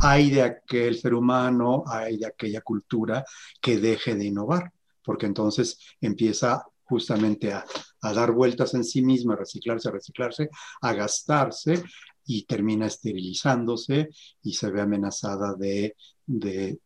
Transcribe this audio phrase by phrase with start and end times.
[0.00, 3.24] hay de aquel ser humano, hay de aquella cultura
[3.60, 7.64] que deje de innovar, porque entonces empieza justamente a,
[8.00, 10.48] dar vueltas en sí misma, a reciclarse, a reciclarse,
[10.80, 11.82] a gastarse
[12.24, 14.08] y termina esterilizándose
[14.42, 15.94] y se ve amenazada de,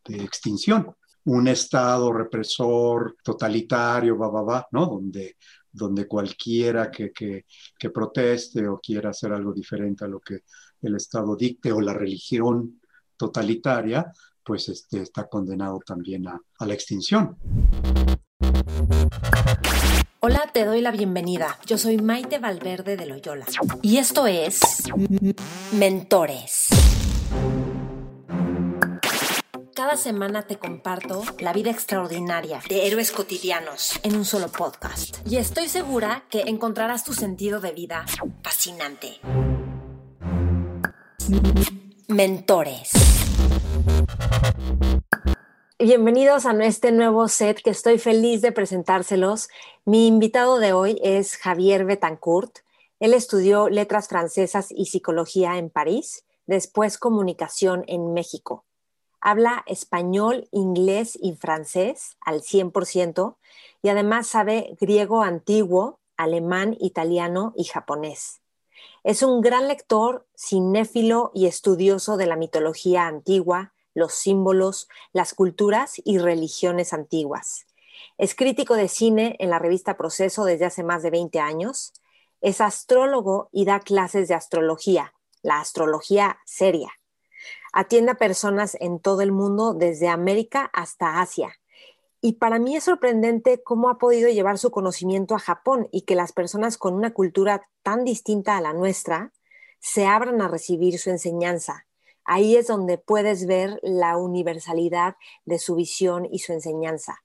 [0.08, 0.94] extinción.
[1.24, 4.86] Un estado represor, totalitario, va, va, va, ¿no?
[4.86, 5.36] Donde,
[5.70, 7.44] donde cualquiera que, que,
[7.78, 10.40] que proteste o quiera hacer algo diferente a lo que
[10.82, 12.80] el Estado dicte o la religión
[13.16, 14.12] totalitaria,
[14.44, 17.36] pues este, está condenado también a, a la extinción.
[20.20, 21.58] Hola, te doy la bienvenida.
[21.66, 23.46] Yo soy Maite Valverde de Loyola
[23.82, 24.60] y esto es
[25.72, 26.68] Mentores.
[29.74, 35.16] Cada semana te comparto la vida extraordinaria de héroes cotidianos en un solo podcast.
[35.26, 38.04] Y estoy segura que encontrarás tu sentido de vida
[38.42, 39.18] fascinante.
[42.08, 42.90] Mentores.
[45.78, 49.48] Bienvenidos a este nuevo set que estoy feliz de presentárselos.
[49.84, 52.58] Mi invitado de hoy es Javier Betancourt.
[52.98, 58.64] Él estudió letras francesas y psicología en París, después comunicación en México.
[59.20, 63.36] Habla español, inglés y francés al 100%
[63.82, 68.41] y además sabe griego antiguo, alemán, italiano y japonés.
[69.04, 75.94] Es un gran lector, cinéfilo y estudioso de la mitología antigua, los símbolos, las culturas
[76.04, 77.66] y religiones antiguas.
[78.16, 81.92] Es crítico de cine en la revista Proceso desde hace más de 20 años.
[82.40, 86.92] Es astrólogo y da clases de astrología, la astrología seria.
[87.72, 91.58] Atiende a personas en todo el mundo, desde América hasta Asia.
[92.22, 96.14] Y para mí es sorprendente cómo ha podido llevar su conocimiento a Japón y que
[96.14, 99.32] las personas con una cultura tan distinta a la nuestra
[99.80, 101.84] se abran a recibir su enseñanza,
[102.24, 107.22] Ahí es donde puedes ver la universalidad de su visión y su enseñanza.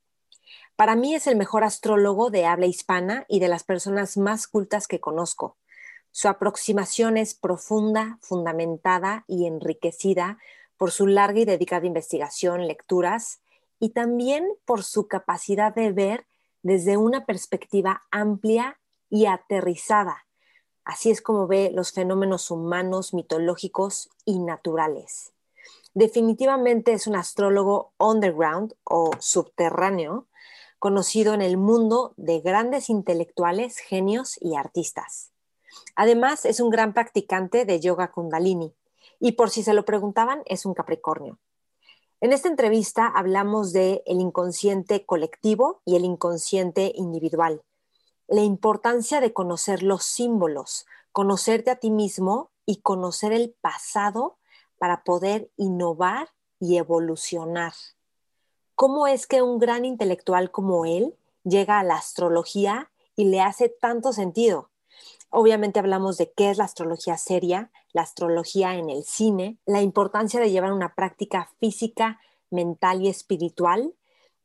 [0.75, 4.88] Para mí es el mejor astrólogo de habla hispana y de las personas más cultas
[4.88, 5.57] que conozco.
[6.12, 10.40] Su aproximación es profunda, fundamentada y enriquecida
[10.78, 13.41] por su larga y dedicada investigación, lecturas
[13.79, 16.27] y también por su capacidad de ver
[16.63, 18.79] desde una perspectiva amplia
[19.09, 20.27] y aterrizada
[20.88, 25.33] Así es como ve los fenómenos humanos, mitológicos y naturales.
[25.93, 30.27] Definitivamente es un astrólogo underground o subterráneo,
[30.79, 35.31] conocido en el mundo de grandes intelectuales, genios y artistas.
[35.97, 38.73] Además, es un gran practicante de yoga kundalini
[39.19, 41.38] y por si se lo preguntaban, es un Capricornio.
[42.19, 47.61] En esta entrevista hablamos de el inconsciente colectivo y el inconsciente individual,
[48.28, 54.39] la importancia de conocer los símbolos, conocerte a ti mismo y conocer el pasado
[54.79, 56.29] para poder innovar
[56.59, 57.73] y evolucionar.
[58.73, 63.69] ¿Cómo es que un gran intelectual como él llega a la astrología y le hace
[63.69, 64.72] tanto sentido?
[65.29, 70.39] Obviamente hablamos de qué es la astrología seria, la astrología en el cine, la importancia
[70.39, 73.93] de llevar una práctica física, mental y espiritual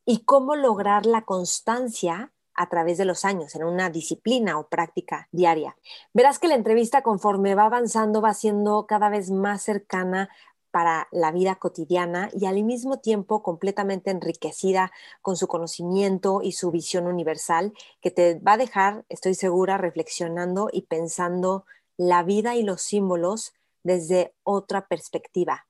[0.04, 5.28] y cómo lograr la constancia a través de los años, en una disciplina o práctica
[5.32, 5.76] diaria.
[6.12, 10.28] Verás que la entrevista conforme va avanzando va siendo cada vez más cercana
[10.72, 14.91] para la vida cotidiana y al mismo tiempo completamente enriquecida
[15.21, 20.69] con su conocimiento y su visión universal que te va a dejar, estoy segura, reflexionando
[20.72, 21.66] y pensando
[21.97, 23.53] la vida y los símbolos
[23.84, 25.66] desde otra perspectiva.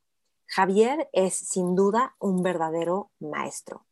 [0.47, 3.85] Javier es sin duda un verdadero maestro.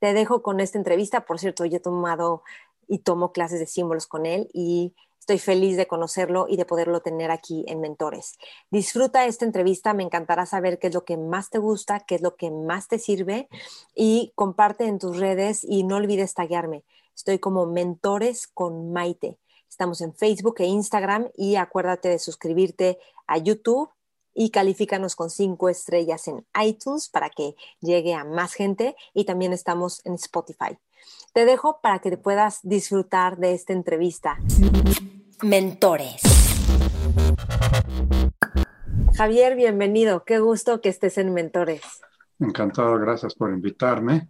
[0.00, 1.24] Te dejo con esta entrevista.
[1.24, 2.42] Por cierto, yo he tomado
[2.88, 7.00] y tomo clases de símbolos con él y estoy feliz de conocerlo y de poderlo
[7.00, 8.38] tener aquí en Mentores.
[8.72, 12.22] Disfruta esta entrevista, me encantará saber qué es lo que más te gusta, qué es
[12.22, 13.48] lo que más te sirve
[13.94, 16.82] y comparte en tus redes y no olvides taguearme.
[17.14, 19.38] Estoy como Mentores con Maite.
[19.68, 23.90] Estamos en Facebook e Instagram y acuérdate de suscribirte a YouTube
[24.34, 29.52] y califícanos con cinco estrellas en iTunes para que llegue a más gente y también
[29.52, 30.76] estamos en Spotify.
[31.32, 34.38] Te dejo para que puedas disfrutar de esta entrevista.
[35.42, 36.22] Mentores.
[39.16, 40.24] Javier, bienvenido.
[40.24, 41.82] Qué gusto que estés en Mentores.
[42.38, 44.28] Encantado, gracias por invitarme.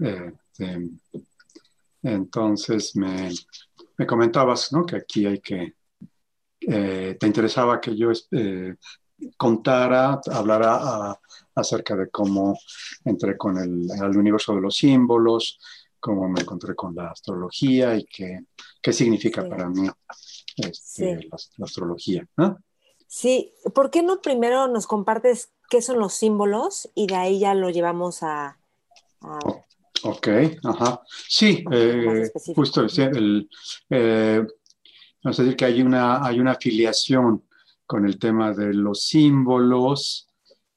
[0.00, 0.88] Eh, eh,
[2.04, 3.30] entonces, me,
[4.06, 4.86] comentabas ¿no?
[4.86, 5.74] que aquí hay que,
[6.60, 8.12] eh, te interesaba que yo
[9.36, 11.18] contara, hablara
[11.56, 12.56] acerca de cómo
[13.04, 15.58] entré con el, universo de los símbolos,
[15.98, 18.46] cómo me encontré con la astrología y qué,
[18.80, 19.88] qué significa para mí
[20.56, 22.26] este, la, astrología.
[23.06, 27.54] Sí, ¿por qué no primero nos compartes qué son los símbolos y de ahí ya
[27.54, 28.58] lo llevamos a...
[30.02, 30.28] ok,
[30.62, 31.00] ajá.
[31.28, 33.48] Sí, eh, justo el,
[33.90, 34.44] eh,
[35.22, 37.44] vamos a decir que hay una, hay una afiliación
[37.86, 40.28] con el tema de los símbolos,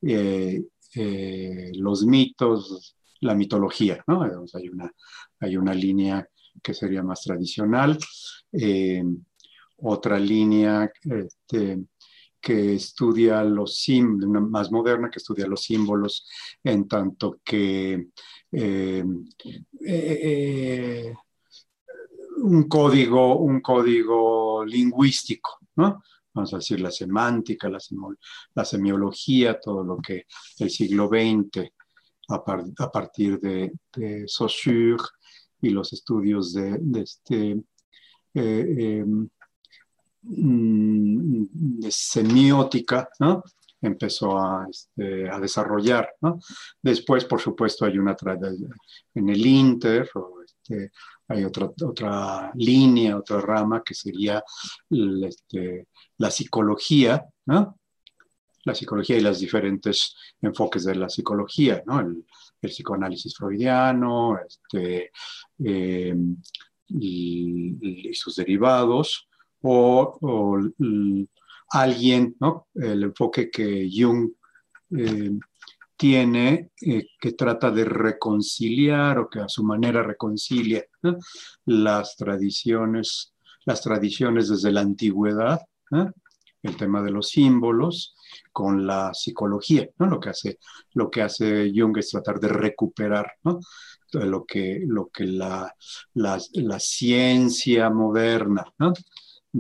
[0.01, 0.61] eh,
[1.73, 4.21] los mitos, la mitología, ¿no?
[4.53, 4.91] Hay una,
[5.39, 6.27] hay una línea
[6.61, 7.97] que sería más tradicional,
[9.77, 11.79] otra línea este,
[12.39, 16.27] que estudia los símbolos, más moderna que estudia los símbolos,
[16.63, 18.07] en tanto que
[18.51, 19.03] eh,
[19.85, 21.13] eh,
[22.37, 26.01] un, código, un código lingüístico, ¿no?
[26.33, 30.25] Vamos a decir la semántica, la, semiología, todo lo que
[30.59, 31.71] el siglo XX,
[32.29, 33.73] a, partir de,
[34.27, 35.03] Saussure
[35.61, 37.63] y los estudios de, este,
[38.35, 39.27] eh, em,
[40.29, 43.43] de semiótica, ¿no?
[43.81, 46.09] empezó a, este, desarrollar.
[46.81, 48.15] Después, por supuesto, hay una
[49.13, 50.09] en el Inter,
[50.43, 50.91] este,
[51.27, 54.43] hay otra, otra línea, otra rama que sería
[54.89, 55.87] este,
[56.17, 57.77] la psicología, ¿no?
[58.63, 61.99] la psicología y los diferentes enfoques de la psicología, ¿no?
[62.01, 62.25] el,
[62.59, 64.37] psicoanálisis freudiano
[64.73, 65.09] eh,
[66.89, 69.26] y, sus derivados,
[69.61, 70.59] o,
[71.69, 72.67] alguien, ¿no?
[72.75, 74.31] el enfoque que Jung
[74.97, 75.31] eh,
[75.97, 80.85] tiene, eh, que trata de reconciliar o que a su manera reconcilia
[81.65, 83.33] las tradiciones,
[83.65, 85.59] las tradiciones desde la antigüedad,
[86.61, 88.15] el tema de los símbolos,
[88.51, 90.07] con la psicología, ¿no?
[90.07, 90.59] Lo que hace,
[90.93, 93.59] lo que hace Jung es tratar de recuperar, ¿no?
[94.13, 95.73] Lo que, lo que la,
[96.13, 98.93] la, la ciencia moderna, ¿no?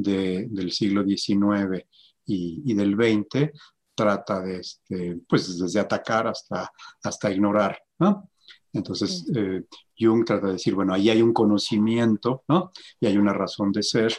[0.01, 1.85] Del siglo XIX
[2.25, 3.51] y, del XX
[3.95, 6.71] trata de, este, pues desde atacar hasta,
[7.03, 8.29] hasta ignorar, ¿no?
[8.73, 9.63] Entonces, eh,
[9.97, 12.71] Jung trata de decir, bueno, ahí hay un conocimiento, ¿no?
[12.99, 14.13] Y hay una razón de ser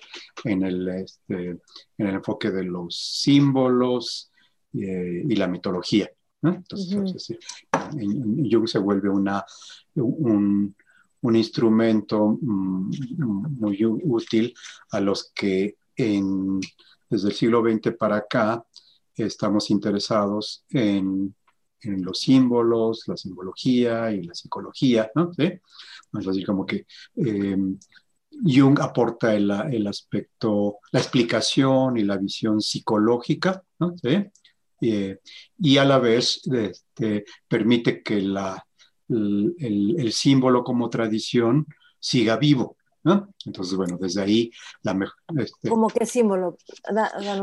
[0.44, 4.32] en el, este, en el enfoque de los símbolos
[4.72, 6.10] eh, y la mitología,
[6.42, 6.54] ¿no?
[6.54, 7.38] Entonces,
[8.50, 9.44] Jung se vuelve una,
[9.94, 10.74] un,
[11.22, 12.90] un instrumento mm,
[13.58, 14.54] muy útil
[14.90, 18.64] a los que desde el siglo XX para acá
[19.16, 21.34] estamos interesados en,
[21.80, 25.30] los símbolos, la simbología y la psicología, ¿no?
[26.10, 27.78] Vamos a decir como que em,
[28.44, 33.94] Jung aporta el, aspecto, la explicación y la visión psicológica, ¿no?
[34.80, 35.18] Eh,
[35.58, 38.67] y a la vez este, permite que la,
[39.08, 41.66] el, símbolo como tradición
[41.98, 42.76] siga vivo.
[43.04, 43.32] ¿no?
[43.46, 44.50] Entonces, bueno, desde ahí
[44.82, 45.16] la mejor...
[45.38, 46.58] Este, ¿Cómo qué símbolo?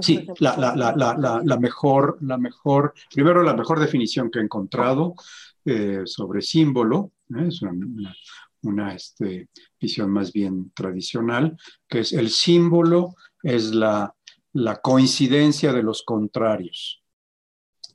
[0.01, 5.15] sí, la, la, la, la, mejor, la mejor, primero la mejor definición que he encontrado
[5.63, 7.47] eh, sobre símbolo, ¿eh?
[7.47, 8.15] es una,
[8.61, 11.57] una, este, visión más bien tradicional,
[11.87, 14.13] que es el símbolo es la,
[14.53, 17.03] la coincidencia de los contrarios.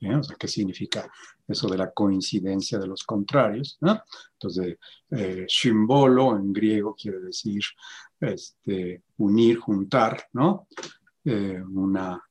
[0.01, 0.15] ¿eh?
[0.15, 1.11] O sea, ¿qué significa
[1.51, 3.79] eso de la coincidencia de los contrarios?
[4.33, 4.79] Entonces,
[5.11, 7.63] eh, simbolo en griego quiere decir
[8.21, 10.69] este, unir, juntar, ¿no?
[11.25, 12.23] Eh, una,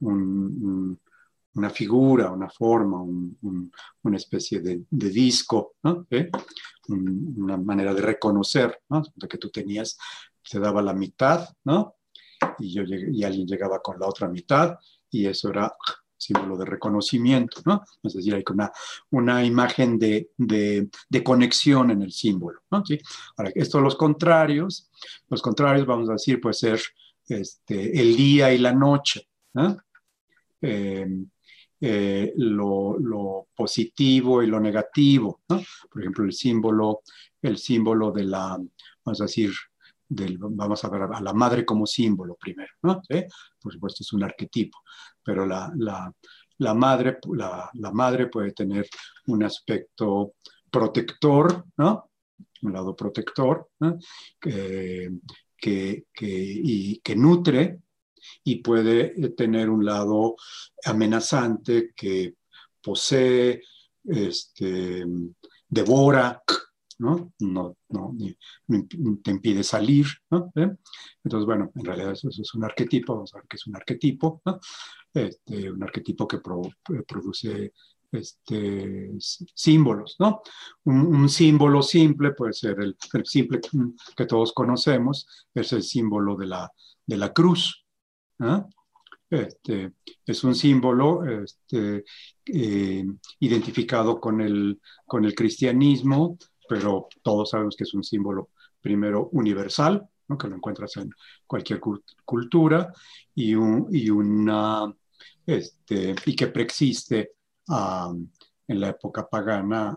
[0.00, 5.74] una figura, una forma, una especie de, disco.
[6.10, 6.30] ¿Eh?
[6.88, 8.80] una manera de reconocer,
[9.28, 9.98] que tú tenías,
[10.42, 11.96] se daba la mitad, ¿no?
[12.58, 14.78] Y, yo y alguien llegaba con la otra mitad
[15.10, 15.72] y eso era
[16.26, 17.84] símbolo de reconocimiento, ¿no?
[18.02, 18.72] Es decir, hay una,
[19.10, 20.88] una imagen de, de,
[21.24, 22.84] conexión en el símbolo, ¿no?
[22.84, 22.98] ¿Sí?
[23.36, 24.90] Ahora, esto los contrarios,
[25.28, 26.80] los contrarios, vamos a decir, puede ser
[27.28, 29.76] este, el día y la noche, ¿no?
[30.60, 31.28] Em,
[31.80, 35.60] eh, lo, lo, positivo y lo negativo, ¿no?
[35.90, 37.02] Por ejemplo, el símbolo,
[37.42, 38.58] el símbolo de la,
[39.04, 39.52] vamos a decir,
[40.08, 43.00] del, vamos a ver a la madre como símbolo primero, ¿no?
[43.08, 43.24] ¿Sí?
[43.60, 44.78] Por supuesto es un arquetipo,
[45.22, 48.88] pero la, la, madre, la, madre puede tener
[49.26, 50.34] un aspecto
[50.70, 52.10] protector, ¿no?
[52.62, 53.98] Un lado protector, ¿no?
[54.40, 55.10] que,
[55.58, 57.80] que, y, que nutre
[58.44, 60.36] y puede tener un lado
[60.84, 62.34] amenazante que
[62.82, 63.62] posee,
[64.04, 65.04] este,
[65.68, 66.42] devora,
[66.98, 67.32] ¿no?
[67.40, 68.14] No, no,
[69.22, 70.06] te impide salir.
[70.54, 70.70] ¿Eh?
[71.24, 74.42] Entonces, bueno, en realidad eso, es un arquetipo, vamos a ver que es un arquetipo.
[75.12, 77.72] Este, un arquetipo que eh, produce
[78.12, 80.42] este, símbolos, ¿no?
[80.84, 83.60] Un, símbolo simple puede ser el, simple
[84.14, 86.70] que todos conocemos, es el símbolo de la,
[87.06, 87.86] de la cruz.
[89.28, 89.92] Este,
[90.24, 92.04] es un símbolo este,
[92.46, 93.04] eh,
[93.40, 96.38] identificado con el, con el cristianismo,
[96.68, 100.08] pero todos sabemos que es un símbolo primero universal,
[100.38, 101.10] que lo encuentras en
[101.46, 101.80] cualquier
[102.24, 102.92] cultura,
[103.34, 104.92] y, y, una,
[105.46, 107.32] este, y que preexiste
[108.68, 109.94] en la época pagana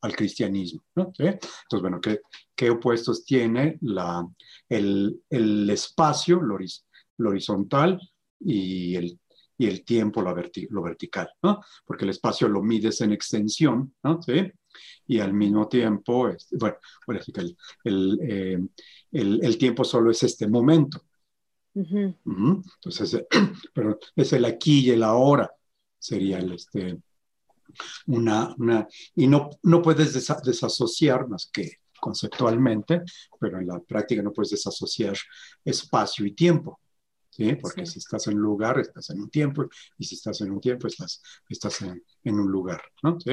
[0.00, 0.82] al, cristianismo.
[0.94, 1.38] Entonces,
[1.80, 2.20] bueno, ¿qué,
[2.54, 4.26] ¿qué, opuestos tiene la,
[4.68, 6.58] el, el espacio, lo,
[7.28, 7.98] horizontal,
[8.40, 9.18] y el,
[9.56, 11.30] y el tiempo, lo, lo vertical?
[11.42, 11.60] ¿no?
[11.86, 14.20] Porque el espacio lo mides en extensión, ¿no?
[14.20, 14.52] ¿Sí?
[15.06, 16.78] Y al mismo tiempo, este, bueno,
[17.84, 18.58] eh,
[19.12, 21.02] el, el, tiempo solo es este momento.
[21.74, 23.24] Entonces,
[23.74, 25.50] pero es el aquí y el ahora,
[25.98, 26.98] sería el, este,
[28.06, 33.02] una, una, y no, no puedes desasociar más que conceptualmente,
[33.38, 35.16] pero en la práctica no puedes desasociar
[35.64, 36.80] espacio y tiempo.
[37.32, 37.56] ¿Sí?
[37.56, 39.66] Porque si estás en un lugar, estás en un tiempo,
[39.98, 43.18] y si estás en un tiempo, estás, estás en, en un lugar, ¿no?
[43.18, 43.32] ¿Sí?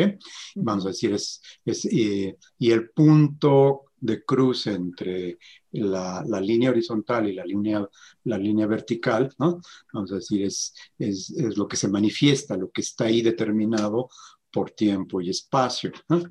[0.55, 5.37] Vamos a decir, es, es y el punto de cruce entre
[5.71, 7.85] la, la, línea horizontal y la línea,
[8.23, 9.59] la línea vertical, ¿no?
[9.93, 14.09] Vamos a decir, es, es, es, lo que se manifiesta, lo que está ahí determinado
[14.51, 15.91] por tiempo y espacio.
[16.07, 16.23] ¿no?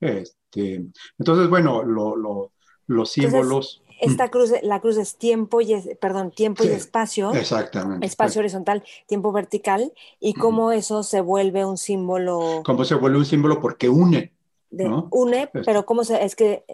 [0.00, 0.86] Este,
[1.18, 2.52] entonces, bueno, lo, lo,
[2.86, 7.32] los símbolos esta cruz, la cruz es tiempo y perdón, tiempo y espacio.
[7.32, 8.06] Exactamente.
[8.06, 12.62] Espacio horizontal, tiempo vertical, y cómo eso se vuelve un símbolo.
[12.64, 14.32] Cómo se vuelve un símbolo porque une.
[15.10, 16.64] Une, pero cómo se, es que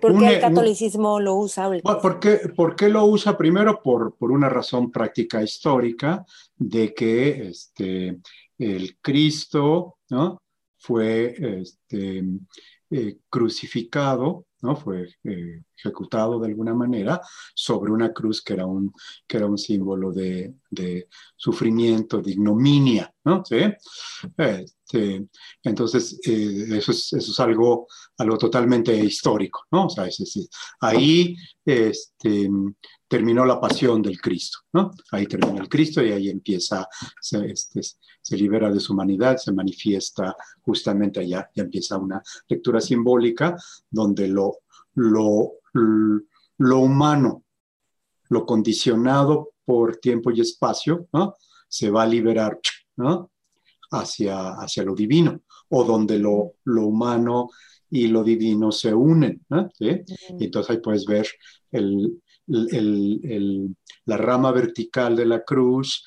[0.00, 1.70] ¿Por qué el catolicismo lo usa?
[1.82, 3.36] ¿Por qué, ¿Por qué, lo usa?
[3.36, 6.24] Primero por, por, una razón práctica histórica
[6.56, 8.18] de que este,
[8.58, 10.42] el Cristo ¿no?
[10.78, 12.24] fue este,
[12.92, 14.76] eh, crucificado ¿no?
[14.76, 17.20] Fue eh, ejecutado de alguna manera
[17.54, 18.92] sobre una cruz que era un,
[19.26, 20.54] que era un símbolo de,
[21.36, 23.44] sufrimiento, de ignominia, ¿no?
[23.44, 23.60] ¿Sí?
[24.92, 25.26] Este,
[25.62, 27.86] entonces, eh, eso, es, es, algo,
[28.18, 29.86] algo totalmente histórico, ¿no?
[29.86, 30.06] O sea,
[30.80, 31.34] ahí
[31.64, 32.50] este,
[33.08, 34.90] terminó la pasión del Cristo, ¿no?
[35.10, 36.86] Ahí termina el Cristo y ahí empieza,
[37.20, 37.80] se, este,
[38.20, 43.56] se libera de su humanidad, se manifiesta justamente allá, ya empieza una lectura simbólica
[43.90, 44.58] donde lo,
[44.94, 47.44] lo, lo humano,
[48.28, 51.34] lo condicionado por tiempo y espacio, ¿no?
[51.68, 52.58] se va a liberar
[52.96, 53.31] ¿no?
[53.92, 57.50] Hacia, hacia lo divino, o donde lo, lo humano
[57.90, 59.44] y lo divino se unen.
[59.78, 61.28] Y entonces ahí puedes ver
[61.70, 66.04] el, el, el, la rama vertical de la cruz,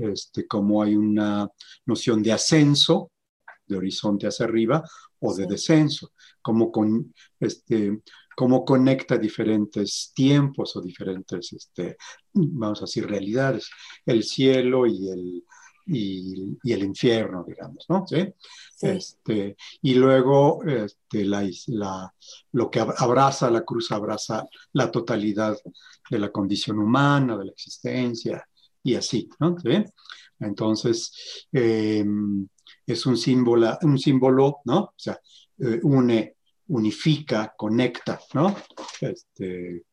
[0.00, 1.48] este, como hay una
[1.86, 3.12] noción de ascenso,
[3.66, 4.82] de horizonte hacia arriba,
[5.20, 8.00] o de descenso, como, con, este,
[8.34, 11.96] como conecta diferentes tiempos o diferentes, este,
[12.32, 13.70] vamos a decir, realidades,
[14.04, 15.44] el cielo y el,
[15.86, 18.06] y, el infierno, digamos, ¿no?
[18.06, 18.32] ¿Sí?
[18.80, 22.14] Este, y luego este, la, la,
[22.52, 25.56] lo que abraza la cruz abraza la totalidad
[26.10, 28.46] de la condición humana, de la existencia,
[28.82, 29.56] y así, ¿no?
[30.40, 32.48] Entonces, em,
[32.86, 34.78] es un símbolo, un símbolo, ¿no?
[34.80, 35.18] O sea,
[35.58, 36.36] eh, une,
[36.68, 38.56] unifica, conecta, ¿no?
[39.00, 39.84] Este,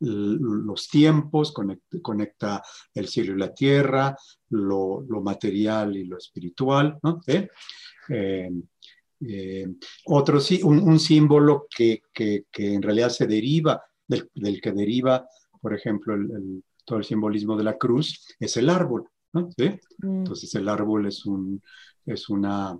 [0.00, 1.52] los tiempos,
[2.02, 2.62] conecta,
[2.94, 4.16] el cielo y la tierra,
[4.50, 7.20] lo, material y lo espiritual, ¿no?
[8.08, 8.62] Em,
[9.20, 12.02] em, otro, sí, un, símbolo que,
[12.54, 15.26] en realidad se deriva, del, que deriva,
[15.60, 19.08] por ejemplo, el, todo el simbolismo de la cruz, es el árbol.
[19.32, 19.50] ¿no?
[19.56, 19.68] ¿Sí?
[19.98, 20.18] Mm.
[20.18, 21.62] Entonces el árbol es, un,
[22.06, 22.78] es una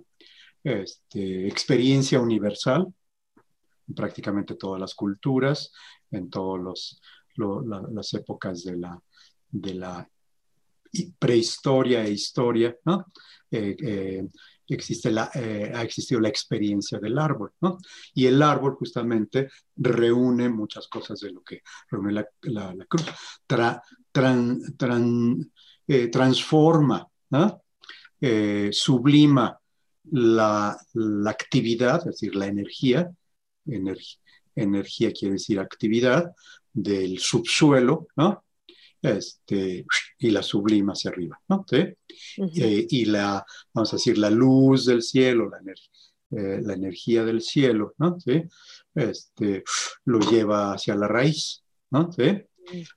[0.63, 2.87] este, experiencia universal
[3.87, 5.71] en prácticamente todas las culturas,
[6.11, 6.99] en todas
[7.35, 9.01] las épocas de la,
[9.49, 10.09] de la
[11.17, 13.05] prehistoria e historia, ¿no?
[13.51, 14.27] Eh, eh,
[14.67, 17.77] existe la, eh, ha existido la experiencia del árbol, ¿no?
[18.13, 23.05] Y el árbol justamente reúne muchas cosas de lo que reúne la, cruz.
[26.11, 27.07] Transforma,
[28.71, 29.59] sublima
[30.11, 30.77] la,
[31.25, 33.09] actividad, es decir, la energía,
[33.65, 34.19] energía
[35.13, 36.31] quiere decir actividad,
[36.73, 38.43] del subsuelo, ¿no?
[39.01, 39.85] este,
[40.17, 41.65] y la sublima hacia arriba, ¿no?
[41.71, 41.95] Eh,
[42.89, 45.59] y la, vamos a decir, la luz del cielo, la,
[46.31, 48.19] eh, la energía del cielo, ¿no?
[48.19, 48.43] ¿Sí?
[48.93, 49.63] Este,
[50.05, 52.11] lo lleva hacia la raíz, ¿no?
[52.11, 52.41] ¿Sí?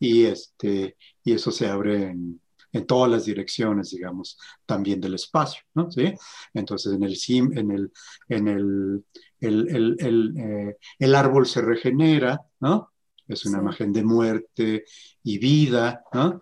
[0.01, 2.42] Y, este, y eso se abre en,
[2.73, 5.91] en todas las direcciones, digamos, también del espacio, ¿no?
[5.91, 6.13] ¿Sí?
[6.55, 7.17] Entonces, en el,
[7.59, 7.93] en el,
[8.29, 9.05] en el,
[9.41, 12.93] el, el, el, eh, el árbol se regenera, ¿no?
[13.33, 14.85] es una imagen de muerte
[15.23, 16.41] y vida, ¿no?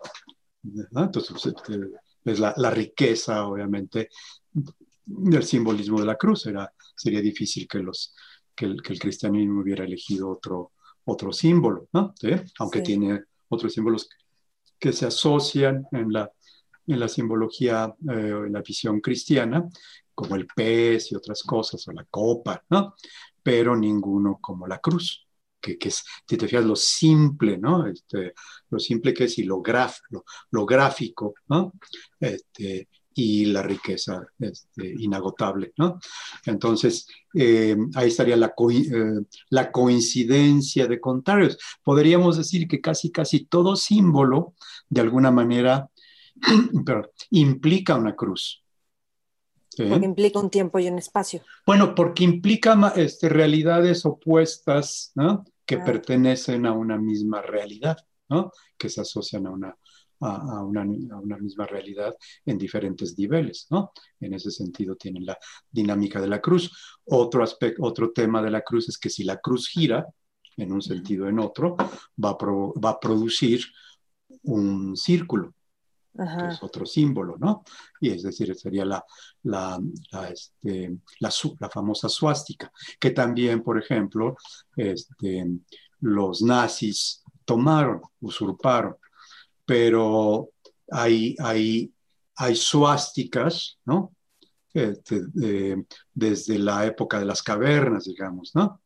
[0.63, 1.81] Entonces, este,
[2.25, 4.09] es la, la, riqueza, obviamente,
[5.05, 6.47] del simbolismo de la cruz.
[6.47, 8.15] Era, sería difícil que, los,
[8.55, 10.73] que, el, que el cristianismo hubiera elegido otro,
[11.05, 12.15] otro símbolo, ¿no?
[12.59, 14.09] Aunque tiene otros símbolos
[14.81, 16.33] que se asocian en la,
[16.87, 19.69] en la simbología, eh, en la visión cristiana,
[20.15, 22.95] como el pez y otras cosas, o la copa, ¿no?
[23.43, 25.27] Pero ninguno como la cruz,
[25.61, 27.87] que, que es, si te fijas, lo simple, ¿no?
[27.87, 28.35] Este,
[28.71, 29.63] lo simple que es y lo,
[30.51, 31.75] lo, gráfico, ¿no?
[32.19, 32.89] Este,
[33.21, 36.01] y la riqueza este, inagotable, ¿no?
[36.47, 41.59] Entonces, eh, ahí estaría la, eh, la, coincidencia de contrarios.
[41.85, 44.55] Podríamos decir que casi, casi todo símbolo,
[44.89, 45.91] de alguna manera,
[47.31, 48.65] implica una cruz.
[49.77, 51.43] Porque implica un tiempo y un espacio.
[51.67, 55.45] Bueno, porque implica este, realidades opuestas, ¿no?
[55.67, 57.99] Que pertenecen a una misma realidad,
[58.29, 58.51] ¿no?
[58.77, 59.77] Que se asocian a una,
[60.21, 63.93] a, una, misma realidad en diferentes niveles, ¿no?
[64.21, 65.39] En ese sentido tienen la
[65.71, 66.71] dinámica de la cruz.
[67.05, 70.07] Otro, aspecto, otro tema de la cruz es que si la cruz gira,
[70.57, 71.77] en un sentido o en otro,
[72.23, 73.65] va a, va a producir
[74.43, 75.55] un círculo,
[76.13, 77.63] que es otro símbolo, ¿no?
[78.01, 79.03] Y es decir, sería la,
[79.45, 84.37] la, la, este, la, la, famosa suástica, que también, por ejemplo,
[84.77, 85.47] este,
[86.01, 88.97] los nazis tomaron, usurparon
[89.71, 90.51] pero
[90.91, 91.95] hay, hay,
[92.35, 94.17] hay suásticas, ¿no?
[96.13, 98.83] Desde la época de las cavernas, digamos, ¿no?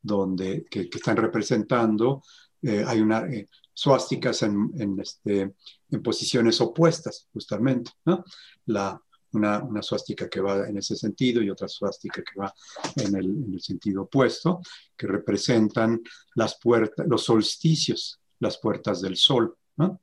[0.00, 2.22] Donde, que, están representando,
[2.62, 5.52] eh, hay una, eh, suásticas en, este,
[5.90, 8.22] en, posiciones opuestas, justamente, ¿no?
[8.66, 9.00] Una,
[9.32, 12.54] una, suástica que va en ese sentido y otra suástica que va
[12.94, 14.60] en el, en el sentido opuesto,
[14.96, 16.00] que representan
[16.36, 20.00] las puertas, los solsticios, las puertas del sol, ¿no?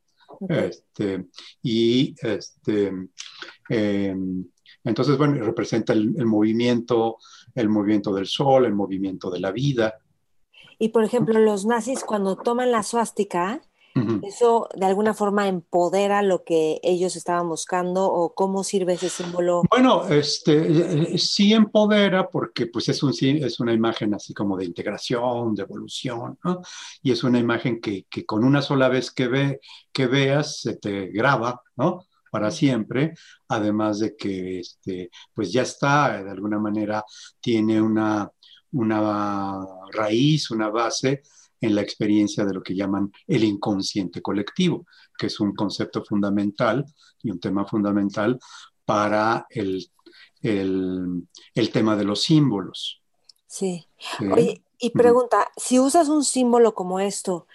[0.50, 1.26] Este,
[1.62, 2.92] y este,
[3.70, 4.46] em,
[4.84, 7.18] entonces, bueno, representa el, movimiento,
[7.56, 9.96] el movimiento del sol, el movimiento de la vida.
[10.80, 13.62] Y por ejemplo, los nazis cuando toman la suástica,
[14.24, 19.64] ¿Eso de alguna forma empodera lo que ellos estaban buscando o cómo sirve ese símbolo?
[19.70, 24.66] Bueno, este, eh, sí empodera porque pues es, un, es una imagen así como de
[24.66, 26.62] integración, de evolución, ¿no?
[27.02, 29.60] Y es una imagen que, que con una sola vez que, ve,
[29.92, 32.06] que veas se te graba, ¿no?
[32.30, 33.14] para siempre,
[33.48, 37.04] además de que este, pues ya está, de alguna manera
[37.40, 38.30] tiene una,
[38.72, 41.24] una raíz, una base
[41.62, 44.86] en la experiencia de lo que llaman el inconsciente colectivo,
[45.18, 46.86] que es un concepto fundamental
[47.22, 48.40] y un tema fundamental
[48.86, 49.90] para el,
[50.42, 53.02] el, tema de los símbolos.
[53.48, 53.86] Sí.
[54.32, 57.48] Oye, y pregunta, si usas un símbolo como esto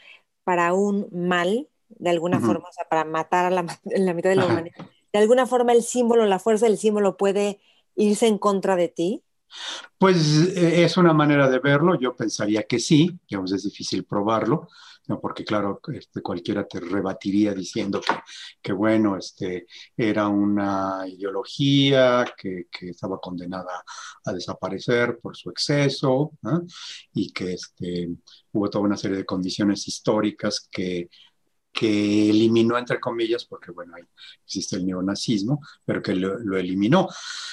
[0.45, 4.37] para un mal, de alguna forma, o sea, para matar a la, la mitad de
[4.37, 4.77] la humanidad,
[5.12, 7.61] ¿de alguna forma el símbolo, la fuerza del símbolo puede
[7.95, 9.23] irse en contra de ti?
[9.99, 14.69] Pues eh, es una manera de verlo, yo pensaría que sí, digamos, es difícil probarlo,
[15.21, 18.01] porque claro, este, cualquiera te rebatiría diciendo
[18.62, 23.85] que, bueno, este, era una ideología que, que estaba condenada
[24.25, 26.33] a desaparecer por su exceso
[27.12, 28.11] y que este,
[28.53, 31.09] hubo toda una serie de condiciones históricas que
[31.73, 34.03] que eliminó, entre comillas, porque bueno, ahí
[34.45, 37.09] existe el neonazismo, pero que lo, eliminó.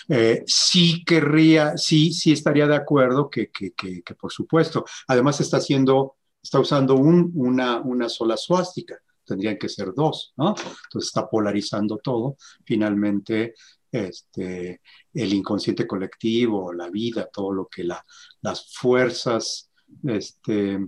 [0.07, 5.57] Eh, sí querría, sí, sí estaría de acuerdo que, que, que, por supuesto, además está
[5.57, 10.49] haciendo, está usando un, una, una sola suástica, tendrían que ser dos, ¿no?
[10.49, 12.35] Entonces está polarizando todo.
[12.65, 13.53] Finalmente,
[13.91, 14.81] este,
[15.13, 18.03] el inconsciente colectivo, la vida, todo lo que la,
[18.41, 19.71] las fuerzas
[20.03, 20.79] este,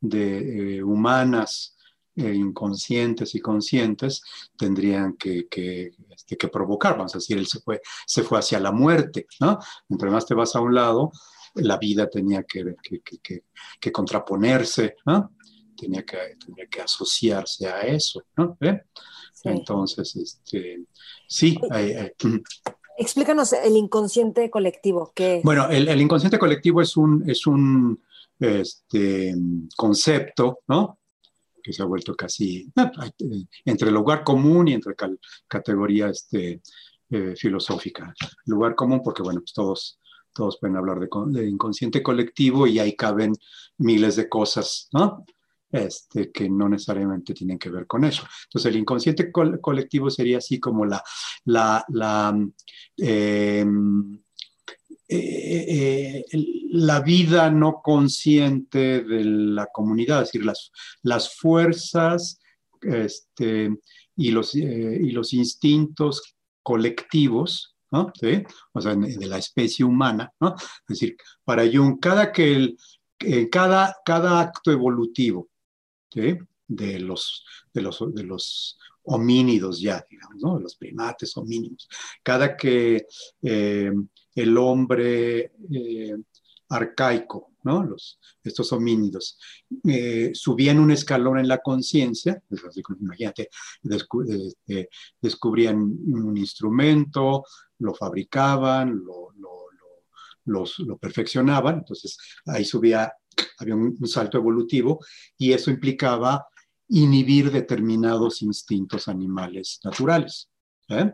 [0.00, 1.76] de, eh, humanas
[2.16, 4.22] inconscientes y conscientes
[4.56, 6.96] tendrían que, que, este, que, provocar.
[6.96, 9.58] Vamos a decir, él se fue, se fue hacia la muerte, ¿no?
[9.88, 11.12] Entre más te vas a un lado,
[11.54, 12.76] la vida tenía que,
[13.80, 15.32] que contraponerse, ¿no?
[15.76, 18.56] Tenía que, tenía que asociarse a eso, ¿no?
[18.60, 18.82] ¿Eh?
[19.44, 20.84] Entonces, este,
[21.26, 21.58] sí.
[22.98, 25.12] Explícanos el inconsciente colectivo.
[25.42, 28.00] Bueno, el, el, inconsciente colectivo es un, es un
[28.38, 29.34] este,
[29.76, 30.98] concepto, ¿no?
[31.62, 34.94] Que se ha vuelto casi eh, entre el lugar común y entre
[35.48, 36.60] categoría este,
[37.10, 38.14] eh, filosófica.
[38.46, 40.00] Lugar común porque, bueno, pues todos,
[40.32, 43.34] todos pueden hablar de, inconsciente colectivo y ahí caben
[43.78, 45.24] miles de cosas, ¿no?
[45.70, 48.24] Este, que no necesariamente tienen que ver con eso.
[48.44, 51.02] Entonces, el inconsciente colectivo sería así como la,
[51.44, 52.34] la, la
[52.96, 53.66] eh,
[55.08, 56.24] eh,
[56.70, 60.70] la vida no consciente de la comunidad, es decir, las,
[61.02, 62.40] las fuerzas
[62.80, 63.70] este,
[64.16, 68.12] y los, y los instintos colectivos, ¿no?
[68.72, 70.54] O sea, de la especie humana, ¿no?
[70.56, 72.78] Es decir, para Jung, cada, que el,
[73.50, 75.48] cada, cada acto evolutivo
[76.14, 80.58] de, los, de, los, de los homínidos ya, digamos, ¿no?
[80.58, 81.88] los primates homínidos.
[82.22, 83.06] Cada que
[83.42, 83.92] eh,
[84.34, 86.16] el hombre eh,
[86.68, 87.82] arcaico, ¿no?
[87.84, 89.38] Los, estos homínidos,
[89.84, 92.42] eh, subían un escalón en la conciencia,
[93.00, 93.50] imagínate,
[93.84, 94.88] este,
[95.20, 97.44] descubrían un instrumento,
[97.78, 99.28] lo fabricaban, lo,
[100.44, 103.12] lo, perfeccionaban, entonces ahí subía,
[103.58, 104.98] había un, un salto evolutivo
[105.38, 106.46] y eso implicaba
[106.88, 110.50] inhibir determinados instintos animales naturales.
[110.88, 111.12] ¿eh?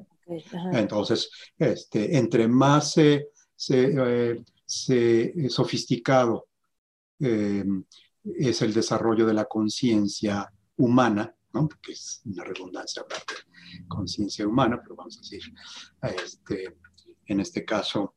[0.73, 3.31] Entonces, este, entre más se,
[3.71, 4.43] eh,
[5.49, 6.49] sofisticado
[7.19, 7.85] em,
[8.25, 11.69] es el desarrollo de la conciencia humana, ¿no?
[11.69, 15.43] que es una redundancia hablar de conciencia humana, pero vamos a decir,
[16.03, 16.77] este,
[17.27, 18.15] en este caso,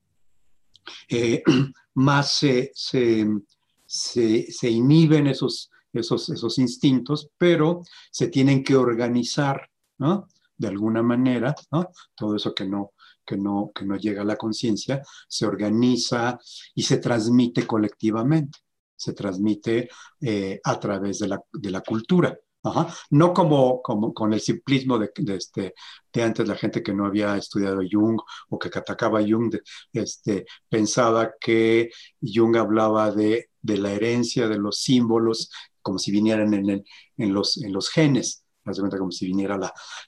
[1.07, 1.41] eh,
[1.95, 10.27] más se, se, inhiben esos esos, esos instintos, pero se tienen que organizar, ¿no?
[10.61, 11.89] De alguna manera, ¿no?
[12.15, 12.93] Todo eso que no,
[13.25, 16.39] que no, que no llega a la conciencia, se organiza
[16.75, 18.59] y se transmite colectivamente,
[18.95, 19.89] se transmite
[20.21, 22.37] eh, a través de la, de la cultura.
[23.09, 25.73] No como, como con el simplismo de, este,
[26.13, 28.19] de antes la gente que no había estudiado Jung
[28.49, 29.55] o que atacaba Jung,
[29.93, 31.89] este, pensaba que
[32.21, 35.49] Jung hablaba de, de la herencia de los símbolos
[35.81, 36.83] como si vinieran en,
[37.17, 39.57] en, los, en los genes, como si viniera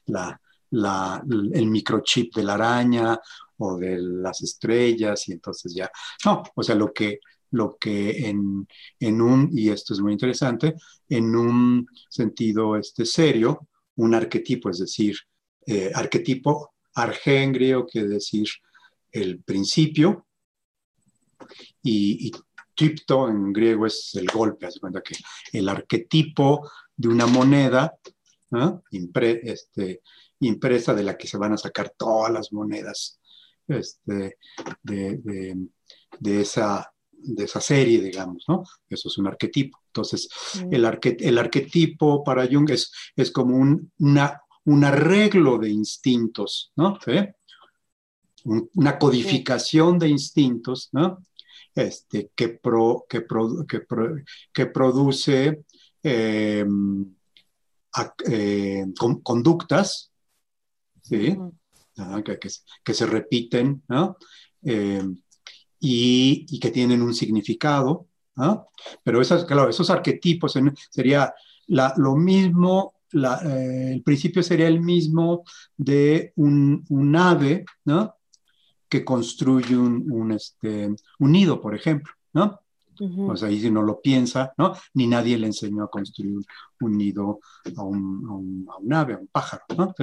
[0.06, 0.40] la,
[0.74, 3.18] el microchip de la araña
[3.58, 5.90] o de las estrellas y entonces ya,
[6.24, 8.66] no, o sea, lo que, lo que en,
[8.98, 10.74] en un, y esto es muy interesante,
[11.08, 15.16] en un sentido este, serio, un arquetipo, es decir,
[15.66, 18.48] eh, arquetipo argengrio, que decir
[19.12, 20.26] el principio,
[21.82, 22.32] y, y
[22.74, 25.14] Tripto en griego es el golpe, hace cuenta que
[25.52, 27.94] el arquetipo de una moneda
[29.22, 30.02] este,
[30.46, 33.20] impresa de la que se van a sacar todas las monedas
[33.66, 34.38] este,
[34.82, 35.60] de,
[36.22, 38.62] esa, de esa serie, digamos, ¿no?
[38.88, 39.78] Eso es un arquetipo.
[39.86, 40.28] Entonces,
[40.70, 40.84] el,
[41.18, 46.98] el arquetipo para Jung es, es como un, una, un arreglo de instintos, ¿no?
[48.74, 51.18] una codificación de instintos, ¿no?
[51.74, 53.26] este, que, pro, que,
[54.52, 55.64] que, produce
[56.02, 56.64] eh,
[58.28, 58.84] eh,
[59.22, 60.12] conductas
[61.04, 61.36] ¿sí?
[62.82, 63.82] que, se repiten
[64.62, 65.02] eh,
[65.78, 68.08] y, que tienen un significado.
[69.04, 70.58] Pero esas, claro, esos arquetipos
[70.90, 71.32] sería
[71.68, 75.44] lo mismo, el principio sería el mismo
[75.76, 78.16] de un, un ave, ¿no?
[78.94, 82.60] que construye un, este, un nido, por ejemplo, ¿no?
[83.00, 84.74] O sea, ahí si no lo piensa, ¿no?
[84.94, 86.34] Ni nadie le enseñó a construir
[86.80, 87.40] un, nido
[87.76, 89.94] a un, ave, a un pájaro, ¿no?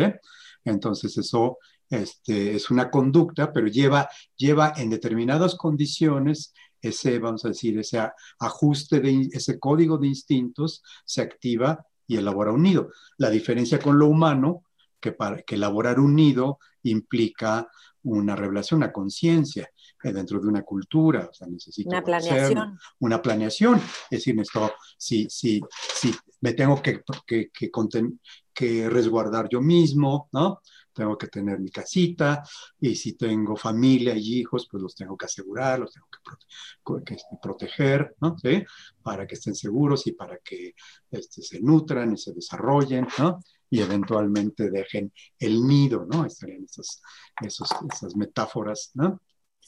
[0.64, 1.58] Entonces eso
[1.90, 8.10] este, es una conducta, pero lleva, lleva en determinadas condiciones ese, vamos a decir, ese
[8.40, 12.90] ajuste de ese código de instintos se activa y elabora un nido.
[13.18, 14.64] La diferencia con lo humano,
[15.00, 17.70] que para que elaborar un nido implica
[18.04, 19.70] una revelación, una conciencia
[20.04, 22.80] dentro de una cultura, o sea, necesito una planeación.
[23.00, 23.78] Una planeación.
[24.10, 27.52] Es decir, esto, si, si, si me tengo que, que,
[28.54, 30.62] que, resguardar yo mismo, ¿no?
[30.94, 32.44] Tengo que tener mi casita
[32.80, 36.08] y si tengo familia y hijos, pues los tengo que asegurar, los tengo
[37.04, 38.36] que, este, proteger, ¿no?
[38.38, 38.64] ¿Sí?
[39.02, 40.74] Para que estén seguros y para que
[41.12, 43.40] este, se nutran y se desarrollen, ¿no?
[43.74, 46.26] y eventualmente dejen el nido, ¿no?
[46.26, 47.02] Estarían esas,
[47.42, 49.22] esas metáforas, ¿no?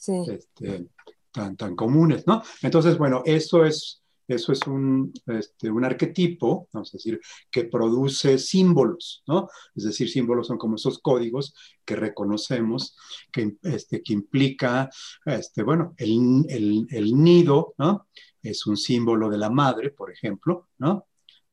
[0.08, 0.88] Este,
[1.30, 2.42] tan, tan comunes, ¿no?
[2.62, 8.38] Entonces, bueno, eso es, eso es un, este, un arquetipo, vamos a decir, que produce
[8.38, 9.48] símbolos, ¿no?
[9.74, 12.96] Es decir, símbolos son como esos códigos que reconocemos,
[13.32, 14.88] que, este, que implica,
[15.24, 18.06] este, bueno, el, el, el nido, ¿no?
[18.42, 21.06] Es un símbolo de la madre, por ejemplo, ¿no?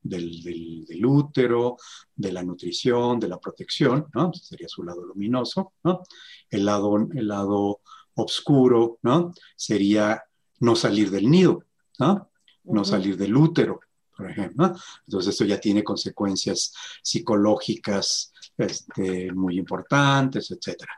[0.04, 1.78] del, útero,
[2.16, 4.34] de la nutrición, de la protección, ¿no?
[4.34, 6.02] Sería su lado luminoso, ¿no?
[6.50, 7.82] El lado, el lado
[8.24, 9.34] oscuro, ¿no?
[9.56, 10.24] Sería
[10.60, 11.64] no salir del nido,
[12.00, 12.32] ¿no?
[12.64, 13.80] No salir del útero,
[14.16, 14.74] por ejemplo.
[15.08, 20.94] Entonces esto ya tiene consecuencias psicológicas este, muy importantes, etcétera.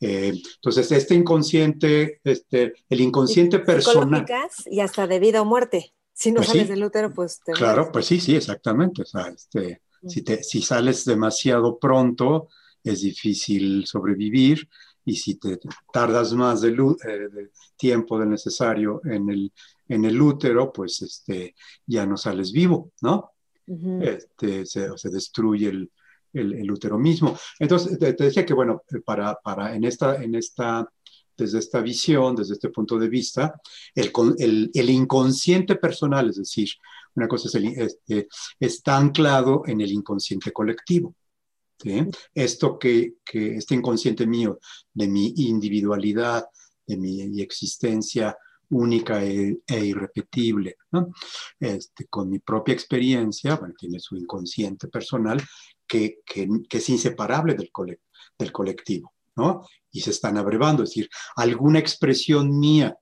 [0.00, 4.26] Eh, entonces este inconsciente, este, el inconsciente personal.
[4.66, 7.90] Y hasta de vida o muerte si no pues sales del útero, pues te Claro,
[7.90, 9.02] pues sí, sí, exactamente.
[9.02, 12.48] O sea, este, Si, te, si sales demasiado pronto,
[12.84, 14.68] es difícil sobrevivir
[15.10, 15.58] y si te
[15.92, 19.52] tardas más de, eh, de tiempo del necesario en el,
[19.88, 23.32] en el útero, pues este, ya no sales vivo, ¿no?
[24.00, 25.90] este, se, se, destruye el,
[26.32, 27.36] el, útero mismo.
[27.58, 30.88] Entonces, te, decía que, bueno, para, para en, esta, en esta,
[31.36, 33.60] desde esta visión, desde este punto de vista,
[33.94, 36.68] el, el, el inconsciente personal, es decir,
[37.14, 41.14] una cosa es el, este, está anclado en el inconsciente colectivo.
[42.34, 44.58] Esto que, este inconsciente mío,
[44.92, 46.46] de mi individualidad,
[46.86, 48.36] de mi existencia
[48.70, 50.76] única e, e irrepetible,
[51.58, 55.42] este, con mi propia experiencia, bueno, tiene su inconsciente personal,
[55.86, 56.20] que,
[56.70, 57.70] es inseparable del,
[58.52, 59.12] colectivo.
[59.90, 62.96] Y se están abrevando, es decir, alguna expresión mía,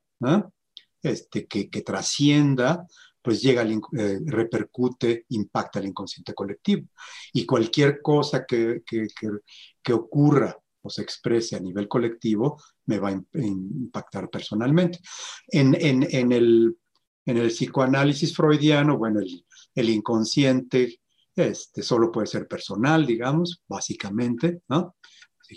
[1.03, 2.87] este, que trascienda
[3.29, 6.89] pues llega, eh, repercute, impacta al inconsciente colectivo.
[7.35, 13.21] Y cualquier cosa que, que, ocurra o se exprese a nivel colectivo me va a
[13.35, 15.01] impactar personalmente.
[15.47, 16.79] En, en, en, el,
[17.27, 20.99] en el, psicoanálisis freudiano, bueno, el, el, inconsciente
[21.37, 24.97] este, solo puede ser personal, digamos, básicamente, ¿no?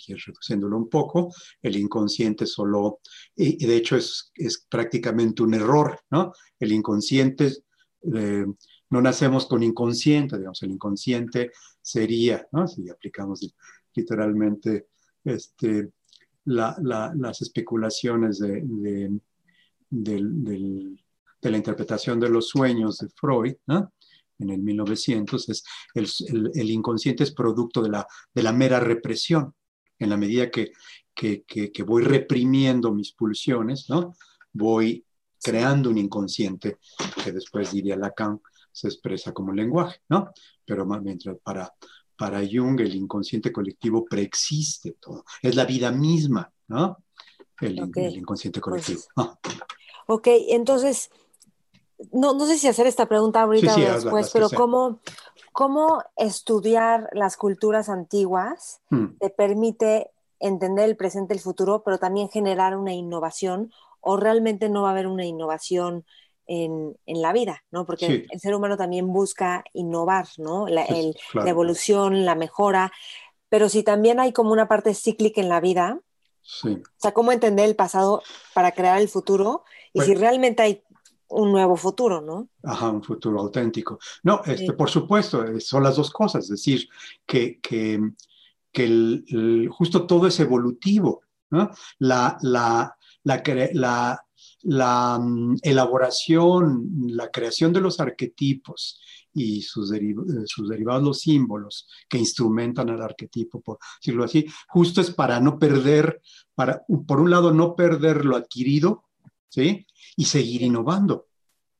[0.07, 2.99] Reduciéndolo un poco, el inconsciente solo,
[3.35, 6.33] y, de hecho es, es, prácticamente un error, ¿no?
[6.59, 7.53] El inconsciente,
[8.13, 8.45] eh,
[8.89, 11.51] no nacemos con inconsciente, digamos, el inconsciente
[11.81, 12.67] sería, ¿no?
[12.67, 13.53] Si aplicamos
[13.93, 14.87] literalmente
[15.23, 15.91] este,
[16.45, 18.61] la, la, las especulaciones de,
[19.89, 23.93] de, la interpretación de los sueños de Freud, ¿no?
[24.39, 28.79] en el 1900, es el, el, el, inconsciente es producto de la, de la mera
[28.79, 29.53] represión
[30.03, 30.71] en la medida que,
[31.13, 34.13] que, que, voy reprimiendo mis pulsiones, ¿no?
[34.53, 35.05] voy
[35.41, 36.77] creando un inconsciente
[37.23, 38.39] que después diría Lacan
[38.71, 40.31] se expresa como lenguaje, ¿no?
[40.65, 41.73] Pero mientras para,
[42.15, 46.97] para Jung el inconsciente colectivo preexiste todo, es la vida misma, ¿no?
[47.59, 47.77] El,
[48.15, 49.01] inconsciente colectivo.
[49.17, 49.37] Ah.
[50.07, 51.09] Ok, entonces,
[52.11, 55.01] no, no sé si hacer esta pregunta ahorita o después, pero ¿cómo,
[55.51, 59.17] cómo estudiar las culturas antiguas hmm.
[59.19, 64.69] te permite entender el presente y el futuro, pero también generar una innovación, o realmente
[64.69, 66.05] no va a haber una innovación
[66.47, 67.85] en, en la vida, ¿no?
[67.85, 70.67] Porque el, ser humano también busca innovar, ¿no?
[70.67, 70.85] La,
[71.45, 72.91] evolución, la mejora,
[73.49, 75.99] pero si también hay como una parte cíclica en la vida,
[76.63, 80.83] o sea, cómo entender el pasado para crear el futuro y si realmente hay
[81.31, 82.49] un nuevo futuro, ¿no?
[82.63, 83.99] Ajá, un futuro auténtico.
[84.23, 86.87] No, este, por supuesto, eh, son las dos cosas, es decir,
[87.25, 87.99] que, que,
[88.71, 91.71] que el, justo todo es evolutivo, ¿no?
[91.99, 94.25] La, la, la, la,
[94.63, 98.99] la mm, elaboración, la creación de los arquetipos
[99.33, 100.13] y sus, eh,
[100.45, 105.57] sus, derivados, los símbolos que instrumentan al arquetipo, por decirlo así, justo es para no
[105.57, 106.21] perder,
[106.53, 109.05] para, por un lado, no perder lo adquirido,
[109.51, 109.85] ¿sí?
[110.15, 111.27] y seguir innovando.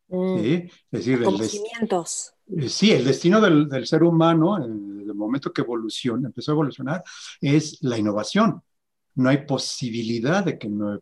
[0.10, 0.40] Mm.
[0.40, 0.54] ¿sí?
[0.92, 2.34] Es decir, Conocimientos.
[2.48, 6.52] El, eh, sí, el destino del, del ser humano, en el momento que evoluciona, empezó
[6.52, 7.04] a evolucionar,
[7.40, 8.62] es la innovación.
[9.16, 11.00] No hay posibilidad de que no eh,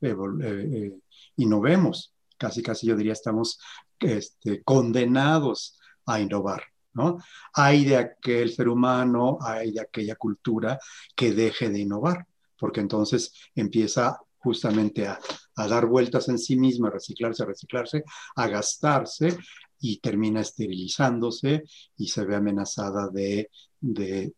[0.00, 0.92] eh,
[1.36, 2.14] innovemos.
[2.38, 3.60] Casi, casi yo diría, estamos
[3.98, 6.62] este, condenados a innovar.
[6.94, 7.18] ¿no?
[7.54, 10.78] Hay de aquel ser humano, hay de aquella cultura
[11.16, 12.26] que deje de innovar,
[12.58, 15.18] porque entonces empieza justamente a,
[15.56, 18.04] dar vueltas en sí misma, a reciclarse, a reciclarse,
[18.36, 19.36] a gastarse
[19.80, 21.64] y termina esterilizándose
[21.96, 23.50] y se ve amenazada de,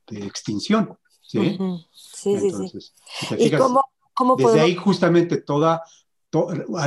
[0.06, 0.98] extinción.
[1.20, 1.58] ¿sí?
[1.92, 2.92] Sí, sí, sí.
[3.38, 5.82] ¿Y cómo, desde ahí justamente toda,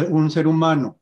[0.10, 1.00] un ser humano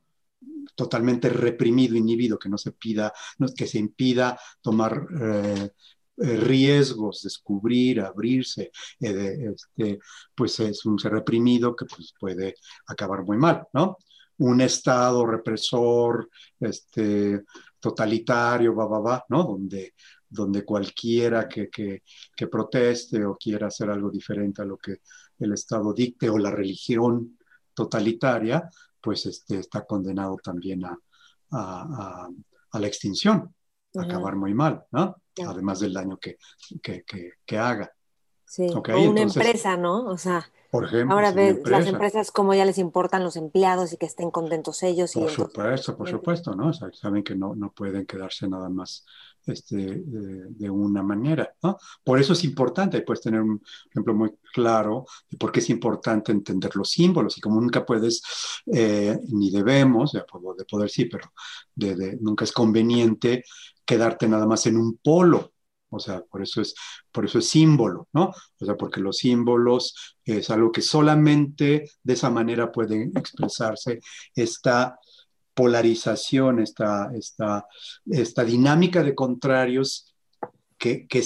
[0.75, 3.13] totalmente reprimido, inhibido, que no se pida,
[3.55, 5.71] que se impida tomar eh,
[6.17, 9.99] riesgos, descubrir, abrirse, eh, este,
[10.33, 12.55] pues es un ser reprimido que pues, puede
[12.87, 13.97] acabar muy mal, ¿no?
[14.37, 17.43] Un Estado represor, este,
[17.79, 19.43] totalitario, va, va, va, ¿no?
[19.43, 19.93] Donde,
[20.27, 22.03] donde cualquiera que, que,
[22.35, 25.01] que, proteste o quiera hacer algo diferente a lo que
[25.39, 27.37] el Estado dicte o la religión
[27.73, 30.97] totalitaria, pues este, está condenado también a,
[31.51, 32.27] a,
[32.71, 33.53] a, la extinción,
[33.95, 35.15] a acabar muy mal, ¿no?
[35.43, 36.37] Además del daño que,
[36.81, 37.03] que,
[37.45, 37.91] que, haga.
[38.45, 40.05] Sí, o una empresa, ¿no?
[40.05, 43.97] O sea, por ejemplo, ahora ves las empresas como ya les importan los empleados y
[43.97, 45.13] que estén contentos ellos.
[45.13, 46.69] Por supuesto, por supuesto, ¿no?
[46.69, 49.05] O sea, saben que no, no pueden quedarse nada más
[49.47, 51.77] este, de, una manera, ¿no?
[52.03, 56.31] Por eso es importante, puedes tener un ejemplo muy claro de por qué es importante
[56.31, 58.23] entender los símbolos y como nunca puedes,
[58.73, 61.31] eh, ni debemos, de poder, de poder sí, pero
[61.75, 63.43] de, nunca es conveniente
[63.85, 65.53] quedarte nada más en un polo,
[65.89, 66.73] O sea, por eso es,
[67.11, 68.33] por eso es símbolo, ¿no?
[68.59, 73.99] O sea, porque los símbolos es algo que solamente de esa manera pueden expresarse
[74.35, 74.99] esta
[75.53, 77.65] polarización, esta, esta,
[78.05, 80.13] esta dinámica de contrarios
[80.77, 81.21] que, que,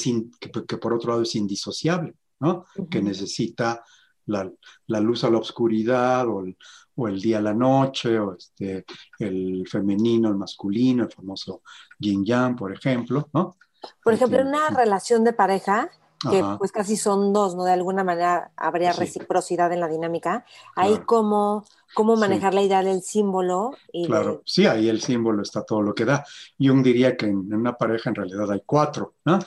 [0.67, 2.65] que, por otro lado es indisociable, ¿no?
[2.91, 3.83] Que necesita
[4.29, 4.49] la,
[4.87, 6.57] la, luz a la oscuridad o el,
[6.95, 8.85] o el, día a la noche o este,
[9.19, 11.61] el femenino, el masculino, el famoso
[11.97, 13.55] yin yang, por ejemplo, ¿no?
[14.03, 15.89] Por ejemplo, en una relación de pareja,
[16.29, 17.63] que pues casi son dos, ¿no?
[17.63, 20.45] De alguna manera habría reciprocidad en la dinámica.
[20.75, 21.63] Ahí cómo,
[21.93, 23.71] cómo manejar la idea del símbolo.
[23.93, 26.25] Y claro, sí, ahí el símbolo está todo lo que da.
[26.59, 29.39] Jung diría que en una pareja en realidad hay cuatro, ¿no?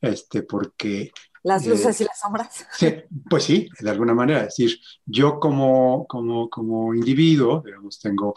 [0.00, 1.12] Este, porque...
[1.42, 2.66] Las eh, luces y las sombras.
[2.72, 2.94] Sí,
[3.28, 4.40] pues sí, de alguna manera.
[4.40, 8.34] Es decir, yo como, como, como individuo, digamos, tengo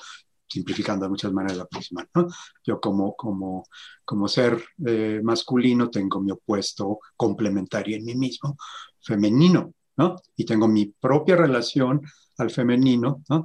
[0.48, 2.28] simplificando de muchas maneras la próxima, ¿no?
[2.64, 3.64] Yo como, como,
[4.04, 8.58] como ser eh, masculino tengo mi opuesto complementario en mí mismo,
[9.00, 10.18] femenino, ¿no?
[10.36, 12.02] Y tengo mi propia relación
[12.38, 13.44] al femenino, ¿no?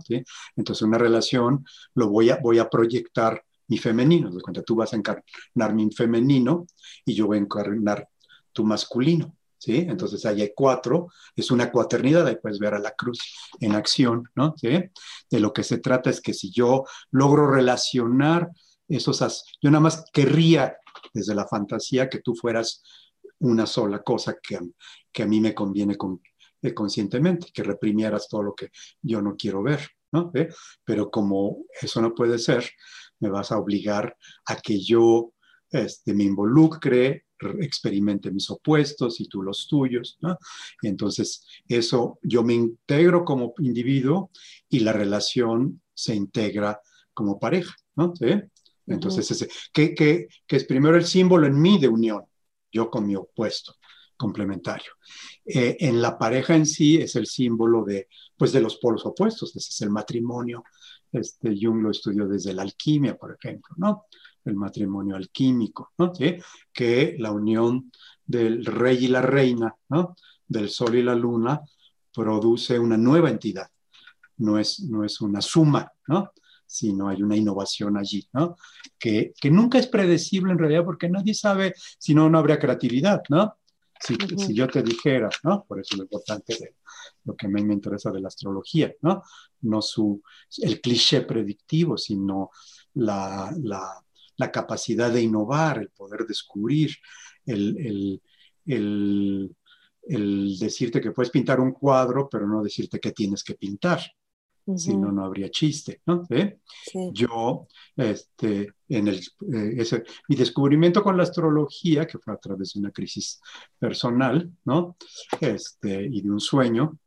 [0.56, 1.64] Entonces una relación
[1.94, 5.90] lo voy a, voy a proyectar mi femenino, de cuenta tú vas a encarnar mi
[5.90, 6.66] femenino
[7.04, 8.08] y yo voy a encarnar
[8.52, 9.86] tu masculino, ¿sí?
[9.88, 13.18] Entonces ahí hay cuatro, es una cuaternidad, ahí puedes ver a la cruz
[13.60, 14.54] en acción, ¿no?
[14.56, 14.68] ¿Sí?
[15.30, 18.50] De lo que se trata es que si yo logro relacionar
[18.88, 20.76] esos, yo nada más querría
[21.12, 22.82] desde la fantasía que tú fueras
[23.38, 24.58] una sola cosa que,
[25.12, 26.20] que a mí me conviene con,
[26.62, 28.70] eh, conscientemente, que reprimieras todo lo que
[29.02, 30.32] yo no quiero ver, ¿no?
[30.84, 32.68] Pero como eso no puede ser,
[33.20, 34.16] me vas a obligar
[34.46, 35.32] a que yo
[35.70, 37.25] este, me involucre,
[37.60, 40.38] experimente mis opuestos y tú los tuyos, ¿no?
[40.82, 44.30] entonces eso, yo me integro como individuo
[44.68, 46.80] y la relación se integra
[47.12, 48.12] como pareja, ¿no?
[48.86, 52.22] Entonces, ese, que, que, es primero el símbolo en mí de unión,
[52.70, 53.74] yo con mi opuesto
[54.16, 54.92] complementario.
[55.44, 59.54] Eh, en la pareja en sí es el símbolo de, pues, de los polos opuestos,
[59.56, 60.64] ese es el matrimonio.
[61.12, 64.04] Este, Jung lo estudió desde la alquimia, por ejemplo, ¿no?
[64.46, 66.12] El matrimonio alquímico, ¿no?
[66.72, 67.90] que la unión
[68.24, 70.16] del rey y la reina, ¿no?
[70.46, 71.60] del sol y la luna,
[72.12, 73.68] produce una nueva entidad.
[74.38, 76.32] No es, no es una suma, ¿no?
[76.66, 78.56] sino hay una innovación allí, ¿no?
[78.98, 83.22] Que, que, nunca es predecible en realidad porque nadie sabe, si no, no habría creatividad,
[83.28, 83.56] ¿no?
[83.98, 85.64] Si, si, yo te dijera, ¿no?
[85.64, 86.74] Por eso es lo importante de
[87.24, 89.22] lo que a mí me interesa de la astrología, ¿no?
[89.62, 90.22] No su,
[90.58, 92.50] el cliché predictivo, sino
[92.94, 94.04] la, la,
[94.36, 96.96] la capacidad de innovar, el poder descubrir,
[97.44, 98.20] el,
[100.60, 104.00] decirte que puedes pintar un cuadro, pero no decirte que tienes que pintar.
[104.76, 106.24] Si no, no habría chiste, ¿no?
[106.28, 106.58] ¿Eh?
[107.12, 112.72] Yo, este, en el, eh, ese, mi descubrimiento con la astrología, que fue a través
[112.72, 113.40] de una crisis
[113.78, 114.96] personal, ¿no?
[115.40, 116.98] Este, y de un sueño,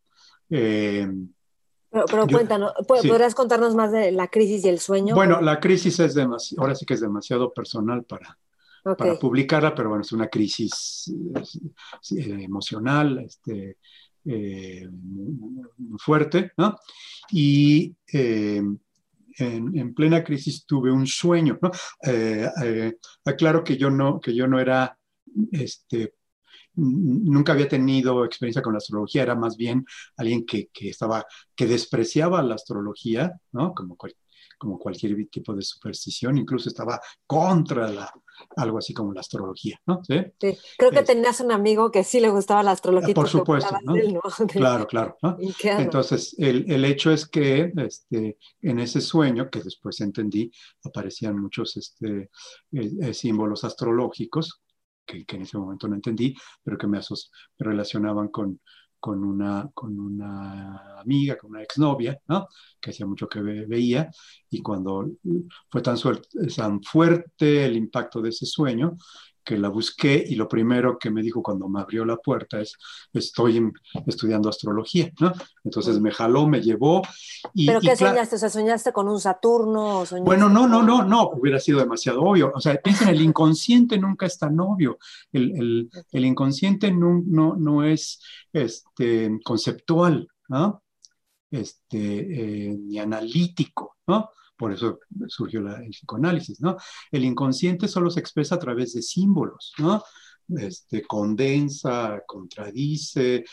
[0.50, 1.06] eh,
[1.92, 5.16] pero, cuéntanos, ¿podrías contarnos más de la crisis y el sueño?
[5.16, 8.38] Bueno, la crisis es demasiado, ahora sí que es demasiado personal para,
[8.84, 11.12] para publicarla, pero bueno, es una crisis
[12.16, 13.78] eh, emocional, este,
[14.26, 14.88] eh,
[15.98, 16.78] fuerte, ¿no?
[17.32, 18.62] Y eh,
[19.38, 21.72] en, en, plena crisis tuve un sueño, ¿no?
[23.26, 24.98] aclaro que yo no, que yo no era
[25.52, 26.14] este,
[26.76, 29.86] nunca había tenido experiencia con la astrología, era más bien
[30.18, 33.74] alguien que, estaba, que despreciaba la astrología, ¿no?
[33.74, 33.98] Como,
[34.58, 38.14] como cualquier tipo de superstición, incluso estaba contra la,
[38.58, 40.02] algo así como la astrología, ¿no?
[40.04, 40.16] ¿Sí?
[40.78, 43.14] Creo que tenías un amigo que sí le gustaba la astrología.
[43.14, 43.94] Por supuesto, ¿no?
[44.50, 45.18] Claro, claro.
[45.64, 50.52] Entonces, el, hecho es que este, en ese sueño, que después entendí,
[50.84, 52.30] aparecían muchos este,
[52.72, 54.62] eh, eh, símbolos astrológicos,
[55.26, 57.00] que, en ese momento no entendí, pero que me,
[57.58, 58.60] relacionaban con,
[59.00, 62.48] con una, con una amiga, con una exnovia, ¿no?
[62.80, 64.10] que hacía mucho que veía,
[64.50, 65.10] y cuando
[65.70, 65.98] fue tan,
[66.56, 68.98] tan fuerte el impacto de ese sueño,
[69.50, 72.78] que la busqué y lo primero que me dijo cuando me abrió la puerta es,
[73.12, 73.60] estoy
[74.06, 75.34] estudiando astrología, ¿no?
[75.64, 77.02] Entonces me jaló, me llevó.
[77.56, 78.36] Y, ¿Pero qué soñaste?
[78.36, 80.04] O sea, ¿soñaste con un Saturno?
[80.22, 82.52] bueno, no, no, no, no, hubiera sido demasiado obvio.
[82.54, 85.00] O sea, piensen, el inconsciente nunca es tan obvio.
[85.32, 88.22] El, el, inconsciente no, no, no, es
[88.54, 90.84] este, conceptual, ¿no?
[91.50, 94.30] Este, eh, ni analítico, ¿no?
[94.60, 96.76] Por eso surgió el psicoanálisis, ¿no?
[97.10, 100.04] El inconsciente solo se expresa a través de símbolos, ¿no?
[100.50, 103.46] Este, condensa, contradice,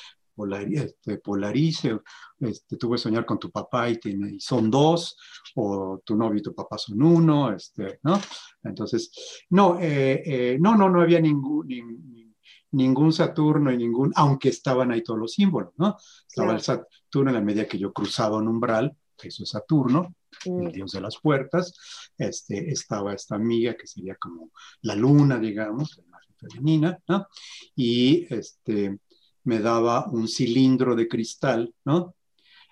[0.73, 2.01] este, polarice,
[2.41, 5.17] este, tú soñar con tu papá y, tiene, son dos,
[5.55, 8.21] o tu novio y tu papá son uno, este, ¿no?
[8.65, 9.13] Entonces,
[9.51, 12.35] no, eh, eh, no, no, no había ningún,
[12.73, 15.97] ningún Saturno y ningún, aunque estaban ahí todos los símbolos, ¿no?
[16.29, 20.73] Estaba el Saturno en la medida que yo cruzaba un umbral, eso es Saturno, el
[20.73, 21.75] dios de las puertas,
[22.19, 24.51] este, estaba esta amiga que sería como
[24.83, 27.27] la luna, digamos, la imagen femenina, ¿no?
[27.75, 28.99] Y este,
[29.45, 32.17] me daba un cilindro de cristal, ¿no?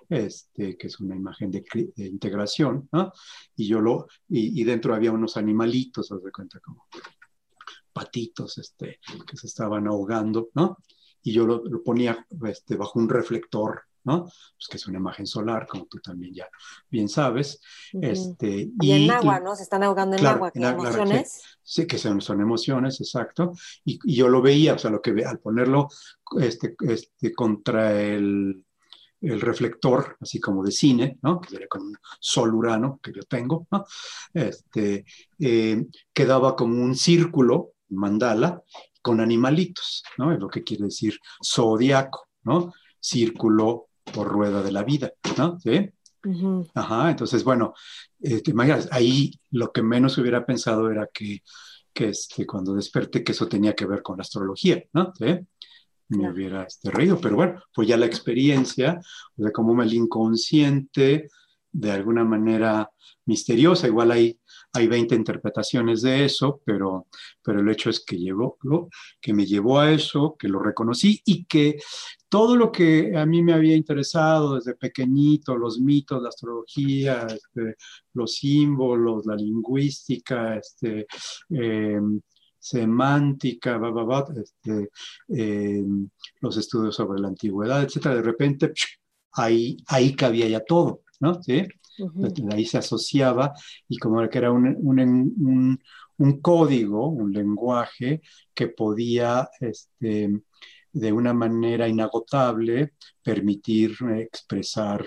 [0.09, 1.65] Este, que es una imagen de,
[1.97, 3.13] integración, ¿no?
[3.57, 6.87] Y yo lo, y, dentro había unos animalitos, haz de cuenta como
[7.93, 10.79] patitos, este, que se estaban ahogando, ¿no?
[11.23, 14.25] Y yo lo, ponía este, bajo un reflector, ¿no?
[14.25, 16.49] Pues que es una imagen solar, como tú también ya
[16.91, 17.61] bien sabes.
[17.93, 19.57] este, y, en agua, ¿no?
[19.57, 21.43] Se están ahogando en agua, ¿qué emociones?
[21.63, 23.53] sí, que son, son emociones, exacto.
[23.85, 25.89] Y, y, yo lo veía, o sea, lo que al ponerlo
[26.39, 28.65] este, este, contra el,
[29.25, 31.41] el reflector, así como de cine, ¿no?
[31.41, 33.85] que sería con un sol urano que yo tengo, ¿no?
[34.33, 35.05] este,
[35.39, 38.63] eh, quedaba como un círculo, mandala,
[39.03, 40.33] con animalitos, ¿no?
[40.33, 42.73] es lo que quiere decir zodiaco, ¿no?
[43.01, 45.59] círculo por rueda de la vida, ¿no?
[45.61, 45.91] ¿Sí?
[46.75, 47.75] Ajá, entonces, bueno,
[48.21, 51.43] eh, te imaginas, ahí lo que menos hubiera pensado era que,
[51.93, 55.13] que este, cuando desperté que eso tenía que ver con la astrología, ¿no?
[55.19, 55.39] ¿Sí?
[56.09, 59.01] me hubiera este, reído, pero bueno, pues ya la experiencia,
[59.37, 61.29] de cómo el inconsciente,
[61.73, 62.91] de alguna manera
[63.27, 64.39] misteriosa, igual hay,
[64.73, 67.09] hay 20 interpretaciones de eso, pero,
[67.43, 68.59] pero el hecho es que, llevó,
[69.21, 71.79] que me llevó a eso, que lo reconocí y que
[72.35, 77.77] todo lo que a mí me había interesado desde pequeñito, los mitos, la astrología, este,
[78.13, 81.07] los símbolos, la lingüística, este,
[81.51, 82.21] em,
[82.59, 83.81] semántica,
[84.37, 84.91] este,
[85.29, 86.09] em,
[86.41, 88.73] los estudios sobre la antigüedad, etcétera, de repente
[89.35, 91.41] ahí, ahí cabía ya todo, ¿no?
[91.41, 91.63] ¿Sí?
[92.51, 93.53] Ahí se asociaba
[93.89, 95.79] y como que era un, un,
[96.19, 98.23] un, código, un lenguaje
[98.53, 100.31] que podía este,
[100.95, 105.05] de una manera inagotable permitir expresar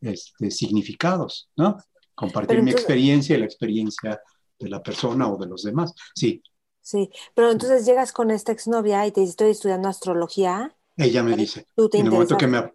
[0.00, 1.76] este, significados, ¿no?
[2.14, 4.20] Compartir mi experiencia y la experiencia
[4.58, 5.92] de la persona o de los demás.
[6.14, 6.42] Sí.
[6.80, 10.74] Sí, pero entonces llegas con esta exnovia y te dice, estoy estudiando astrología.
[10.96, 12.72] Ella me dice, en el momento que me...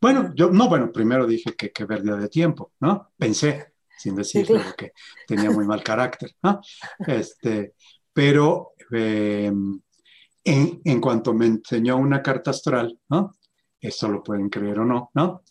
[0.00, 3.12] Bueno, yo, no, bueno, primero dije que qué pérdida de tiempo, ¿no?
[3.16, 4.92] Pensé, sin decirle que
[5.26, 6.60] tenía muy mal carácter, ¿no?
[7.06, 7.74] Este,
[8.12, 9.80] pero em,
[10.44, 13.36] en, cuanto me enseñó una carta astral, ¿no?
[13.80, 15.42] Esto lo pueden creer o no, ¿no?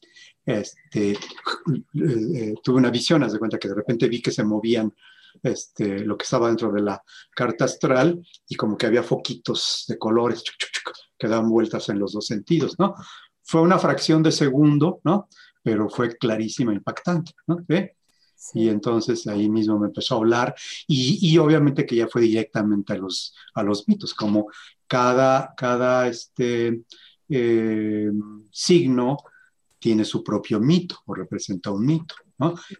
[0.45, 4.93] Este, eh, tuve una visión, haz de cuenta que de repente vi que se movían
[5.41, 7.01] este, lo que estaba dentro de la
[7.35, 10.43] carta astral y como que había foquitos de colores
[11.17, 12.95] que daban vueltas en los dos sentidos, ¿no?
[13.41, 15.27] Fue una fracción de segundo, ¿no?
[15.61, 17.65] Pero fue clarísima, impactante, ¿no?
[18.53, 20.55] Y entonces ahí mismo me empezó a hablar
[20.87, 24.47] y, obviamente que ya fue directamente a los, a los mitos, como
[24.87, 26.81] cada, cada este,
[27.29, 28.11] eh,
[28.51, 29.17] signo
[29.79, 32.15] tiene su propio mito o representa un mito.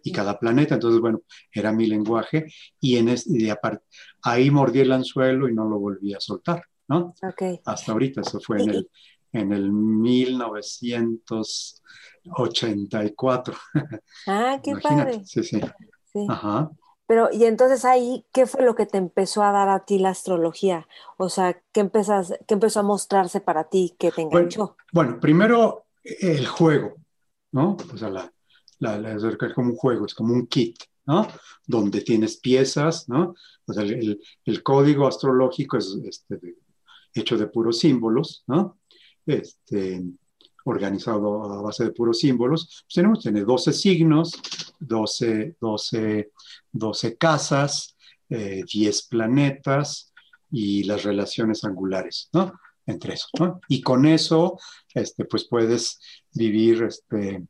[0.02, 2.46] Y cada planeta, entonces, bueno, era mi lenguaje
[2.80, 3.14] y, en
[4.22, 7.14] ahí mordí el anzuelo y no lo volví a soltar, ¿no?
[7.64, 8.90] Hasta ahorita, eso fue en el,
[9.32, 9.72] en el
[12.24, 13.54] 1984.
[14.26, 15.24] Ah, qué padre.
[15.24, 15.60] Sí, sí,
[16.28, 16.70] Ajá.
[17.06, 20.10] Pero, y entonces ahí, ¿qué fue lo que te empezó a dar a ti la
[20.10, 20.88] astrología?
[21.18, 24.76] O sea, ¿qué, empezas, qué empezó a mostrarse para ti que te enganchó?
[24.92, 26.94] Bueno, primero el juego,
[27.52, 27.76] ¿no?
[27.92, 28.32] O sea, la,
[29.12, 31.28] es como un juego, es como un kit, ¿no?
[31.66, 33.34] Donde tienes piezas, ¿no?
[33.66, 36.56] O sea, el, el código astrológico es este,
[37.12, 38.78] hecho de puros símbolos, ¿no?
[39.26, 40.02] Este,
[40.64, 42.84] organizado a base de puros símbolos.
[42.86, 44.32] Pues tenemos tiene 12 signos,
[44.80, 46.30] 12, 12,
[46.72, 47.96] 12 casas,
[48.28, 50.12] 10 eh, planetas
[50.50, 52.52] y las relaciones angulares, ¿no?
[52.86, 53.60] Entre eso, ¿no?
[53.68, 54.58] Y con eso,
[54.92, 56.00] este, pues puedes
[56.32, 57.46] vivir este,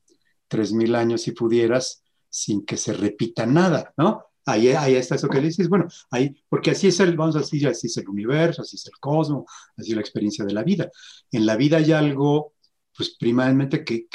[0.49, 4.25] tres mil años si pudieras sin que se repita nada, ¿no?
[4.47, 7.67] Ahí, ahí está eso que dices, bueno, ahí, porque así es el, vamos a decir,
[7.67, 9.45] así es el universo, así es el cosmos,
[9.77, 10.91] así es la experiencia de la vida.
[11.31, 12.54] En la vida hay algo,
[12.97, 14.07] pues primeramente que,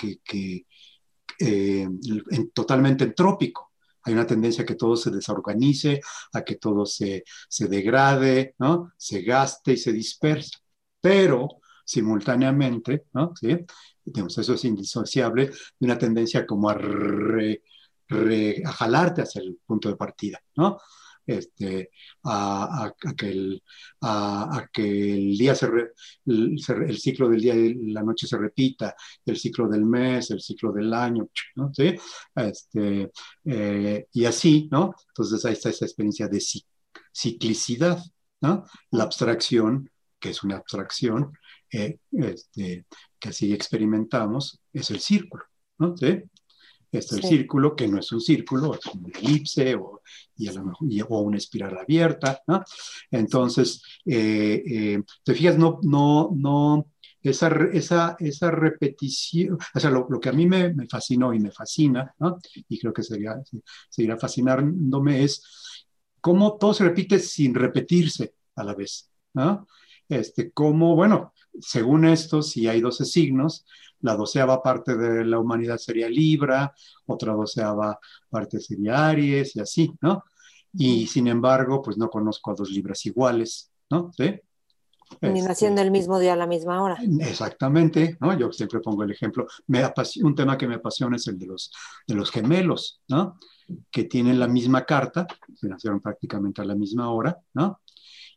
[1.39, 1.87] eh,
[2.53, 3.71] totalmente entrópico.
[4.03, 5.99] Hay una tendencia a que todo se desorganice,
[6.33, 8.93] a que todo se, se degrade, ¿no?
[8.97, 10.57] Se gaste y se dispersa.
[11.01, 13.33] Pero simultáneamente, ¿no?
[13.35, 13.65] ¿Sí?
[14.15, 16.75] eso es indisociable de una tendencia como a,
[18.65, 20.79] jalarte hacia el punto de partida, ¿no?
[21.29, 21.91] Este,
[22.23, 23.63] a, que el,
[24.01, 25.67] a, que el, día se,
[26.25, 30.71] el, ciclo del día y la noche se repita, el ciclo del mes, el ciclo
[30.71, 31.71] del año, ¿no?
[31.73, 31.95] ¿Sí?
[32.35, 33.11] Este,
[33.45, 34.95] eh, y así, ¿no?
[35.09, 36.41] Entonces ahí está esa experiencia de
[37.13, 38.03] ciclicidad,
[38.41, 38.65] ¿no?
[38.91, 41.31] La abstracción que es una abstracción
[41.71, 42.85] eh, este,
[43.19, 45.43] que así experimentamos, es el círculo,
[45.77, 45.95] ¿no?
[45.95, 46.23] ¿Sí?
[46.91, 50.01] Es el círculo que no es un círculo, es una elipse o,
[51.09, 52.63] o una espiral abierta, ¿no?
[53.11, 56.87] Entonces, eh, eh, te fijas, no, no, no,
[57.21, 61.39] esa, esa, esa repetición, o sea, lo, lo que a mí me, me, fascinó y
[61.39, 62.37] me fascina, ¿no?
[62.67, 63.35] y creo que sería,
[63.89, 65.85] seguirá fascinándome, es
[66.21, 69.09] cómo todo se repite sin repetirse a la vez.
[69.33, 69.67] ¿no?
[70.07, 73.65] Este, cómo, bueno, según esto, si hay 12 signos,
[74.01, 76.73] la doceava parte de la humanidad sería Libra,
[77.05, 80.23] otra doceava parte sería Aries y así, ¿no?
[80.73, 84.11] Y sin embargo, pues no conozco a dos libras iguales, ¿no?
[84.15, 84.39] ¿Sí?
[85.21, 86.97] Ni este, naciendo el mismo día a la misma hora.
[87.21, 88.37] Exactamente, ¿no?
[88.37, 89.47] Yo siempre pongo el ejemplo.
[89.67, 89.83] Me
[90.23, 91.71] un tema que me apasiona es el de los,
[92.07, 93.39] de los gemelos, ¿no?
[93.91, 95.25] Que tienen la misma carta,
[95.55, 97.81] se nacieron prácticamente a la misma hora, ¿no?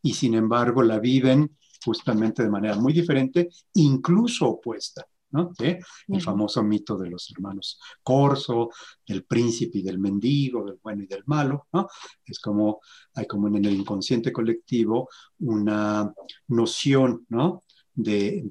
[0.02, 5.06] Y sin embargo la viven justamente de manera muy diferente, incluso opuesta.
[5.32, 5.52] ¿No?
[5.58, 8.70] El famoso mito de los hermanos Corso,
[9.06, 11.88] del príncipe y del mendigo, del bueno y del malo, ¿no?
[12.24, 12.80] Es como,
[13.14, 15.08] hay como en el inconsciente colectivo
[15.40, 16.12] una
[16.48, 17.64] noción, ¿no?
[17.94, 18.42] De,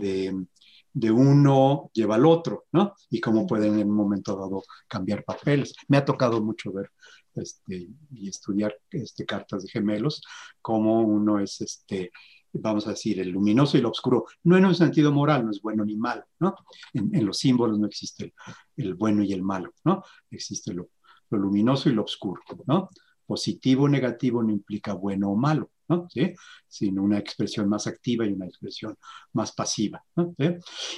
[0.94, 2.94] de, uno lleva al otro, ¿no?
[3.10, 5.74] Y cómo pueden en un momento dado cambiar papeles.
[5.88, 6.92] Me ha tocado mucho ver
[7.36, 10.22] este, y estudiar este, cartas de gemelos,
[10.62, 12.12] cómo uno es este,
[12.54, 15.62] vamos a decir, el luminoso y el oscuro, no en un sentido moral, no es
[15.62, 16.56] bueno ni malo, ¿no?
[16.94, 18.34] En, los símbolos no existe
[18.78, 20.04] el, bueno y el malo, ¿no?
[20.30, 20.90] Existe lo,
[21.30, 22.90] luminoso y lo oscuro, ¿no?
[23.26, 26.08] Positivo o negativo no implica bueno o malo, ¿no?
[26.10, 26.34] ¿Sí?
[26.68, 28.98] Sino una expresión más activa y una expresión
[29.34, 30.36] más pasiva, ¿no?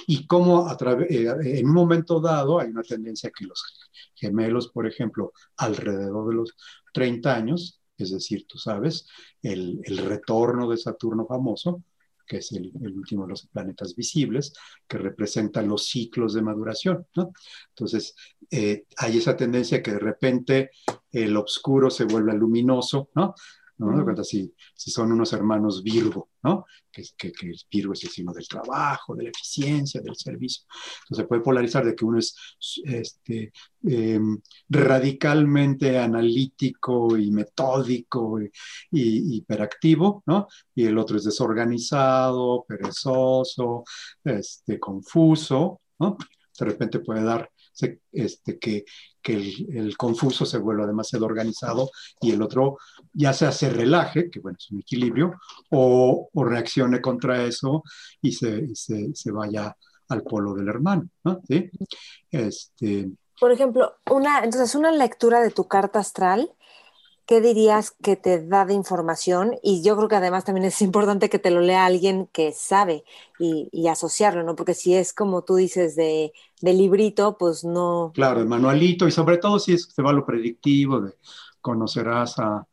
[0.06, 0.76] Y como a
[1.08, 3.62] eh, en un momento dado hay una tendencia que los
[4.14, 6.56] gemelos, por ejemplo, alrededor de los
[6.92, 9.06] 30 años, es decir, tú sabes,
[9.42, 11.82] el, retorno de Saturno famoso,
[12.26, 14.52] que es el, último de los planetas visibles,
[14.88, 17.06] que representa los ciclos de maduración.
[17.14, 17.32] ¿no?
[17.70, 18.14] Entonces,
[18.50, 20.70] eh, hay esa tendencia que de repente
[21.12, 23.34] el oscuro se vuelve luminoso, ¿no?
[23.78, 24.24] ¿No?
[24.24, 26.64] Si, si, son unos hermanos Virgo, ¿no?
[26.90, 30.64] Que, que, que, el Virgo es el signo del trabajo, de la eficiencia, del servicio.
[31.02, 32.36] Entonces se puede polarizar de que uno es
[32.84, 33.52] este,
[33.82, 40.46] em, radicalmente analítico y metódico y, hiperactivo, ¿no?
[40.74, 43.84] Y el otro es desorganizado, perezoso,
[44.22, 46.16] este, confuso, ¿no?
[46.58, 47.50] De repente puede dar
[48.12, 48.84] este, que,
[49.24, 52.78] el, confuso se vuelva demasiado organizado y el otro
[53.12, 55.34] ya sea se relaje, que bueno, es un equilibrio,
[55.70, 57.82] o, reaccione contra eso
[58.20, 59.76] y se, vaya
[60.08, 61.08] al polo del hermano.
[62.30, 63.10] Este,
[63.40, 66.50] Por ejemplo, una, entonces una lectura de tu carta astral
[67.26, 69.54] ¿qué dirías que te da de información?
[69.62, 73.04] Y yo creo que además también es importante que te lo lea alguien que sabe
[73.38, 74.56] y, asociarlo, ¿no?
[74.56, 78.12] Porque si es como tú dices de, librito, pues no.
[78.14, 81.14] Claro, de manualito y sobre todo si es, se va lo predictivo, de
[81.60, 82.66] conocerás a,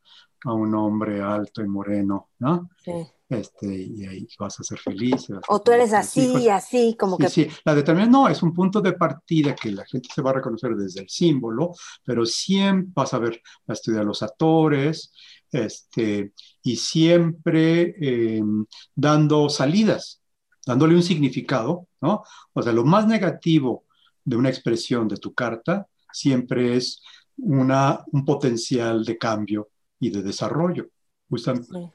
[0.44, 2.68] a un hombre alto y moreno, ¿no?
[2.84, 5.28] Sí este, y ahí vas a ser feliz.
[5.48, 7.28] o tú eres así y así, como que...
[7.28, 10.34] Sí, la determinación no, es un punto de partida que la gente se va a
[10.34, 11.72] reconocer desde el símbolo,
[12.04, 15.12] pero siempre vas a ver, va a estudiar los actores,
[15.50, 20.20] este, y siempre em, dando salidas,
[20.66, 22.22] dándole un significado, ¿no?
[22.52, 23.84] O sea, lo más negativo
[24.24, 27.02] de una expresión de tu carta siempre es
[27.36, 30.88] una, un potencial de cambio y de desarrollo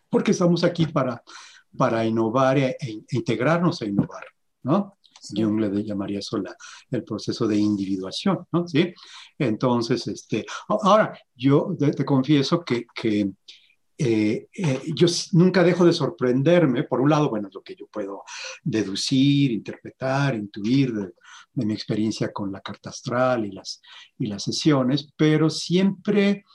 [0.09, 1.21] porque estamos aquí para,
[1.77, 4.25] para innovar e, e, integrarnos a innovar,
[4.63, 4.97] ¿no?
[5.35, 6.41] Jung le llamaría eso
[6.91, 8.67] el proceso de individuación, ¿no?
[8.67, 8.93] ¿Sí?
[9.37, 13.31] Entonces, este, ahora, yo te, confieso que, que
[13.97, 18.23] eh, eh, yo nunca dejo de sorprenderme, por un lado, bueno, lo que yo puedo
[18.63, 21.13] deducir, interpretar, intuir de,
[21.53, 23.81] de mi experiencia con la carta astral y las,
[24.19, 26.45] y las sesiones, pero siempre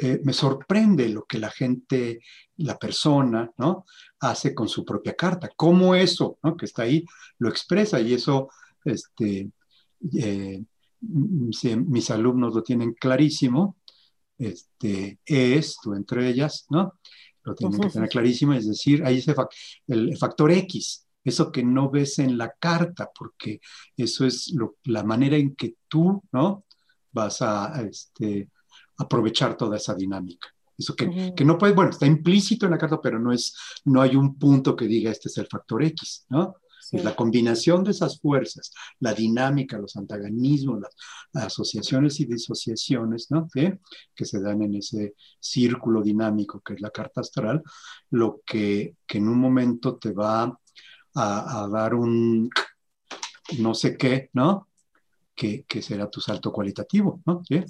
[0.00, 2.20] eh, me sorprende lo que la gente,
[2.58, 3.86] la persona, ¿no?
[4.20, 5.50] Hace con su propia carta.
[5.56, 6.56] Cómo eso, ¿no?
[6.56, 7.04] Que está ahí,
[7.38, 8.50] lo expresa y eso,
[8.84, 9.50] este,
[10.18, 10.62] eh,
[11.00, 13.76] mis alumnos lo tienen clarísimo,
[14.36, 16.98] este, es, tú entre ellas, ¿no?
[17.42, 19.28] Lo tienen que tener clarísimo, es decir, ahí es
[19.86, 23.60] el, factor X, eso que no ves en la carta, porque
[23.96, 26.64] eso es la manera en que tú, ¿no?
[27.12, 28.50] Vas a, este,
[28.98, 30.48] aprovechar toda esa dinámica.
[30.78, 34.02] Eso que, que, no puede, bueno, está implícito en la carta, pero no, es, no
[34.02, 36.56] hay un punto que diga este es el factor X, ¿no?
[36.92, 43.48] Es la combinación de esas fuerzas, la dinámica, los antagonismos, las asociaciones y disociaciones, ¿no?
[43.52, 47.60] Que se dan en ese círculo dinámico que es la carta astral,
[48.10, 50.44] lo que, que en un momento te va
[51.14, 52.48] a, a dar un
[53.58, 54.65] no sé qué, ¿no?
[55.36, 57.42] Que, será tu salto cualitativo, ¿no?
[57.46, 57.62] ¿Sí?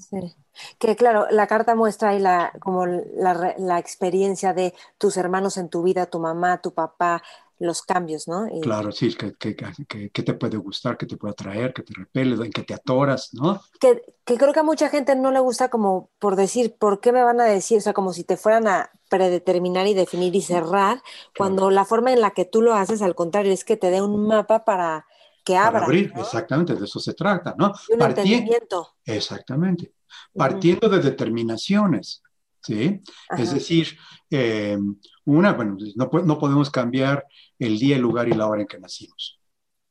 [0.78, 5.82] Que claro, la carta muestra ahí la, como la, experiencia de tus hermanos en tu
[5.82, 7.22] vida, tu mamá, tu papá,
[7.58, 8.46] los cambios, ¿no?
[8.62, 12.52] Claro, sí, que, que, te puede gustar, que te puede atraer, que te repele, en
[12.52, 13.60] que te atoras, ¿no?
[13.80, 17.22] Que, creo que a mucha gente no le gusta como por decir, ¿por qué me
[17.22, 17.78] van a decir?
[17.78, 21.02] O sea, como si te fueran a predeterminar y definir y cerrar,
[21.36, 24.02] cuando la forma en la que tú lo haces, al contrario, es que te dé
[24.02, 25.06] un mapa para
[25.46, 25.84] que abra.
[25.84, 27.72] abrir, exactamente, de eso se trata, ¿no?
[27.88, 28.96] un entendimiento.
[29.04, 29.94] Exactamente.
[30.34, 32.22] Partiendo de determinaciones,
[32.60, 33.00] ¿sí?
[33.38, 33.96] Es decir,
[34.28, 34.76] eh,
[35.24, 37.24] una, bueno, no, no, podemos cambiar
[37.58, 39.40] el día, el lugar y la hora en que nacimos.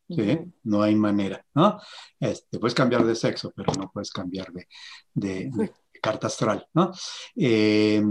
[0.10, 0.39] ¿sí?
[0.64, 1.80] No hay manera, ¿no?
[2.20, 4.68] Este, puedes cambiar de sexo, pero no puedes cambiar de,
[5.14, 6.91] de, carta astral, ¿no?
[7.36, 8.03] Eh,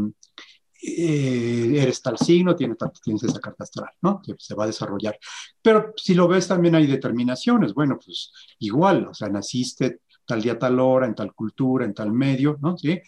[0.87, 4.21] eh, eres tal signo, tienes, tienes esa carta astral, ¿no?
[4.23, 5.19] Que se va a desarrollar.
[5.63, 7.75] Pero si lo ves, también hay determinaciones.
[7.75, 12.13] Bueno, pues igual, o sea, naciste tal día, tal hora, en tal cultura, en tal
[12.13, 12.77] medio, ¿no?
[12.77, 13.01] ¿Sí?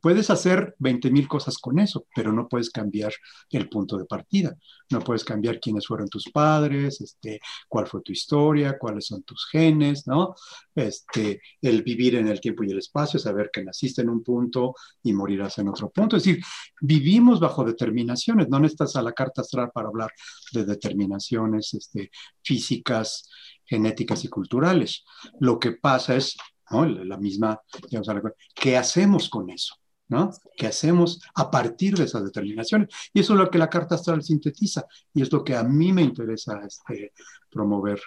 [0.00, 3.12] puedes hacer 20 mil cosas con eso, pero no puedes cambiar
[3.50, 4.56] el punto de partida.
[4.90, 9.46] No puedes cambiar quiénes fueron tus padres, este, cuál fue tu historia, cuáles son tus
[9.50, 10.34] genes, ¿no?
[10.74, 14.74] Este, el vivir en el tiempo y el espacio, saber que naciste en un punto
[15.04, 16.16] y morirás en otro punto.
[16.16, 16.42] Es decir,
[16.80, 20.10] vivimos bajo determinaciones, no necesitas a la carta astral para hablar
[20.52, 22.10] de determinaciones este,
[22.42, 23.30] físicas,
[23.74, 25.04] genéticas y culturales.
[25.40, 26.36] Lo que pasa es
[26.70, 27.60] la misma,
[27.90, 29.74] digamos, ¿qué hacemos con eso?
[30.08, 30.30] ¿no?
[30.56, 32.88] ¿Qué hacemos a partir de esas determinaciones?
[33.12, 35.92] Y eso es lo que la carta astral sintetiza y es lo que a mí
[35.92, 37.12] me interesa este,
[37.50, 38.00] promover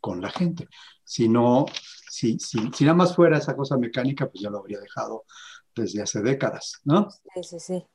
[0.00, 0.68] con la gente.
[1.04, 1.66] Si no,
[2.10, 5.24] si, si, si nada más fuera esa cosa mecánica, pues ya lo habría dejado
[5.74, 7.08] desde hace décadas, ¿no?
[7.34, 7.86] Sí, sí, sí.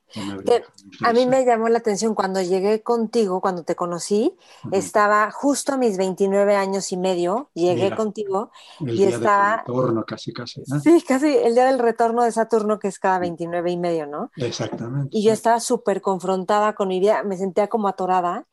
[1.04, 4.36] a mí me llamó la atención cuando llegué contigo, cuando te conocí,
[4.72, 8.50] estaba justo a mis 29 años y medio, llegué contigo
[8.80, 9.50] el y día estaba...
[9.50, 10.62] Del retorno, casi, casi.
[10.82, 14.30] Sí, casi el día del retorno de Saturno, que es cada 29 y medio, ¿no?
[14.36, 15.16] Exactamente.
[15.16, 18.46] Y yo estaba súper confrontada con mi vida, me sentía como atorada.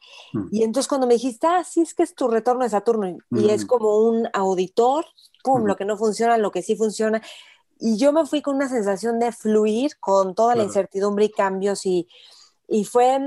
[0.51, 3.49] Y entonces cuando me dijiste, ah, sí, es que es tu retorno de Saturno, y
[3.49, 5.05] es como un auditor,
[5.43, 7.21] pum, lo que no funciona, lo que sí funciona
[7.79, 11.85] y yo me fui con una sensación de fluir con toda la incertidumbre y cambios
[11.85, 12.07] y,
[12.67, 13.19] y, fue,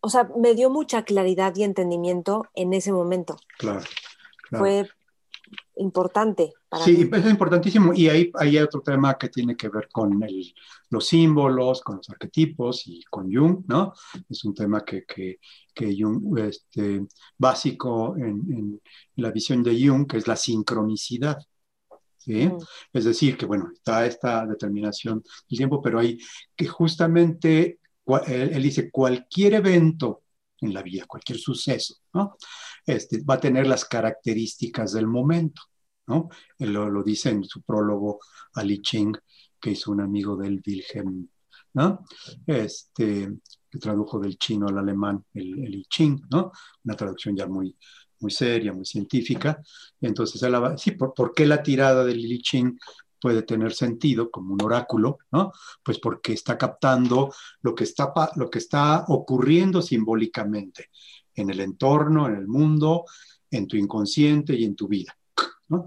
[0.00, 3.36] o sea, me dio mucha claridad y entendimiento en ese momento.
[3.58, 3.80] Claro.
[4.50, 4.88] Fue
[5.76, 6.52] importante.
[6.68, 7.92] Para sí, es importantísimo.
[7.94, 10.54] Y ahí, hay otro tema que tiene que ver con el,
[10.90, 13.92] los símbolos, con los arquetipos y con Jung, ¿no?
[14.28, 15.38] Es un tema que, que,
[15.74, 17.06] que Jung, este,
[17.38, 18.80] básico en, en
[19.16, 21.38] la visión de Jung, que es la sincronicidad.
[22.92, 26.18] Es decir, que bueno, está esta determinación del tiempo, pero hay
[26.54, 27.80] que justamente,
[28.26, 30.22] él, dice, cualquier evento
[30.60, 32.36] en la vida, cualquier suceso, ¿no?
[32.86, 35.62] Este, va a tener las características del momento,
[36.06, 36.28] ¿no?
[36.58, 38.20] Él lo, dice en su prólogo
[38.54, 39.16] a Li Ching,
[39.60, 41.28] que hizo un amigo del Wilhelm,
[41.74, 42.04] ¿no?
[42.46, 43.28] Este,
[43.70, 46.52] que tradujo del chino al alemán el, el I Ching, ¿no?
[46.84, 47.76] Una traducción ya muy,
[48.22, 49.62] muy seria, muy científica.
[50.00, 50.40] Entonces,
[50.76, 52.78] sí, ¿por, qué la tirada de Lili Ching
[53.20, 55.18] puede tener sentido como un oráculo?
[55.30, 55.52] ¿no?
[55.82, 60.90] Pues porque está captando lo que está, lo que está ocurriendo simbólicamente
[61.34, 63.04] en el entorno, en el mundo,
[63.50, 65.16] en tu inconsciente y en tu vida.
[65.68, 65.84] ¿no?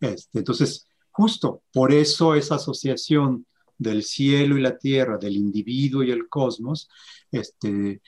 [0.00, 3.46] Este, entonces, justo por eso esa asociación
[3.78, 6.88] del cielo y la tierra, del individuo y el cosmos,
[7.30, 8.00] este,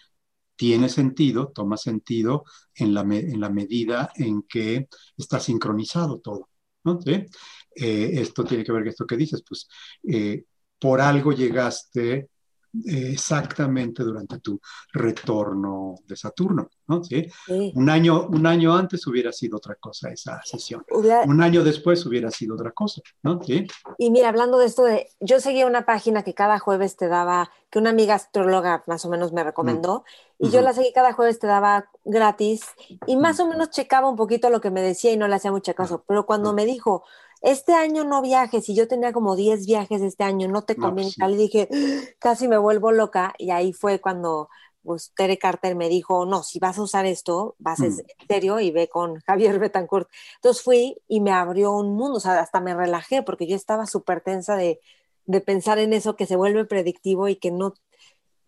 [0.57, 2.45] tiene sentido, toma sentido
[2.75, 6.49] en la, en la medida en que está sincronizado todo.
[7.77, 9.69] Eh, esto tiene que ver con esto que dices, pues
[10.05, 10.45] eh,
[10.79, 12.29] por algo llegaste
[12.85, 14.61] exactamente durante tu
[14.93, 17.05] retorno de Saturno, ¿no?
[17.05, 17.27] ¿Sí?
[17.75, 20.85] Un, año, un año antes hubiera sido otra cosa esa sesión.
[21.27, 23.43] Un año después hubiera sido otra cosa, ¿no?
[23.43, 23.67] ¿Sí?
[23.99, 27.51] Y mira, hablando de esto de, yo seguía una página que cada jueves te daba,
[27.71, 30.05] que una amiga astróloga más o menos me recomendó,
[30.39, 30.47] mm.
[30.47, 32.67] y yo la seguí cada jueves te daba gratis,
[33.07, 35.53] y más o menos checaba un poquito lo que me decía y no le hacía
[35.53, 37.05] mucho caso, pero cuando me dijo,
[37.45, 41.11] este año no viajes, y yo tenía como 10 viajes este año, no te conviene
[41.11, 41.69] y tal, dije,
[42.19, 44.49] casi me vuelvo loca, y ahí fue cuando
[44.83, 47.85] pues Tere Carter me dijo, no, si vas a usar esto, vas mm.
[47.85, 47.95] en
[48.29, 50.09] serio y ve con Javier Betancourt.
[50.37, 53.87] Entonces fui y me abrió un mundo, o sea, hasta me relajé porque yo estaba
[53.87, 54.81] súper tensa de,
[55.25, 57.75] de, pensar en eso que se vuelve predictivo y que no,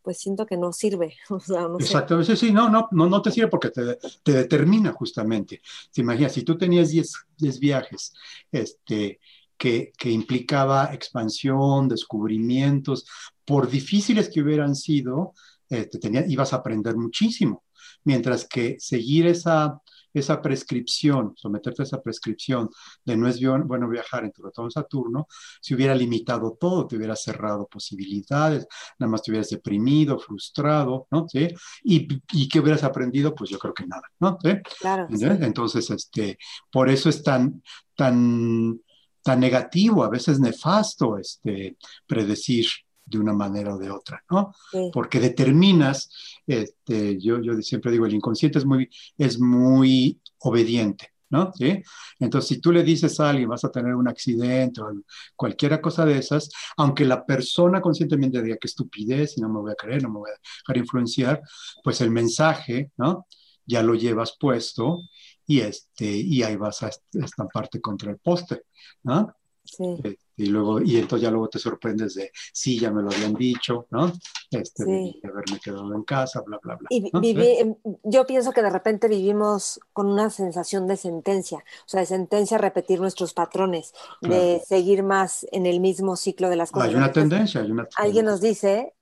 [0.07, 1.17] pues siento que no sirve.
[1.31, 5.61] O Exactamente, sí, no, no, no, no te sirve porque te, te determina justamente.
[5.93, 8.15] Te imaginas, si tú tenías 10 viajes,
[8.53, 9.19] este,
[9.59, 13.05] que, que, implicaba expansión, descubrimientos,
[13.45, 15.35] por difíciles que hubieran sido,
[15.71, 17.65] eh, te ibas a aprender muchísimo.
[18.05, 19.81] Mientras que seguir esa,
[20.21, 22.69] esa prescripción, someterte a esa prescripción
[23.05, 25.27] de no es bueno viajar entre Plutón y Saturno,
[25.61, 28.67] se hubiera limitado todo, te hubiera cerrado posibilidades,
[28.99, 31.27] nada más te hubieras deprimido, frustrado, ¿no?
[31.29, 31.49] ¿Sí?
[31.85, 34.39] Y, y qué hubieras aprendido, pues yo creo que nada, ¿no?
[34.43, 34.51] ¿Sí?
[34.81, 35.07] Claro.
[35.11, 36.39] Entonces, este,
[36.71, 37.63] por eso es tan,
[37.95, 38.81] tan,
[39.23, 42.67] tan negativo, a veces nefasto, este, predecir
[43.07, 44.53] de una manera o de otra, ¿no?
[44.93, 46.11] Porque determinas,
[46.47, 51.53] este, yo, yo siempre digo, el inconsciente es muy, es muy obediente, ¿no?
[51.55, 51.83] ¿Sí?
[52.19, 54.93] Entonces, si tú le dices a alguien, vas a tener un accidente o
[55.37, 59.73] cualquier cosa de esas, aunque la persona conscientemente diga que estupidez y no me voy
[59.73, 61.41] a creer, no me voy a dejar influenciar,
[61.85, 63.27] pues el mensaje, ¿no?
[63.65, 65.01] Ya lo llevas puesto
[65.47, 68.63] y, este, y ahí vas a estamparte contra el poste,
[69.05, 69.33] ¿no?
[69.65, 70.19] Sí.
[70.37, 73.87] Y luego, y entonces ya luego te sorprendes de, sí, ya me lo habían dicho,
[73.91, 74.13] ¿no?
[74.51, 76.89] Este, de, haberme quedado en casa, bla, bla, bla.
[76.91, 77.75] Y em,
[78.05, 82.59] yo pienso que de repente vivimos con una sensación de sentencia, o sea, de sentencia
[82.59, 86.91] a repetir nuestros patrones, de seguir más en el mismo ciclo de las cosas.
[86.91, 88.05] Hay una tendencia, hay una tendencia.
[88.05, 88.93] Alguien nos dice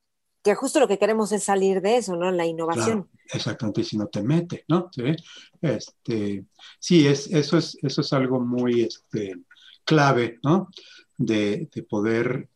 [0.45, 2.30] que justo lo que queremos es salir de eso, ¿no?
[2.30, 3.09] La innovación.
[3.32, 4.91] exactamente, si no te mete, ¿no?
[4.93, 5.16] Sí,
[5.62, 6.45] este,
[6.78, 9.37] sí es, eso, es, eso es algo muy este,
[9.85, 10.68] clave, ¿no?
[11.17, 12.49] De, poder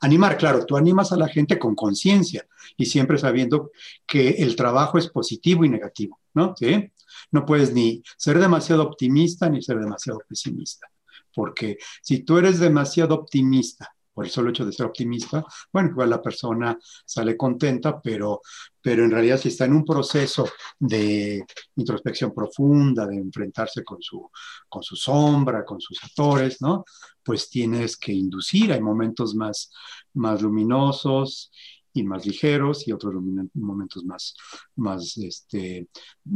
[0.00, 0.36] animar.
[0.36, 2.46] Claro, tú animas a la gente con conciencia
[2.76, 3.70] y siempre sabiendo
[4.06, 6.54] que el trabajo es positivo y negativo, ¿no?
[6.56, 6.90] ¿Sí?
[7.30, 10.88] No puedes ni ser demasiado optimista ni ser demasiado pesimista,
[11.34, 16.10] porque si tú eres demasiado optimista por el solo hecho de ser optimista, bueno, igual
[16.10, 18.42] la persona sale contenta, pero,
[18.80, 20.46] pero en realidad si está en un proceso
[20.78, 21.44] de
[21.76, 24.30] introspección profunda, de enfrentarse con su,
[24.68, 26.84] con su sombra, con sus actores, ¿no?
[27.24, 29.70] Pues tienes que inducir, hay momentos más,
[30.14, 31.52] más luminosos
[31.92, 33.14] y más ligeros y otros
[33.54, 34.34] momentos más,
[34.76, 35.88] más este,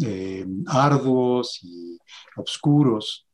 [0.02, 1.98] eh, arduos y
[2.36, 3.26] oscuros,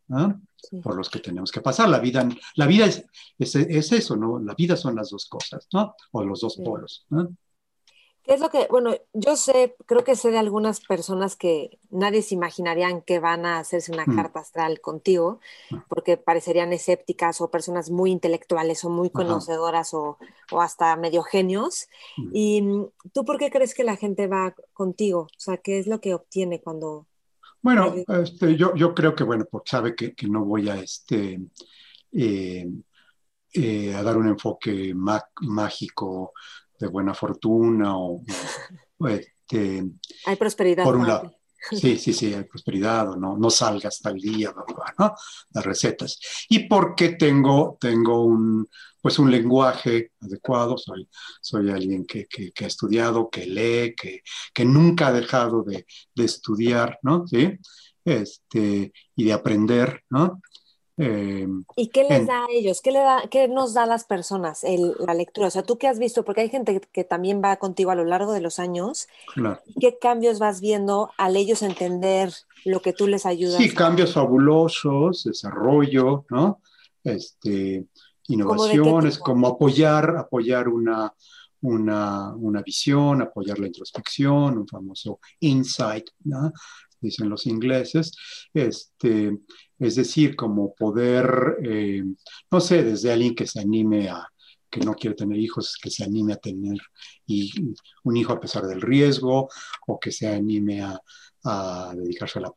[0.83, 1.89] por los que tenemos que pasar.
[1.89, 3.05] La vida, la vida es,
[3.39, 4.39] es, eso, ¿no?
[4.39, 5.95] La vida son las dos cosas, ¿no?
[6.13, 7.35] O los dos polos, ¿no?
[8.25, 12.23] ¿Qué es lo que, bueno, yo sé, creo que sé de algunas personas que nadie
[12.23, 14.16] se imaginarían que van a hacerse una mm.
[14.16, 15.41] carta astral contigo,
[15.73, 15.85] ah.
[15.89, 20.18] porque parecerían escépticas o personas muy intelectuales o muy conocedoras o,
[20.51, 21.89] o, hasta medio genios.
[22.16, 22.31] Mm.
[22.33, 25.23] ¿Y mm, tú por qué crees que la gente va contigo?
[25.23, 27.07] O sea, ¿qué es lo que obtiene cuando,
[27.62, 31.41] bueno, este, yo, yo creo que, bueno, porque sabe que, que no voy a, este,
[32.11, 32.68] eh,
[33.55, 36.33] eh, a dar un enfoque mágico
[36.83, 38.22] de buena fortuna o,
[39.09, 39.85] este,
[40.26, 40.85] hay prosperidad.
[40.85, 41.39] Por un lado.
[41.70, 44.53] Sí, sí, sí, hay prosperidad o no, no salga hasta el día,
[44.99, 45.14] ¿no?
[45.55, 46.18] Las recetas.
[46.49, 48.68] Y porque tengo, tengo un,
[49.01, 51.09] pues un lenguaje adecuado, soy,
[51.41, 54.22] soy alguien que, que, ha estudiado, que lee, que,
[54.53, 57.28] que nunca ha dejado de, de, estudiar, ¿no?
[57.28, 57.57] ¿Sí?
[58.05, 60.41] Este, y de aprender, ¿no?
[60.99, 62.80] Eh, ¿Y qué les da a ellos?
[62.82, 65.47] ¿Qué, le da, ¿Qué nos da a las personas el, la lectura?
[65.47, 66.24] O sea, ¿tú qué has visto?
[66.24, 69.09] Porque hay gente que también va contigo a lo largo de los años.
[69.34, 69.61] Claro.
[69.80, 72.32] ¿Qué cambios vas viendo al ellos entender
[72.64, 73.57] lo que tú les ayudas?
[73.57, 76.61] Sí, cambios fabulosos, desarrollo, ¿no?
[77.03, 77.86] Este,
[78.28, 81.12] innovaciones, como apoyar, apoyar una,
[81.62, 86.53] una, una, visión, apoyar la introspección, un famoso insight, ¿no?
[87.03, 88.12] dicen los ingleses,
[88.55, 89.38] este,
[89.83, 92.03] es decir, como poder, eh,
[92.51, 94.26] no sé, desde alguien que se anime a,
[94.70, 96.78] que no quiere tener hijos, que se anime a tener
[97.26, 97.53] y,
[98.05, 99.49] un hijo a pesar del riesgo,
[99.87, 100.99] o que se anime a,
[101.45, 102.53] a dedicarse a la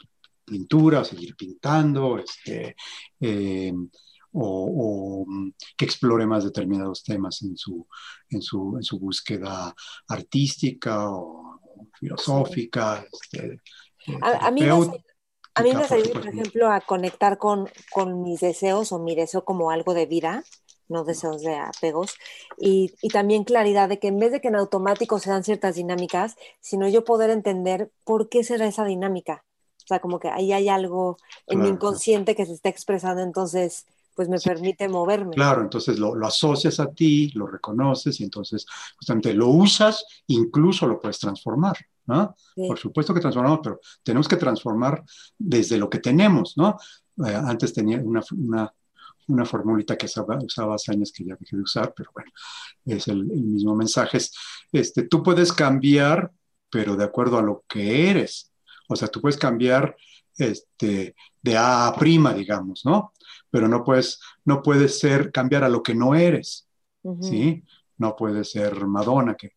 [0.45, 2.75] pintura, a seguir pintando, este,
[3.19, 3.73] eh,
[4.31, 5.25] o,
[5.77, 7.87] que explore más determinados temas en su,
[8.29, 9.73] en su, en su búsqueda
[10.07, 11.59] artística o,
[11.99, 13.05] filosófica.
[13.11, 13.61] Este,
[14.21, 14.67] a, mí me,
[15.55, 19.45] a mí me ayuda, por ejemplo, a conectar con, con, mis deseos o mi deseo
[19.45, 20.43] como algo de vida,
[20.87, 22.15] no deseos de apegos,
[22.57, 25.75] y, y, también claridad de que en vez de que en automático se dan ciertas
[25.75, 29.45] dinámicas, sino yo poder entender por qué será esa dinámica.
[29.85, 33.85] O sea, como que ahí hay algo en mi inconsciente que se está expresando, entonces
[34.15, 35.35] pues me permite moverme.
[35.35, 38.65] Claro, entonces lo, lo, asocias a ti, lo reconoces y entonces
[38.97, 42.35] justamente lo usas, incluso lo puedes transformar, ¿no?
[42.55, 45.03] Por supuesto que transformamos, pero tenemos que transformar
[45.37, 46.77] desde lo que tenemos, ¿no?
[47.25, 48.73] Eh, antes tenía una, una,
[49.27, 52.31] una formulita que usaba, usaba, hace años que ya dejé de usar, pero bueno,
[52.85, 54.17] es el, mismo mensaje.
[54.17, 54.33] Es,
[54.71, 56.31] este, tú puedes cambiar,
[56.69, 58.51] pero de acuerdo a lo que eres.
[58.87, 59.95] O sea, tú puedes cambiar
[60.37, 63.13] este, de A a prima, digamos, ¿no?
[63.55, 66.67] Pero no puedes, no puedes ser, cambiar a lo que no eres,
[67.21, 67.63] ¿sí?
[67.97, 69.53] No puedes ser Madonna, que,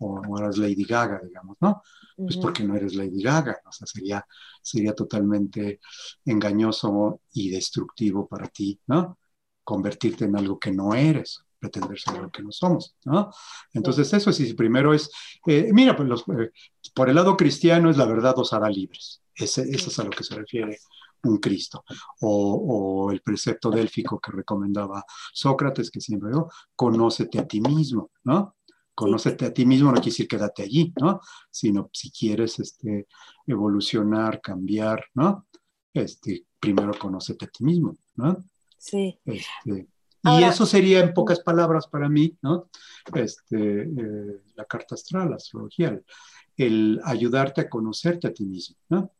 [0.00, 1.82] o, o eres Lady Gaga, digamos, ¿no?
[2.16, 4.26] Pues porque no eres Lady Gaga, o sea, sería,
[4.62, 5.78] sería totalmente
[6.24, 9.18] engañoso y destructivo para ti, ¿no?
[9.62, 13.30] Convertirte en algo que no eres, pretender ser algo que no somos, ¿no?
[13.74, 15.10] Entonces eso sí, primero es,
[15.46, 16.50] eh, mira, pues eh,
[16.94, 20.10] por el lado cristiano es la verdad os hará libres, ese, eso es a lo
[20.12, 20.78] que se refiere
[21.24, 21.84] un Cristo.
[22.20, 28.56] O, el precepto délfico que recomendaba Sócrates, que siempre digo, conócete a ti mismo, ¿no?
[28.94, 31.20] Conócete a ti mismo no quiere decir quédate allí, ¿no?
[31.50, 33.08] Sino si quieres este,
[33.46, 35.46] evolucionar, cambiar, ¿no?
[35.92, 38.36] Este, primero conócete a ti mismo, ¿no?
[38.78, 39.18] Sí.
[39.24, 39.88] Este,
[40.24, 42.70] y eso sería en pocas palabras para mí, ¿no?
[43.14, 46.00] Este, eh, la carta astral, la astrología,
[46.56, 49.10] el, ayudarte a conocerte a ti mismo, ¿no?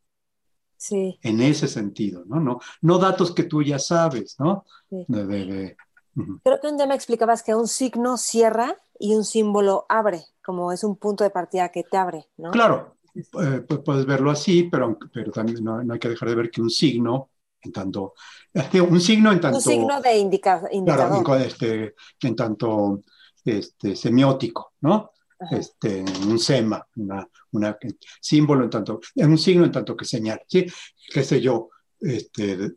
[0.85, 1.19] Sí.
[1.23, 2.41] En ese sentido, ¿no?
[2.41, 4.67] No, no datos que tú ya sabes, ¿no?
[4.91, 5.07] Sí.
[5.09, 10.73] Creo que un día me explicabas que un signo cierra y un símbolo abre, como
[10.73, 12.51] es un punto de partida que te abre, ¿no?
[12.51, 16.61] Claro, eh, puedes verlo así, pero, pero también no, hay que dejar de ver que
[16.61, 17.31] un signo,
[17.63, 18.13] en tanto,
[18.53, 19.57] este, un signo en tanto...
[19.57, 21.25] Un signo de indica, indicador.
[21.25, 23.01] Claro, este, en tanto
[23.43, 25.13] este, semiótico, ¿no?
[25.51, 27.77] Este, un sema, una, una,
[28.21, 30.67] símbolo en tanto, en un signo en tanto que señal, ¿sí?
[31.13, 31.71] Qué sé yo,
[32.01, 32.73] este,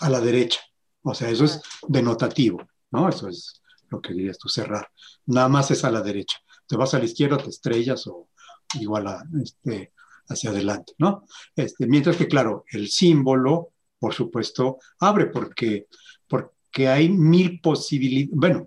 [0.00, 0.60] a la derecha.
[1.02, 3.08] O sea, eso es denotativo, ¿no?
[3.08, 4.88] Eso es lo que dirías tú, cerrar.
[5.26, 6.38] Nada más es a la derecha.
[6.66, 8.28] Te vas a la izquierda, te estrellas o
[8.80, 9.92] igual a, este,
[10.28, 11.26] hacia adelante, ¿no?
[11.54, 15.88] Este, mientras que, claro, el símbolo, por supuesto, abre porque,
[16.26, 18.64] porque hay mil posibilidades, bueno,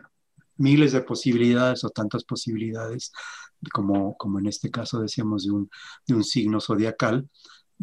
[0.57, 3.11] miles de posibilidades o tantas posibilidades,
[3.71, 5.69] como, como en este caso decíamos de un,
[6.05, 7.29] de un signo zodiacal,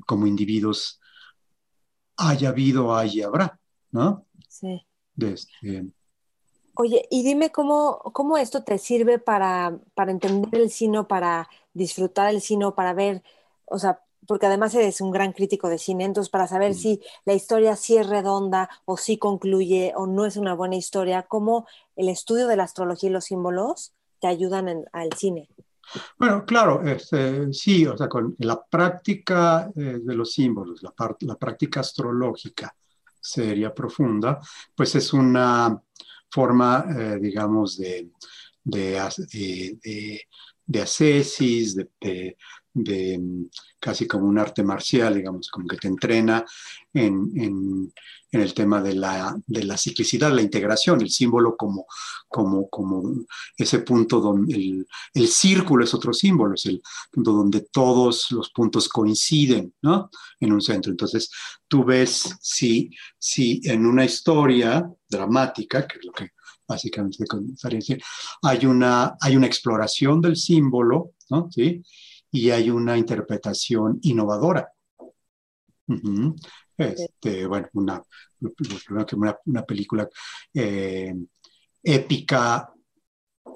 [0.07, 1.01] como individuos
[2.17, 3.59] haya habido, hay y habrá,
[3.91, 4.27] ¿no?
[4.49, 4.83] Sí.
[6.77, 12.35] Oye, y dime cómo, cómo esto te sirve para, para entender el cine, para disfrutar
[12.35, 13.23] el cine, para ver,
[13.67, 16.75] o sea, porque además eres un gran crítico de cine, entonces para saber mm.
[16.75, 21.23] si la historia sí es redonda o si concluye o no es una buena historia,
[21.23, 21.67] cómo
[21.97, 25.49] el estudio de la astrología y los símbolos te ayudan al cine.
[26.19, 31.37] Bueno, claro, este, sí, o sea, con la práctica eh, de los símbolos, la, la
[31.37, 32.75] práctica astrológica
[33.21, 34.41] seria, profunda,
[34.75, 35.81] pues es una
[36.31, 38.11] forma, eh, digamos, de,
[38.63, 39.01] de,
[39.33, 39.79] de,
[40.67, 40.87] de
[42.01, 42.37] de,
[43.79, 46.45] casi como un arte marcial, digamos, como que te entrena
[46.93, 47.93] en, en,
[48.33, 51.87] el tema de la, de la, ciclicidad, la integración, el símbolo como,
[52.27, 53.25] como, como
[53.57, 58.51] ese punto donde el, el, círculo es otro símbolo, es el punto donde todos los
[58.51, 60.11] puntos coinciden, ¿no?
[60.41, 60.91] En un centro.
[60.91, 61.31] Entonces,
[61.69, 66.31] tú ves si, si en una historia dramática, que es lo que
[66.67, 67.25] básicamente
[68.43, 71.49] hay una, hay una exploración del símbolo, ¿no?
[71.53, 71.83] ¿Sí?
[72.35, 74.69] Y hay una interpretación innovadora.
[76.77, 78.03] Este, bueno, una,
[79.45, 80.09] una, película
[80.53, 81.15] eh,
[81.81, 82.73] épica,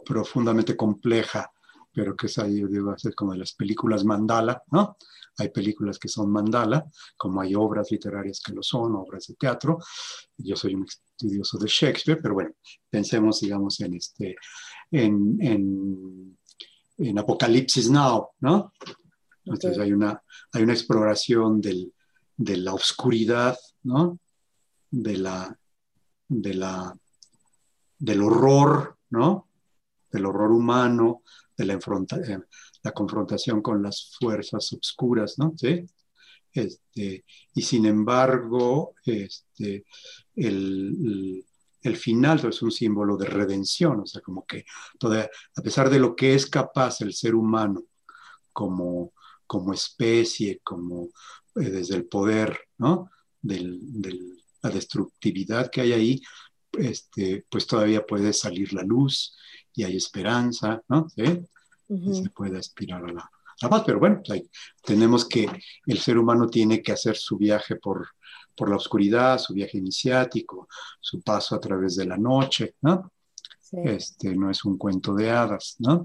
[0.05, 1.51] profundamente compleja,
[1.93, 4.97] pero que es ahí, debe ser como de las películas mandala, ¿no?
[5.39, 9.79] Hay películas que son mandala, como hay obras literarias que lo son, obras de teatro.
[10.37, 12.51] Yo soy un estudioso de Shakespeare, pero bueno,
[12.89, 14.37] pensemos, digamos, en este,
[14.93, 16.38] en, en,
[16.99, 18.72] en Apocalipsis Now, ¿no?
[19.44, 20.22] Entonces hay, una,
[20.53, 21.92] hay una exploración del,
[22.36, 24.18] de la oscuridad, ¿no?
[24.90, 25.59] De la,
[26.28, 26.94] de la,
[27.99, 29.49] del horror, ¿no?
[30.11, 31.22] Del horror humano,
[31.57, 32.38] de la, eh,
[32.82, 35.55] la confrontación con las fuerzas oscuras, ¿no?
[35.57, 35.86] ¿Sí?
[36.53, 37.24] Este,
[37.55, 39.84] y sin embargo, este,
[40.34, 41.46] el, el,
[41.97, 44.64] final es un símbolo de redención, o sea, como que
[45.03, 47.84] a pesar de lo que es capaz el ser humano
[48.53, 49.12] como,
[49.47, 51.05] como especie, como
[51.57, 53.11] eh, desde el poder, ¿no?
[53.41, 53.61] De
[54.62, 56.22] la destructividad que hay ahí,
[56.72, 59.36] este, pues todavía puede salir la luz
[59.74, 61.09] y hay esperanza, ¿no?
[61.09, 61.24] ¿Sí?
[62.12, 63.30] Se puede aspirar a la,
[63.68, 64.43] paz, pero bueno, pues
[64.82, 65.49] tenemos que,
[65.86, 68.09] el ser humano tiene que hacer su viaje por,
[68.59, 70.68] por la oscuridad, su viaje iniciático,
[71.00, 73.12] su paso a través de la noche, ¿no?
[73.70, 76.02] Este, no es un cuento de hadas, ¿no?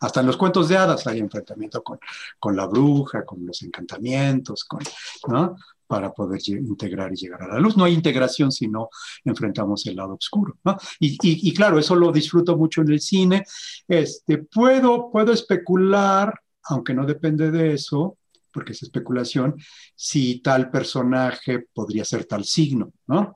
[0.00, 1.98] Hasta en los cuentos de hadas hay enfrentamiento con,
[2.38, 4.80] con la bruja, con los encantamientos, con,
[5.28, 5.56] ¿no?
[5.86, 7.76] para poder integrar y llegar a la luz.
[7.76, 8.88] No hay integración si no
[9.24, 10.58] enfrentamos el lado oscuro.
[10.64, 10.76] ¿no?
[10.98, 13.44] Y, y, claro, eso lo disfruto mucho en el cine.
[13.86, 16.32] Este, puedo, puedo especular,
[16.64, 18.16] aunque no depende de eso,
[18.54, 19.56] porque es especulación,
[19.96, 23.34] si tal personaje podría ser tal signo, ¿no?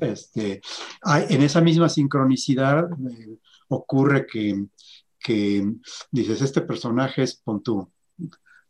[0.00, 0.60] este,
[1.02, 3.38] hay, en esa misma sincronicidad eh,
[3.68, 4.66] ocurre que,
[5.18, 5.72] que,
[6.12, 7.92] dices, este personaje es, pon tú,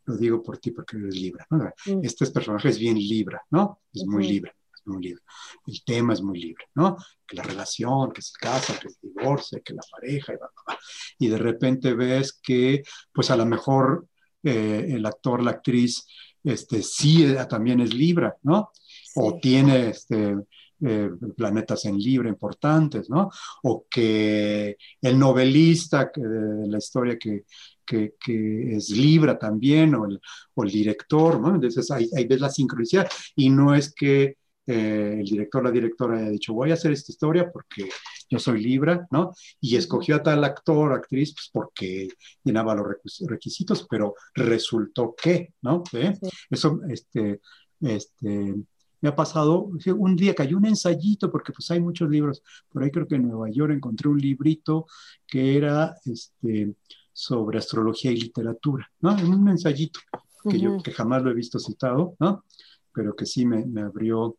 [0.05, 1.57] lo digo por ti porque eres Libra, ¿no?
[1.85, 1.99] Mm.
[2.01, 3.81] Este personaje es bien Libra, ¿no?
[3.93, 5.21] Es muy libre, es muy libre.
[5.67, 6.97] El tema es muy libre, ¿no?
[7.27, 11.37] Que la relación, que se casa, que se divorcia, que la pareja, y, y de
[11.37, 14.07] repente ves que, pues a lo mejor
[14.43, 16.05] eh, el actor, la actriz,
[16.43, 18.71] este, sí eh, también es Libra, ¿no?
[19.15, 20.35] O tiene este,
[20.85, 23.29] eh, planetas en Libra importantes, ¿no?
[23.63, 27.45] O que el novelista de la historia que,
[27.85, 30.19] que, es Libra también, o el,
[30.53, 31.55] o el director, ¿no?
[31.55, 36.17] Entonces ahí, ahí, ves la sincronicidad y no es que eh, el director, la directora
[36.17, 37.89] haya dicho, voy a hacer esta historia porque
[38.29, 39.33] yo soy Libra, ¿no?
[39.59, 42.09] Y escogió a tal actor, actriz, pues porque
[42.43, 42.87] llenaba los
[43.27, 45.83] requisitos, pero resultó que, ¿no?
[45.93, 46.13] ¿Eh?
[46.49, 47.41] Eso, este,
[47.81, 48.55] este,
[49.01, 52.91] me ha pasado, un día cayó un ensayito, porque pues hay muchos libros, por ahí
[52.91, 54.87] creo que en Nueva York encontré un librito
[55.25, 56.73] que era, este,
[57.13, 59.17] sobre astrología y literatura, ¿no?
[59.17, 59.99] En un ensayito
[60.47, 62.43] que yo que jamás lo he visto citado, ¿no?
[62.93, 64.37] Pero que sí me, me abrió,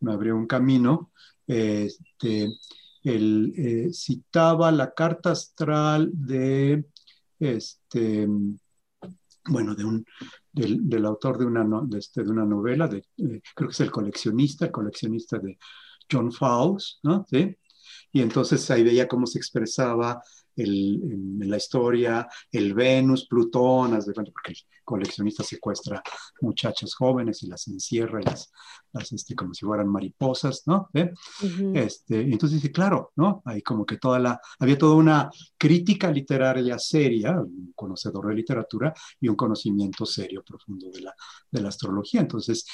[0.00, 1.12] me abrió un camino.
[1.46, 2.48] Este,
[3.06, 6.86] él eh, citaba la carta astral de,
[7.38, 8.26] este,
[9.48, 10.04] bueno, de un,
[10.52, 11.64] del, autor de una,
[11.96, 15.56] este, de una novela, de, eh, creo que es el coleccionista, el coleccionista de
[16.10, 17.24] John Fowles, ¿no?
[17.30, 17.56] ¿Sí?
[18.12, 20.20] Y entonces ahí veía cómo se expresaba
[20.56, 21.00] el,
[21.40, 26.02] en la historia, el Venus, Plutón, porque el coleccionista secuestra
[26.40, 28.50] muchachas jóvenes y las encierra y las,
[29.12, 30.88] este, como si fueran mariposas, ¿no?
[30.94, 31.12] ¿Eh?
[31.74, 33.42] este, entonces dice, claro, ¿no?
[33.44, 38.94] Hay como que toda la, había toda una crítica literaria seria, un conocedor de literatura
[39.20, 41.14] y un conocimiento serio, profundo de la,
[41.50, 42.20] de la astrología.
[42.20, 42.66] Entonces,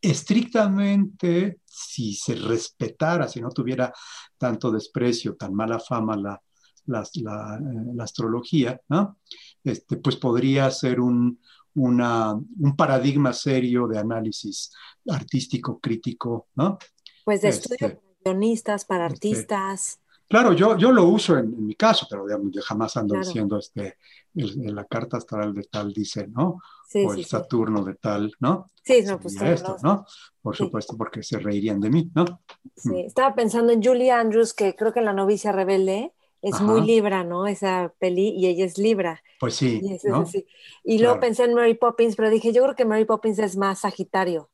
[0.00, 3.92] estrictamente, si se respetara, si no tuviera
[4.36, 6.42] tanto desprecio, tan mala fama la,
[6.86, 9.18] la, eh, la, astrología, ¿no?
[9.64, 11.40] este, pues podría ser un,
[11.74, 14.72] una, un paradigma serio de análisis
[15.08, 16.78] artístico, crítico, ¿no?
[17.24, 20.00] Pues de estudio este, para guionistas, para este, artistas.
[20.28, 23.98] Claro, yo, yo lo uso en, mi caso, pero digamos, yo jamás ando diciendo este,
[24.32, 26.58] la carta astral de tal dice, ¿no?
[26.94, 28.66] o el Saturno de tal, ¿no?
[28.82, 30.06] Sí, no, pues esto, ¿no?
[30.40, 32.42] Por supuesto, porque se reirían de mí, ¿no?
[32.76, 33.06] Sí, mm.
[33.06, 36.12] estaba pensando en Julie Andrews, que creo que en La novicia rebelde
[36.42, 37.46] es muy Libra, ¿no?
[37.46, 39.22] Esa peli, y ella es Libra.
[39.38, 39.80] Pues sí.
[39.82, 40.24] Y, ¿no?
[40.84, 43.80] y luego pensé en Mary Poppins, pero dije, yo creo que Mary Poppins es más
[43.80, 44.50] Sagitario.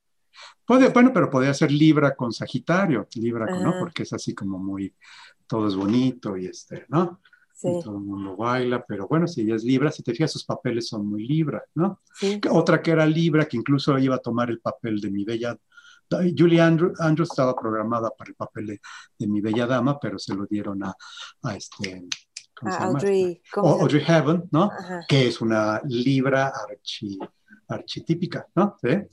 [0.67, 3.75] Puede, bueno, pero podría ser Libra con Sagitario, Libra, ¿no?
[3.81, 4.95] Porque es así como muy,
[5.47, 7.21] todo es bonito y este, ¿no?
[7.55, 7.69] Sí.
[7.83, 10.87] todo el mundo baila, pero bueno, si ella es Libra, si te fijas, sus papeles
[10.87, 12.01] son muy Libra, ¿no?
[12.15, 12.41] Sí.
[12.51, 15.59] Otra que era Libra, que incluso iba a tomar el papel de mi bella
[16.37, 16.99] Julie Andrews,
[17.31, 18.67] estaba programada para el papel
[19.19, 20.95] de, mi bella dama, pero se lo dieron a,
[21.55, 22.07] este,
[22.63, 24.71] Audrey, Audrey Hepburn, ¿no?
[25.09, 27.19] Que es una libra archi,
[27.69, 28.77] architípica, ¿no?
[28.81, 29.09] Sí,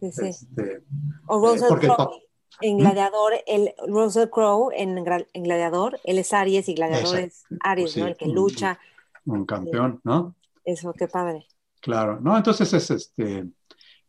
[0.00, 0.26] sí, sí.
[0.26, 0.84] Este,
[1.26, 2.22] o Russell Crowe
[2.60, 2.80] en ¿Mm?
[2.80, 7.96] Gladiador, el Russell Crowe en, en, Gladiador, él es Aries y Gladiador es Aries, pues
[7.96, 8.06] ¿no?
[8.06, 8.78] El que lucha.
[9.26, 10.34] Un campeón, ¿no?
[10.64, 11.46] Eso, qué padre.
[11.80, 12.36] Claro, ¿no?
[12.36, 13.46] Entonces es este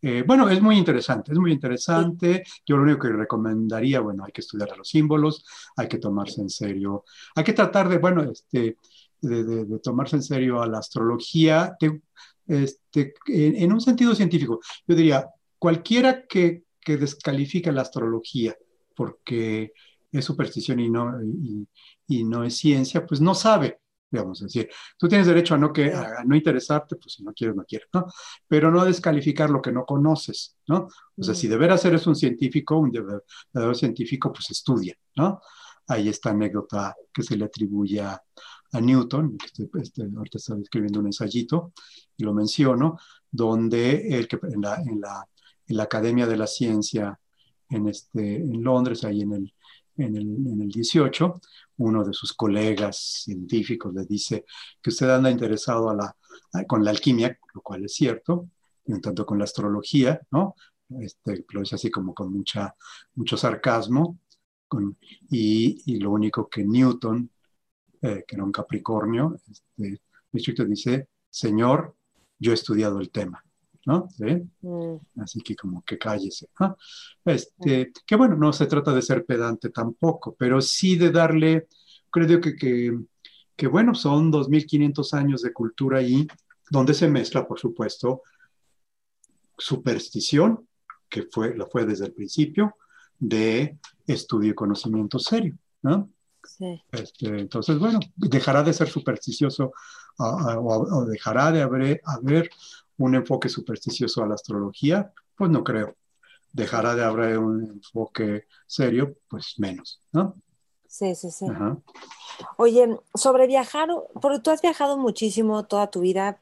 [0.01, 2.43] eh, bueno, es muy interesante, es muy interesante.
[2.65, 5.43] Yo lo único que recomendaría, bueno, hay que estudiar los símbolos,
[5.75, 7.03] hay que tomarse en serio,
[7.35, 8.77] hay que tratar de, bueno, este,
[9.21, 11.75] de, tomarse en serio a la astrología
[12.47, 14.59] este, en, un sentido científico.
[14.87, 15.27] Yo diría,
[15.57, 18.55] cualquiera que, que descalifique la astrología
[18.95, 19.73] porque
[20.11, 21.19] es superstición y no,
[22.07, 23.79] y no es ciencia, pues no sabe
[24.09, 27.33] digamos, es decir, tú tienes derecho a no, que, a no interesarte, pues si no
[27.33, 28.05] quieres, no quieres, ¿no?
[28.47, 30.87] Pero no descalificar lo que no conoces, ¿no?
[31.15, 35.41] O sea, si de veras eres un científico, un verdadero científico, pues estudia, ¿no?
[35.87, 38.21] Hay esta anécdota que se le atribuye a,
[38.79, 41.71] Newton, que estoy, este, ahorita estoy escribiendo un ensayito
[42.17, 42.97] y lo menciono,
[43.31, 45.25] donde el que, en, la, en, la,
[45.65, 47.17] en la Academia de la Ciencia
[47.69, 49.53] en, este, en Londres, ahí en el,
[49.97, 51.41] en el, en el 18,
[51.77, 54.45] uno de sus colegas científicos le dice
[54.81, 58.49] que usted anda interesado a la, con la alquimia, lo cual es cierto,
[58.85, 60.55] y un tanto con la astrología, ¿no?
[61.01, 62.73] Este, lo dice así como con mucha,
[63.15, 64.19] mucho sarcasmo,
[65.29, 67.29] y, lo único que Newton,
[68.01, 70.01] eh, que era un Capricornio, este,
[70.65, 71.95] dice, Señor,
[72.39, 73.43] yo he estudiado el tema.
[73.87, 74.09] ¿No?
[74.19, 75.21] Mm.
[75.21, 76.49] Así que como que cállese.
[77.23, 81.67] Este, que bueno, no se trata de ser pedante tampoco, pero sí de darle,
[82.11, 82.99] creo que, que,
[83.55, 86.27] que bueno, son 2.500 años de cultura ahí,
[86.69, 88.23] donde se mezcla, por supuesto,
[89.57, 90.67] superstición,
[91.07, 92.75] que fue, lo fue desde el principio,
[93.17, 96.09] de estudio y conocimiento serio, ¿no?
[96.43, 96.83] Sí.
[96.91, 99.71] Este, entonces, bueno, dejará de ser supersticioso
[100.17, 102.49] o, dejará de haber, haber
[102.97, 105.95] un enfoque supersticioso a la astrología, pues no creo.
[106.51, 110.35] Dejará de haber un enfoque serio, pues menos, ¿no?
[110.87, 111.45] Sí, sí, sí.
[112.57, 113.89] Oye, sobre viajar,
[114.21, 116.39] porque tú has viajado muchísimo toda tu vida,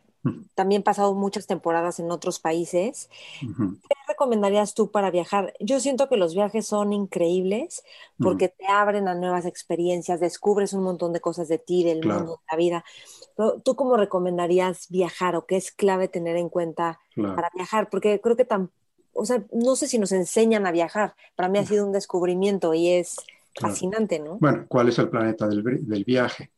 [0.56, 3.10] también pasado muchas temporadas en otros países.
[3.42, 5.54] ¿Qué recomendarías tú para viajar?
[5.60, 7.84] Yo siento que los viajes son increíbles
[8.20, 12.40] porque te abren a nuevas experiencias, descubres un montón de cosas de ti, del mundo,
[12.42, 12.86] de la vida.
[13.64, 17.90] ¿Tú cómo recomendarías viajar o qué es clave tener en cuenta para viajar?
[17.90, 18.72] Porque creo que tan,
[19.14, 21.16] o sea, no sé si nos enseñan a viajar.
[21.36, 23.18] Para mí ha sido un descubrimiento y es
[23.60, 24.38] fascinante, ¿no?
[24.40, 26.52] Bueno, ¿cuál es el planeta del, del viaje?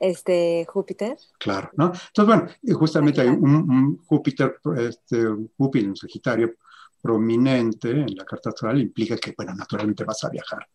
[0.00, 1.16] Este Júpiter.
[1.38, 1.86] Claro, ¿no?
[1.86, 5.26] Entonces, bueno, justamente hay un, Júpiter, este,
[5.56, 6.54] Júpiter, un Sagitario
[7.00, 10.66] prominente en la carta astral, implica que, bueno, naturalmente vas a viajar,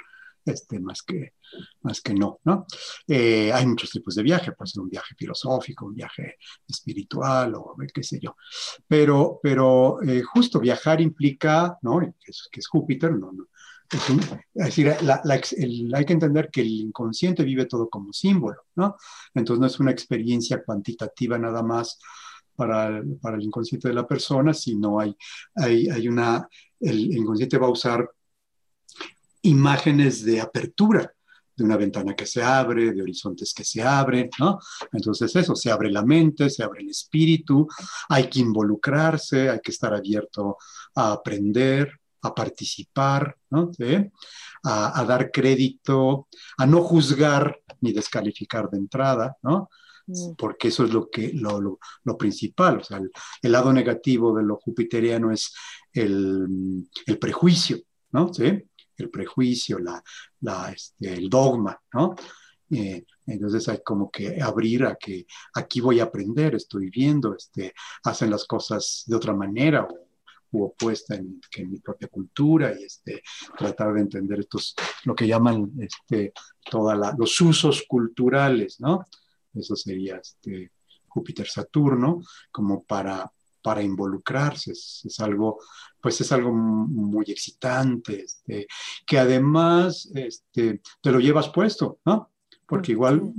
[0.45, 1.33] este, más, que,
[1.81, 2.65] más que no, ¿no?
[3.07, 7.75] Eh, hay muchos tipos de viaje, puede ser un viaje filosófico, un viaje espiritual o
[7.93, 8.35] qué sé yo,
[8.87, 11.99] pero, pero eh, justo viajar implica, ¿no?
[11.99, 13.47] Que es, que es Júpiter, no, no,
[13.91, 14.95] es, decir,
[15.93, 18.95] hay que entender que el inconsciente vive todo como símbolo, ¿no?
[19.33, 21.99] Entonces no es una experiencia cuantitativa nada más
[22.55, 25.15] para el, para el inconsciente de la persona, sino hay,
[25.55, 26.47] hay, hay una,
[26.79, 28.09] el inconsciente va a usar
[29.43, 31.11] imágenes de apertura,
[31.55, 34.59] de una ventana que se abre, de horizontes que se abren, ¿no?
[34.91, 37.67] Entonces eso, se abre la mente, se abre el espíritu,
[38.09, 40.57] hay que involucrarse, hay que estar abierto
[40.95, 43.71] a aprender, a participar, ¿no?
[44.63, 49.69] a, dar crédito, a no juzgar ni descalificar de entrada, ¿no?
[50.07, 50.35] Mm.
[50.37, 53.01] porque eso es lo, que, lo, lo, principal, o sea,
[53.41, 55.51] el, lado negativo de lo jupiteriano es
[55.91, 57.79] el, el prejuicio,
[58.11, 58.31] ¿no?
[58.31, 58.63] ¿Sí?
[58.97, 60.03] El prejuicio, la,
[60.41, 62.15] la, este, el dogma, ¿no?
[62.71, 67.73] Eh, entonces hay como que abrir a que aquí voy a aprender, estoy viendo, este,
[68.03, 70.04] hacen las cosas de otra manera o
[70.63, 73.21] opuesta en, que en mi propia cultura y este,
[73.57, 74.75] tratar de entender estos,
[75.05, 76.33] lo que llaman este,
[76.69, 79.05] todos los usos culturales, ¿no?
[79.53, 80.71] Eso sería este,
[81.07, 83.31] Júpiter-Saturno, como para,
[83.61, 85.59] para involucrarse, es, algo,
[86.01, 88.67] pues es algo muy excitante, este,
[89.07, 92.31] que además este, te lo llevas puesto, ¿no?
[92.67, 93.33] Porque igual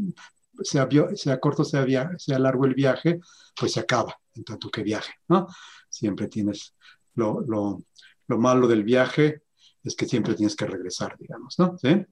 [0.63, 1.87] sea, sea corto, sea,
[2.19, 3.21] sea largo el viaje,
[3.55, 5.47] pues se acaba en tanto que viaje, ¿no?
[5.89, 6.75] Siempre tienes
[7.17, 7.83] lo, lo,
[8.29, 9.43] lo, malo del viaje
[9.83, 11.77] es que siempre tienes que regresar, digamos, ¿no?
[11.79, 12.05] ¿Sí?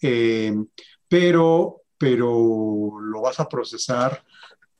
[0.00, 0.54] Eh,
[1.08, 4.24] pero, pero lo vas a procesar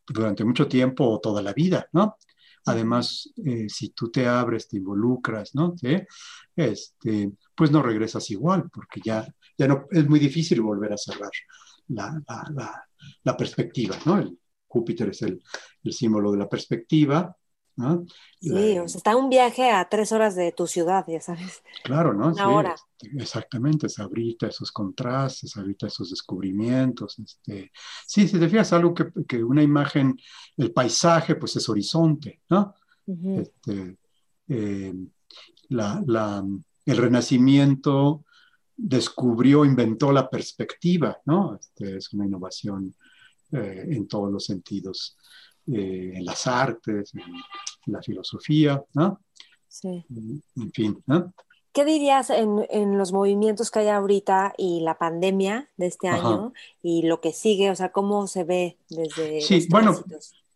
[0.07, 2.17] durante mucho tiempo o toda la vida, ¿no?
[2.67, 5.75] Además, eh, si tú te abres, te involucras, ¿no?
[5.77, 5.97] ¿Sí?
[6.55, 9.27] Este, pues no regresas igual, porque ya,
[9.59, 11.31] ya no, es muy difícil volver a cerrar
[11.89, 12.89] la, la, la,
[13.25, 14.19] la perspectiva, ¿no?
[14.19, 15.43] El Júpiter es el,
[15.83, 17.37] el símbolo de la perspectiva,
[18.41, 21.63] Sí, o sea, está un viaje a tres horas de tu ciudad, ya sabes.
[21.85, 22.29] Claro, ¿no?
[22.29, 22.77] Una hora.
[23.19, 27.19] Exactamente, es ahorita esos contrastes, ahorita esos descubrimientos.
[27.19, 27.73] Este,
[28.07, 30.17] sí, si te fijas, algo que, que, una imagen,
[30.57, 32.75] el paisaje, pues es horizonte, ¿no?
[33.07, 33.97] este,
[34.49, 34.95] eh,
[35.71, 36.45] la, la,
[36.87, 38.25] el renacimiento
[38.77, 41.57] descubrió, inventó la perspectiva, ¿no?
[41.57, 42.95] Este, es una innovación
[43.53, 45.17] eh, en todos los sentidos.
[45.67, 47.23] Eh, en las artes, en,
[47.87, 49.21] la filosofía, ¿no?
[49.69, 50.05] Sí.
[50.57, 51.33] En fin, ¿no?
[51.73, 56.53] ¿Qué dirías en, en, los movimientos que hay ahorita y la pandemia de este año
[56.83, 57.71] y lo que sigue?
[57.71, 59.41] O sea, ¿cómo se ve desde...
[59.41, 59.95] Sí, bueno,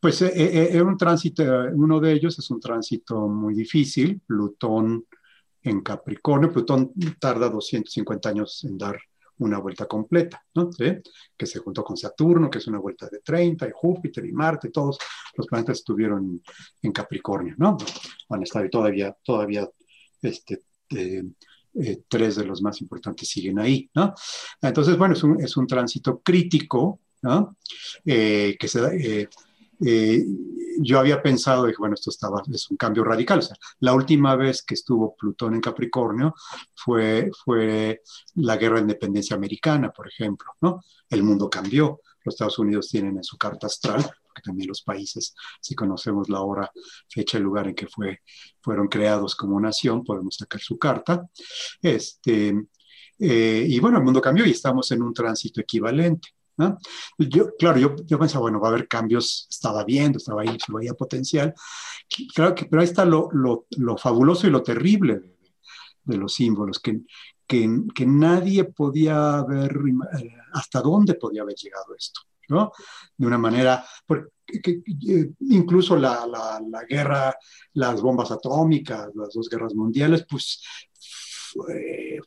[0.01, 1.43] pues es eh, eh, un tránsito,
[1.73, 5.07] uno de ellos es un tránsito muy difícil, Plutón
[5.63, 8.99] en Capricornio, Plutón tarda 250 años en dar
[9.39, 10.71] una vuelta completa, ¿no?
[11.37, 14.71] Que se juntó con Saturno, que es una vuelta de 30, y Júpiter y Marte,
[14.71, 14.99] todos
[15.37, 16.43] los planetas estuvieron
[16.83, 17.77] en Capricornio, ¿no?
[18.29, 19.69] Van a estar todavía, todavía
[20.23, 21.23] este, eh,
[21.75, 24.15] eh, tres de los más importantes siguen ahí, ¿no?
[24.63, 27.57] Entonces, bueno, es un, es un tránsito crítico, ¿no?
[28.05, 28.91] Eh, que se da,
[29.85, 30.25] eh,
[30.79, 33.47] yo había pensado, dije, bueno, esto estaba, es un cambio radical.
[33.81, 36.35] La última vez que estuvo Plutón en Capricornio
[36.75, 38.03] fue, fue
[38.35, 40.83] la guerra de independencia americana, por ejemplo, ¿no?
[41.09, 42.01] El mundo cambió.
[42.25, 46.41] Los Estados Unidos tienen en su carta astral, porque también los países, si conocemos la
[46.41, 46.71] hora,
[47.09, 48.21] fecha y lugar en que fue,
[48.61, 51.29] fueron creados como nación, podemos sacar su carta.
[51.81, 52.55] Este,
[53.19, 56.31] eh, y bueno, el mundo cambió y estamos en un tránsito equivalente.
[57.19, 60.73] Yo, claro, yo, yo pensaba, bueno, va a haber cambios, estaba viendo, estaba ahí, se
[60.73, 61.55] veía potencial.
[62.35, 65.21] Claro que, pero ahí está lo, lo, lo fabuloso y lo terrible
[66.05, 67.01] de, los símbolos, que,
[67.47, 69.77] que, que, nadie podía ver
[70.53, 72.71] hasta dónde podía haber llegado esto, ¿no?
[73.17, 74.31] De una manera, porque,
[74.63, 77.35] que, eh, incluso la, la, la, guerra,
[77.75, 80.63] las bombas atómicas, las dos guerras mundiales, pues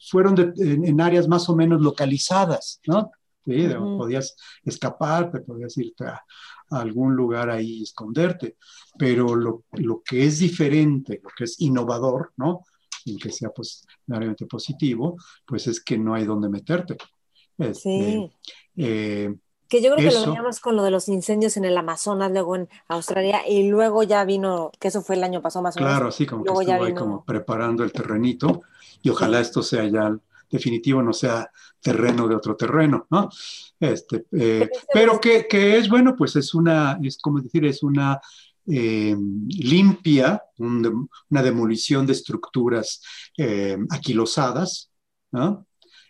[0.10, 3.12] fueron en, áreas más o menos localizadas, ¿no?
[3.46, 3.68] ¿Sí?
[3.68, 3.98] Uh -huh.
[3.98, 6.24] Podías escaparte, podías irte a,
[6.70, 8.58] a, algún lugar ahí esconderte,
[8.98, 12.64] pero lo, lo, que es diferente, lo que es innovador, ¿no?
[13.04, 16.98] Sin que sea pues, necesariamente positivo, pues es que no hay dónde meterte.
[17.58, 18.32] Este, sí.
[18.78, 19.36] Eh,
[19.70, 22.56] que yo creo que lo veíamos con lo de los incendios en el Amazonas, luego
[22.56, 25.94] en Australia, y luego ya vino, que eso fue el año pasado más o menos.
[25.94, 27.00] Claro, sí, como luego que estuvo ahí vino...
[27.00, 28.64] como preparando el terrenito,
[29.04, 29.44] y ojalá sí.
[29.44, 30.18] esto sea ya
[30.50, 31.50] definitivo no sea
[31.82, 33.30] terreno de otro terreno, ¿no?
[33.80, 38.20] Este, eh, pero que, que, es bueno, pues es una, es como decir, es una
[38.68, 39.16] eh,
[39.48, 43.02] limpia, un, una demolición de estructuras
[43.38, 44.92] eh, aquilosadas,
[45.32, 45.66] ¿no?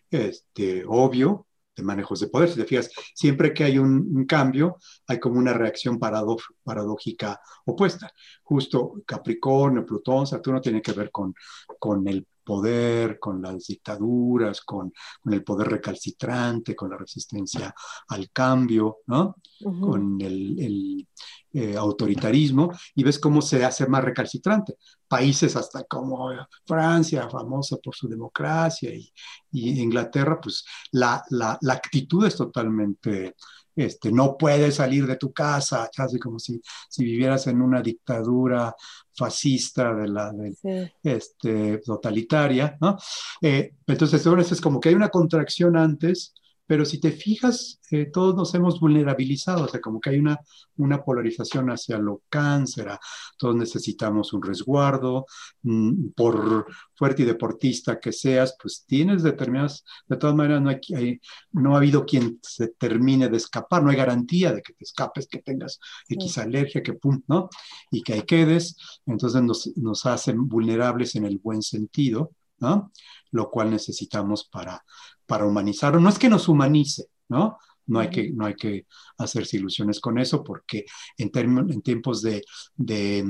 [0.09, 2.49] Este, obvio, de manejos de poder.
[2.49, 8.11] Si te fijas, siempre que hay un, un cambio, hay como una reacción paradójica opuesta.
[8.43, 11.33] Justo Capricornio, Plutón, Saturno tiene que ver con,
[11.79, 17.73] con el poder, con las dictaduras, con, con, el poder recalcitrante, con la resistencia
[18.07, 19.35] al cambio, ¿no?
[19.61, 19.79] Uh -huh.
[19.87, 21.07] Con el, el
[21.53, 24.73] eh, autoritarismo, y ves cómo se hace más recalcitrante.
[25.07, 26.29] Países hasta como
[26.65, 29.11] Francia, famosa por su democracia, y,
[29.51, 33.35] y Inglaterra, pues la, la, la actitud es totalmente
[33.79, 38.75] este, no puedes salir de tu casa, casi como si, si vivieras en una dictadura
[39.15, 40.91] fascista de la de, sí.
[41.03, 42.97] este, totalitaria, ¿no?
[43.41, 46.33] Eh, entonces, es como que hay una contracción antes,
[46.69, 50.37] pero si te fijas, eh, todos nos hemos vulnerabilizado, o sea, como que hay una,
[50.77, 52.91] una polarización hacia lo cáncer,
[53.39, 55.25] todos necesitamos un resguardo,
[55.63, 60.79] mmm, por fuerte y deportista que seas, pues tienes determinadas, de todas maneras no, hay,
[60.95, 61.19] hay,
[61.53, 65.27] no ha habido quien se termine de escapar, no hay garantía de que te escapes,
[65.27, 66.39] que tengas X sí.
[66.39, 67.49] alergia, que pum, ¿no?
[67.89, 68.77] Y que ahí quedes,
[69.07, 72.29] entonces nos, nos hacen vulnerables en el buen sentido,
[72.59, 72.91] ¿no?
[73.31, 74.83] Lo cual necesitamos para,
[75.25, 75.99] para humanizarlo.
[75.99, 77.57] No es que nos humanice, ¿no?
[77.89, 78.85] No hay, que, no hay que
[79.17, 80.85] hacerse ilusiones con eso porque
[81.17, 81.31] en,
[81.71, 82.43] en tiempos de,
[82.75, 83.25] de,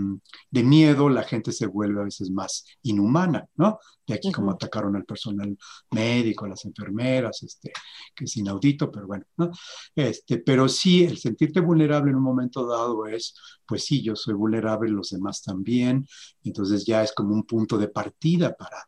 [0.52, 3.80] de, miedo la gente se vuelve a veces más inhumana, ¿no?
[4.06, 4.36] De aquí uh -huh.
[4.36, 5.58] como atacaron al personal
[5.92, 7.72] médico, a las enfermeras, este,
[8.14, 9.50] que es inaudito, pero bueno, ¿no?
[9.96, 13.34] Este, pero sí, el sentirte vulnerable en un momento dado es,
[13.66, 16.06] pues sí, yo soy vulnerable, los demás también,
[16.44, 18.84] entonces ya es como un punto de partida para,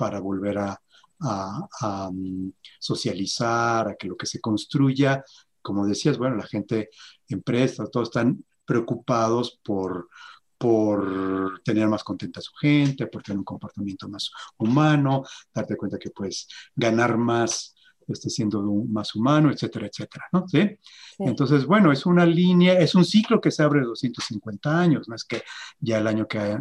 [0.00, 0.80] para volver a,
[1.20, 5.22] a, a um, socializar, a que lo que se construya,
[5.60, 6.88] como decías, bueno, la gente,
[7.28, 10.08] empresas, todos están preocupados por,
[10.56, 15.22] por tener más contenta a su gente, por tener un comportamiento más humano,
[15.52, 17.74] darte cuenta que puedes ganar más
[18.08, 20.48] este, siendo más humano, etcétera, etcétera, ¿no?
[20.48, 20.62] ¿Sí?
[20.62, 21.24] ¿Sí?
[21.26, 25.14] Entonces, bueno, es una línea, es un ciclo que se abre de 250 años, no
[25.14, 25.42] es que
[25.78, 26.56] ya el año que,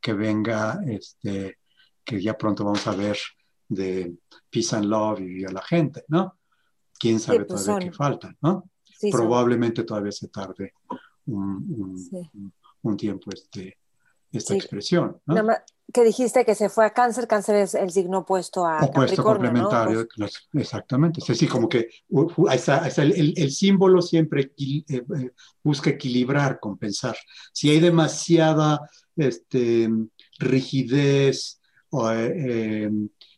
[0.00, 1.59] que venga, este,
[2.04, 3.18] que ya pronto vamos a ver
[3.68, 4.14] de
[4.50, 6.38] peace and love y a la gente, ¿no?
[6.98, 7.90] ¿Quién sabe sí, pues todavía son.
[7.90, 8.70] qué falta, ¿no?
[8.84, 9.86] Sí, Probablemente son.
[9.86, 10.74] todavía se tarde
[11.26, 12.30] un, un, sí.
[12.82, 13.78] un tiempo este,
[14.32, 15.34] esta expresión, ¿no?
[15.92, 20.00] que dijiste que se fue a cáncer, cáncer es el signo opuesto a opuesto complementario,
[20.00, 20.06] ¿no?
[20.16, 21.20] pues, exactamente.
[21.20, 21.88] Es así como que
[22.52, 25.04] está, está el, el, el, símbolo siempre eh, eh,
[25.62, 27.16] busca equilibrar, compensar.
[27.52, 29.90] Si hay demasiada este,
[30.38, 31.59] rigidez
[31.90, 32.90] o eh,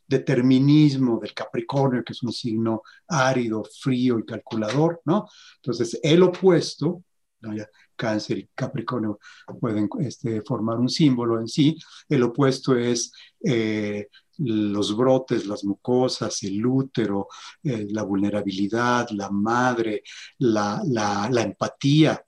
[0.06, 5.26] determinismo del Capricornio, que es un signo árido, frío y calculador, ¿no?
[5.56, 7.02] Entonces, el opuesto,
[7.40, 7.54] ¿no?
[7.54, 9.18] ya, Cáncer y Capricornio
[9.60, 13.12] pueden este, formar un símbolo en sí, el opuesto es
[13.44, 14.08] eh,
[14.38, 17.28] los brotes, las mucosas, el útero,
[17.62, 20.02] eh, la vulnerabilidad, la madre,
[20.38, 22.24] la, la, la empatía,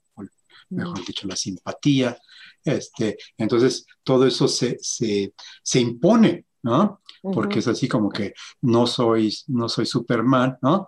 [0.70, 1.04] mejor mm.
[1.04, 2.16] dicho, la simpatía.
[2.64, 7.02] Este, entonces, todo eso se, se, se impone ¿no?
[7.20, 7.58] Porque uh -huh.
[7.58, 8.32] es así como que
[8.62, 10.86] no soy, no soy Superman, ¿no?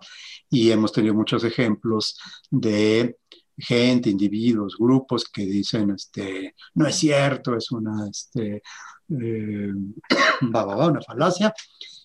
[0.49, 2.17] Y hemos tenido muchos ejemplos
[2.49, 3.17] de
[3.57, 8.61] gente, individuos, grupos que dicen, este, no es cierto, es una, este,
[9.09, 9.71] eh,
[10.41, 11.53] una falacia,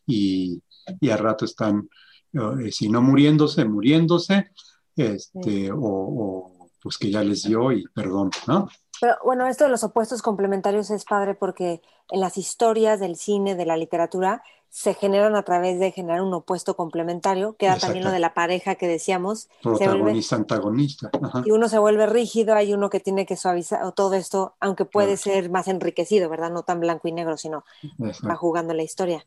[0.07, 0.63] y,
[1.01, 1.89] y al rato están,
[2.33, 4.51] eh, si no muriéndose, muriéndose,
[4.97, 5.71] este, sí.
[5.71, 8.69] o, o pues que ya les dio y perdón, ¿no?
[9.03, 13.57] Pero bueno, esto de los opuestos complementarios es padre porque en las historias del cine,
[13.57, 17.57] de la literatura, se generan a través de generar un opuesto complementario.
[17.57, 19.49] Queda también lo de la pareja que decíamos.
[19.61, 21.11] Protagonista, antagonista.
[21.45, 25.17] Y uno se vuelve rígido, hay uno que tiene que suavizar todo esto, aunque puede
[25.17, 26.53] ser más enriquecido, ¿verdad?
[26.53, 27.65] No tan blanco y negro, sino
[28.01, 29.27] va jugando la historia.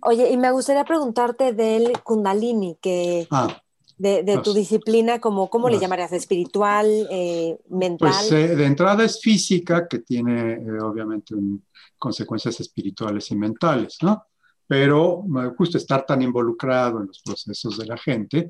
[0.00, 3.60] Oye, y me gustaría preguntarte del Kundalini, que ah
[4.00, 6.12] de, tu disciplina, como, ¿cómo le llamarías?
[6.12, 8.14] ¿Espiritual, eh, mental?
[8.18, 11.34] Pues eh, de entrada es física, que tiene eh, obviamente
[11.98, 14.24] consecuencias espirituales y mentales, ¿no?
[14.66, 15.24] Pero
[15.58, 18.48] justo estar tan involucrado en los procesos de la gente,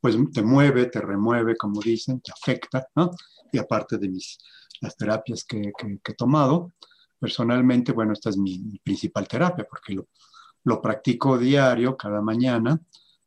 [0.00, 3.10] pues te mueve, te remueve, como dicen, te afecta, ¿no?
[3.52, 4.38] Y aparte de mis,
[4.80, 5.72] las terapias que,
[6.08, 6.72] he tomado,
[7.20, 10.08] personalmente, bueno, esta es mi, principal terapia, porque lo,
[10.64, 12.80] lo practico diario, cada mañana,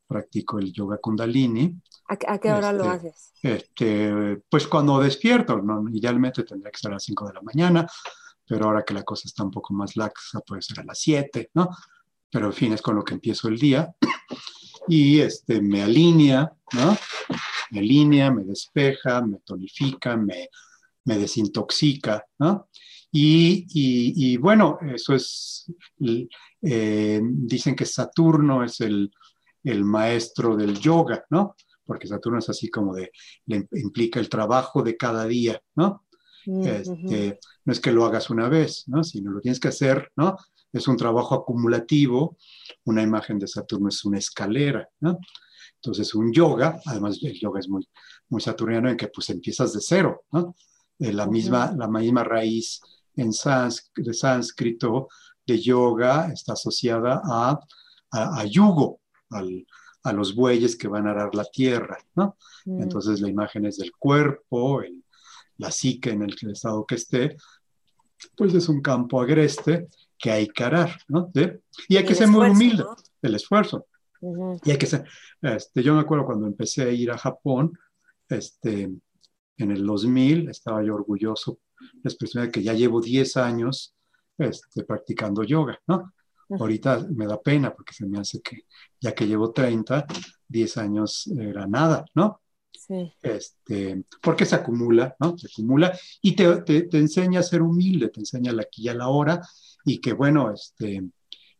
[0.07, 1.79] practico el yoga kundalini.
[2.07, 3.33] ¿A, qué hora lo este, haces?
[3.41, 5.83] Este, pues cuando despierto, ¿no?
[5.91, 7.87] idealmente tendría que ser a las 5 de la mañana,
[8.45, 11.49] pero ahora que la cosa está un poco más laxa, puede ser a las 7,
[11.55, 11.69] ¿no?
[12.29, 13.93] Pero en fin, es con lo que empiezo el día.
[14.87, 16.95] Y este, me alinea, ¿no?
[17.71, 20.49] Me alinea, me despeja, me tonifica, me,
[21.05, 22.69] me desintoxica, ¿no?
[23.11, 25.71] Y, y, bueno, eso es,
[26.61, 29.09] eh, dicen que Saturno es el,
[29.65, 31.55] el maestro del yoga, ¿no?
[31.83, 33.11] Porque Saturno es así como de,
[33.47, 36.05] le implica el trabajo de cada día, ¿no?
[36.45, 39.03] Este, no es que lo hagas una vez, ¿no?
[39.03, 40.37] Sino lo tienes que hacer, ¿no?
[40.71, 42.37] Es un trabajo acumulativo,
[42.83, 45.17] una imagen de Saturno es una escalera, ¿no?
[45.75, 47.87] Entonces un yoga, además el yoga es muy,
[48.29, 50.55] muy saturniano en que pues empiezas de cero, ¿no?
[50.99, 52.79] Eh, la, misma, la misma raíz
[53.15, 55.07] en de sánscrito
[55.45, 57.59] de yoga está asociada a,
[58.11, 58.99] a, a yugo,
[60.03, 62.37] a los bueyes que van a arar la tierra, ¿no?
[62.65, 62.83] Mm.
[62.83, 64.81] Entonces la imagen es del cuerpo,
[65.57, 67.37] la psique en el estado que esté,
[68.35, 69.87] pues es un campo agreste
[70.17, 71.31] que hay que arar, ¿no?
[71.87, 72.83] Y hay que ser muy humilde,
[73.21, 73.87] el esfuerzo.
[74.63, 75.05] Y hay que ser,
[75.41, 77.77] este, yo me acuerdo cuando empecé a ir a Japón,
[78.29, 78.91] este,
[79.57, 81.59] en el 2000, estaba yo orgulloso,
[82.03, 83.95] la expresión de que ya llevo 10 años
[84.37, 86.13] este, practicando yoga, ¿no?
[86.49, 88.65] Ahorita me da pena porque se me hace que,
[88.99, 90.05] ya que llevo 30,
[90.47, 92.41] 10 años era nada, ¿no?
[92.71, 93.11] Sí.
[93.21, 95.37] Este, porque se acumula, ¿no?
[95.37, 98.93] Se acumula y te, te, enseña a ser humilde, te enseña la aquí y a
[98.93, 99.41] la hora
[99.85, 101.03] y que, bueno, este,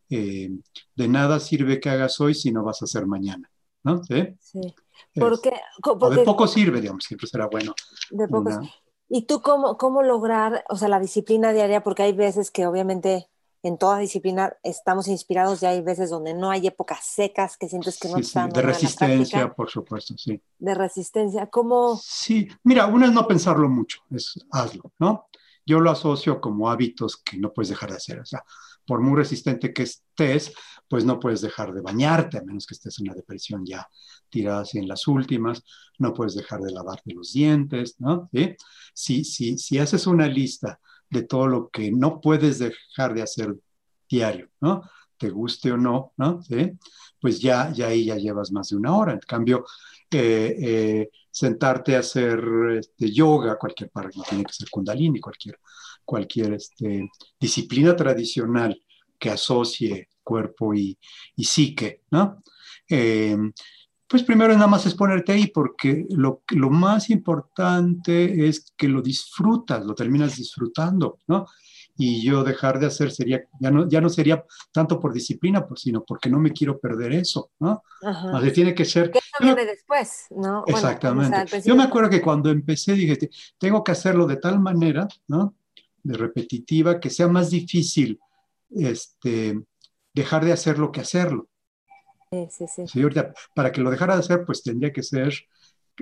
[0.09, 0.51] eh,
[0.95, 3.49] de nada sirve que hagas hoy si no vas a hacer mañana,
[3.83, 4.03] ¿no?
[4.03, 4.35] Sí.
[4.39, 4.61] sí.
[5.15, 7.73] Porque, de poco sirve, digamos, siempre será bueno.
[8.11, 8.49] De poco.
[9.07, 11.83] ¿Y tú cómo, cómo lograr, o sea, la disciplina diaria?
[11.83, 13.29] Porque hay veces que obviamente
[13.67, 17.99] en toda disciplina estamos inspirados y hay veces donde no hay épocas secas que sientes
[17.99, 18.51] que no están.
[18.51, 20.39] de resistencia, por supuesto, sí.
[20.59, 21.99] De resistencia, ¿cómo?
[22.03, 25.29] Sí, mira, una es no pensarlo mucho, es hazlo, ¿no?
[25.65, 28.45] Yo lo asocio como hábitos que no puedes dejar de hacer, o sea,
[28.85, 30.53] por muy resistente que estés,
[30.87, 33.89] pues no puedes dejar de bañarte, a menos que estés en una depresión ya
[34.29, 35.63] tirada así en las últimas,
[35.97, 38.29] no puedes dejar de lavarte los dientes, ¿no?
[38.31, 38.55] ¿Sí?
[38.93, 40.79] Si, si, si haces una lista
[41.09, 43.55] de todo lo que no puedes dejar de hacer
[44.09, 44.83] diario, ¿no?
[45.17, 46.41] Te guste o no, ¿no?
[46.41, 46.71] ¿Sí?
[47.19, 49.13] Pues ya, ya ahí ya llevas más de una hora.
[49.13, 49.65] En cambio,
[50.11, 52.39] eh, eh, sentarte a hacer
[52.77, 55.59] este, yoga, cualquier parte, no tiene que ser kundalini, cualquier,
[56.03, 57.09] cualquier este,
[57.39, 58.79] disciplina tradicional
[59.17, 60.97] que asocie cuerpo y,
[61.35, 62.43] y psique, ¿no?
[62.89, 63.37] Eh,
[64.07, 69.01] pues primero nada más es ponerte ahí porque lo, lo más importante es que lo
[69.01, 71.45] disfrutas, lo terminas disfrutando, ¿no?
[71.97, 75.81] Y yo dejar de hacer sería, ya no, ya no sería tanto por disciplina, pues,
[75.81, 77.83] sino porque no me quiero perder eso, ¿no?
[78.03, 78.51] Ajá.
[78.51, 79.11] tiene que ser...
[79.11, 80.63] Que viene después, ¿no?
[80.67, 81.61] Exactamente.
[81.63, 83.17] yo me acuerdo que cuando empecé dije,
[83.57, 85.55] tengo que hacerlo de tal manera, ¿no?
[86.03, 88.19] De repetitiva, que sea más difícil
[88.69, 89.63] este,
[90.13, 91.47] dejar de hacerlo que hacerlo.
[92.31, 93.05] Sí, sí, sí.
[93.53, 95.33] para que lo dejara de hacer, pues tendría que ser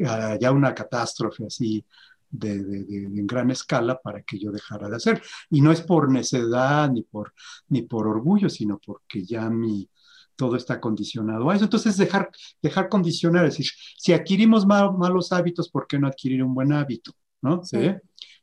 [0.05, 1.85] ah, ya una catástrofe así
[2.29, 5.21] de, en gran escala para que yo dejara de hacer.
[5.49, 7.33] Y no es por necedad ni por,
[7.67, 9.89] ni por orgullo, sino porque ya mi,
[10.35, 11.65] todo está condicionado a eso.
[11.65, 12.31] Entonces, dejar,
[12.61, 17.13] dejar condicionar, es decir, si adquirimos malos hábitos, ¿por qué no adquirir un buen hábito?
[17.43, 17.63] ¿no?
[17.63, 17.77] ¿Sí?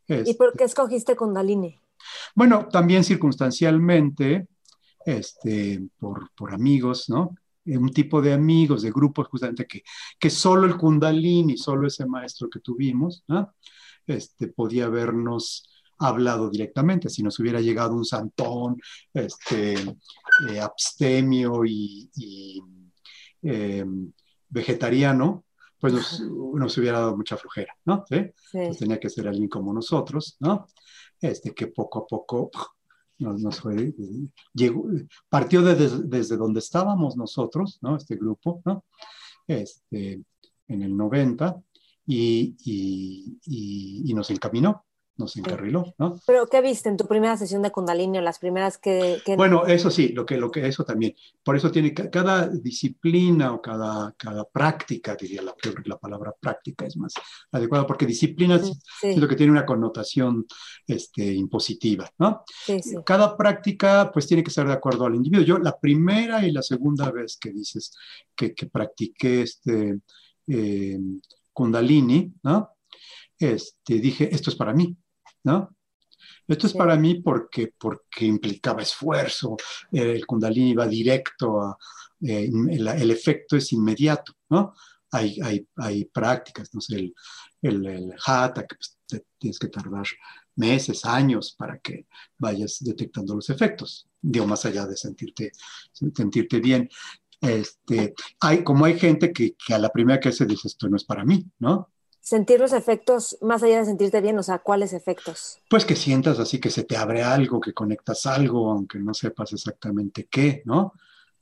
[0.07, 1.81] ¿Y por qué escogiste Kundalini?
[2.35, 4.47] Bueno, también circunstancialmente,
[5.05, 7.35] este, por, por amigos, ¿no?
[7.67, 9.83] Un tipo de amigos, de grupos justamente que,
[10.19, 13.25] que solo el kundalini, solo ese maestro que tuvimos,
[14.07, 15.69] este, podía habernos
[15.99, 17.09] hablado directamente.
[17.09, 18.81] Si nos hubiera llegado un santón,
[19.13, 22.11] este, eh, abstemio y,
[23.43, 23.85] eh,
[24.49, 25.45] vegetariano,
[25.79, 28.05] pues nos, nos, hubiera dado mucha flojera, ¿no?
[28.09, 28.17] ¿Sí?
[28.53, 30.67] Entonces tenía que ser alguien como nosotros, ¿no?
[31.21, 32.51] Este, que poco a poco
[33.21, 33.95] nos, fue,
[34.55, 34.87] llegó,
[35.29, 37.97] partió desde donde estábamos nosotros, ¿no?
[37.97, 38.85] Este grupo, ¿no?
[39.47, 40.23] Este,
[40.69, 41.61] en el 90
[42.07, 44.85] y, y, y nos encaminó
[45.21, 46.19] nos encarriló, ¿no?
[46.27, 49.91] Pero ¿qué viste en tu primera sesión de Kundalini o las primeras que, Bueno, eso
[49.91, 51.15] sí, lo que, lo que eso también.
[51.45, 56.97] Por eso tiene cada disciplina o cada, cada práctica, diría la, la palabra práctica es
[56.97, 57.13] más
[57.53, 60.47] adecuada, porque disciplina es lo que tiene una connotación
[60.87, 62.43] este, impositiva, ¿no?
[62.67, 62.97] Sí, sí.
[63.05, 65.45] Cada práctica pues tiene que ser de acuerdo al individuo.
[65.45, 67.95] Yo la primera y la segunda vez que dices
[68.35, 70.01] que, que practiqué este
[70.49, 70.99] eh,
[71.53, 72.71] Kundalini, ¿no?
[73.39, 74.97] Este, dije, esto es para mí,
[75.45, 75.77] ¿no?
[76.47, 79.57] Esto es para mí porque, porque implicaba esfuerzo,
[79.93, 81.79] el kundalini va directo, a,
[82.23, 84.75] eh, el, efecto es inmediato, ¿no?
[85.13, 87.15] Hay, hay, hay prácticas, no sé, el,
[87.63, 88.99] el, el hatha, que pues,
[89.39, 90.07] tienes que tardar
[90.57, 92.07] meses, años para que
[92.39, 95.53] vayas detectando los efectos, digo, más allá de sentirte,
[95.93, 96.89] sentirte bien.
[97.41, 100.97] Este, hay, como hay gente que, que a la primera que se dice esto no
[100.97, 101.91] es para mí, ¿no?
[102.31, 105.59] Sentir los efectos, más allá de sentirte bien, o sea, ¿cuáles efectos?
[105.69, 109.53] Pues que sientas así que se te abre algo, que conectas algo, aunque no sepas
[109.53, 110.93] exactamente qué, ¿no?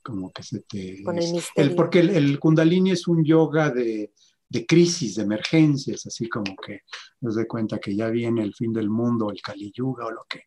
[0.01, 1.03] Como que se te...
[1.03, 1.75] Con el misterio.
[1.75, 4.13] porque el, kundalini es un yoga de,
[4.49, 6.81] de, crisis, de emergencias, así como que
[7.21, 10.25] nos de cuenta que ya viene el fin del mundo, el Kali Yuga o lo
[10.27, 10.45] que,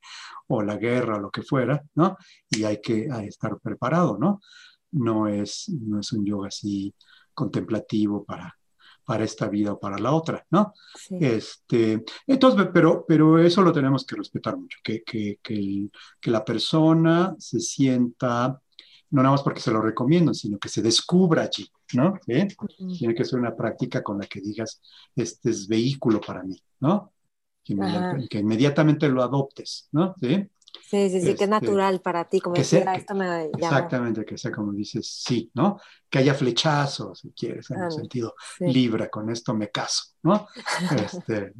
[0.48, 2.16] o la guerra o lo que fuera, ¿no?
[2.50, 4.40] Y hay que estar preparado, ¿no?
[4.90, 6.92] No es, no es un yoga así
[7.32, 8.58] contemplativo para
[9.04, 10.72] para esta vida o para la otra, ¿no?
[11.10, 15.88] Este, entonces, pero, pero eso lo tenemos que respetar mucho, que, que, que,
[16.20, 18.60] que la persona se sienta,
[19.10, 22.18] no nada más porque se lo recomiendo, sino que se descubra allí, ¿no?
[22.24, 24.80] Tiene que ser una práctica con la que digas,
[25.14, 27.12] este es vehículo para mí, ¿no?
[27.64, 27.76] Que,
[28.28, 30.14] que inmediatamente lo adoptes, ¿no?
[30.20, 30.48] ¿Sí?
[30.80, 34.38] Sí, sí, sí, que es este, natural para ti, como decía, esto me Exactamente, que
[34.38, 35.78] sea como dices, sí, ¿no?
[36.08, 40.46] Que haya flechazos, si quieres, en el sentido, libra, con esto me caso, ¿no?
[40.96, 41.52] este,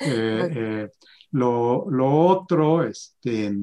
[0.00, 0.88] eh, eh,
[1.32, 3.54] lo, lo, otro, este,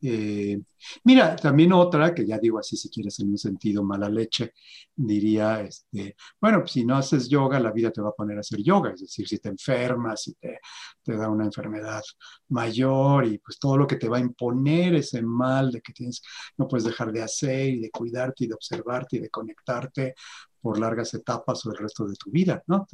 [0.00, 0.60] eh,
[1.04, 4.52] mira, también otra, que ya digo así si quieres en un sentido mala leche,
[4.94, 8.40] diría, este, bueno, pues si no haces yoga, la vida te va a poner a
[8.40, 10.60] hacer yoga, es decir, si te enfermas, si te,
[11.02, 12.02] te da una enfermedad
[12.48, 16.22] mayor y pues todo lo que te va a imponer ese mal de que tienes,
[16.56, 20.14] no puedes dejar de hacer y de cuidarte y de observarte y de conectarte
[20.60, 22.86] por largas etapas o el resto de tu vida, ¿no?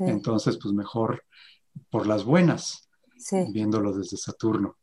[0.00, 1.24] Entonces, pues mejor
[1.90, 2.88] por las buenas,
[3.52, 4.78] viéndolo desde Saturno.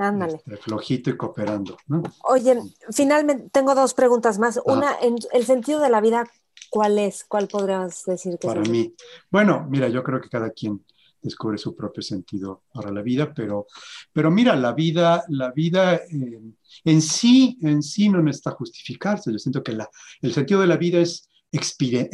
[0.00, 0.36] Ándale.
[0.36, 1.76] Este, flojito y cooperando.
[1.86, 2.02] ¿no?
[2.24, 2.58] Oye,
[2.90, 4.58] finalmente tengo dos preguntas más.
[4.64, 6.26] Una, en el sentido de la vida,
[6.70, 7.24] ¿cuál es?
[7.24, 8.94] ¿Cuál podrías decir que Para mí.
[9.30, 10.82] Bueno, mira, yo creo que cada quien
[11.20, 13.66] descubre su propio sentido para la vida, pero,
[14.10, 16.40] pero mira, la vida, la vida eh,
[16.84, 19.30] en sí, en sí no necesita justificarse.
[19.30, 19.90] Yo siento que la,
[20.22, 22.08] el sentido de la vida es expire,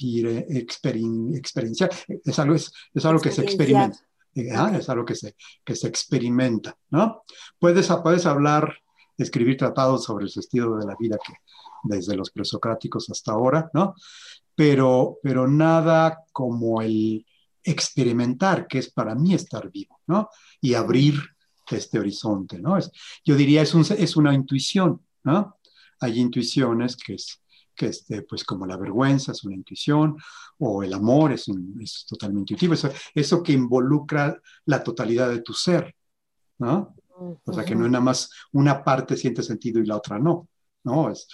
[0.00, 1.90] experiencia,
[2.24, 3.98] es algo, es, es algo que se experimenta.
[4.54, 5.34] Ah, es algo que se,
[5.64, 7.24] que se experimenta, ¿no?
[7.58, 8.72] Puedes, puedes hablar,
[9.18, 11.34] escribir tratados sobre el sentido de la vida que
[11.82, 13.94] desde los presocráticos hasta ahora, ¿no?
[14.54, 17.26] Pero, pero nada como el
[17.62, 20.28] experimentar, que es para mí estar vivo, ¿no?
[20.60, 21.14] Y abrir
[21.70, 22.76] este horizonte, ¿no?
[22.76, 22.90] Es,
[23.24, 25.56] yo diría, es, un, es una intuición, ¿no?
[26.00, 27.42] Hay intuiciones que es
[27.80, 30.18] que este, pues como la vergüenza es una intuición,
[30.58, 31.46] o el amor es,
[31.80, 35.96] es totalmente intuitivo, eso, eso, que involucra la totalidad de tu ser,
[36.58, 36.94] ¿no?
[37.42, 40.46] O sea, que no es nada más una parte siente sentido y la otra no,
[40.84, 41.10] ¿no?
[41.10, 41.26] Es,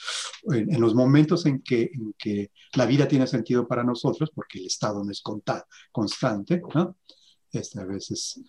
[0.53, 4.67] en, los momentos en que, en que la vida tiene sentido para nosotros, porque el
[4.67, 5.23] estado no es
[5.91, 6.97] constante, ¿no?
[7.51, 8.41] Este, a veces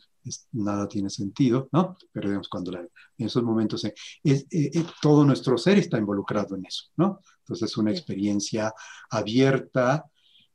[0.52, 1.98] nada tiene sentido, ¿no?
[2.12, 3.94] Pero digamos, cuando en esos momentos eh,
[4.24, 7.22] eh, eh, todo nuestro ser está involucrado en eso, ¿no?
[7.40, 8.74] Entonces es una experiencia
[9.10, 10.06] abierta,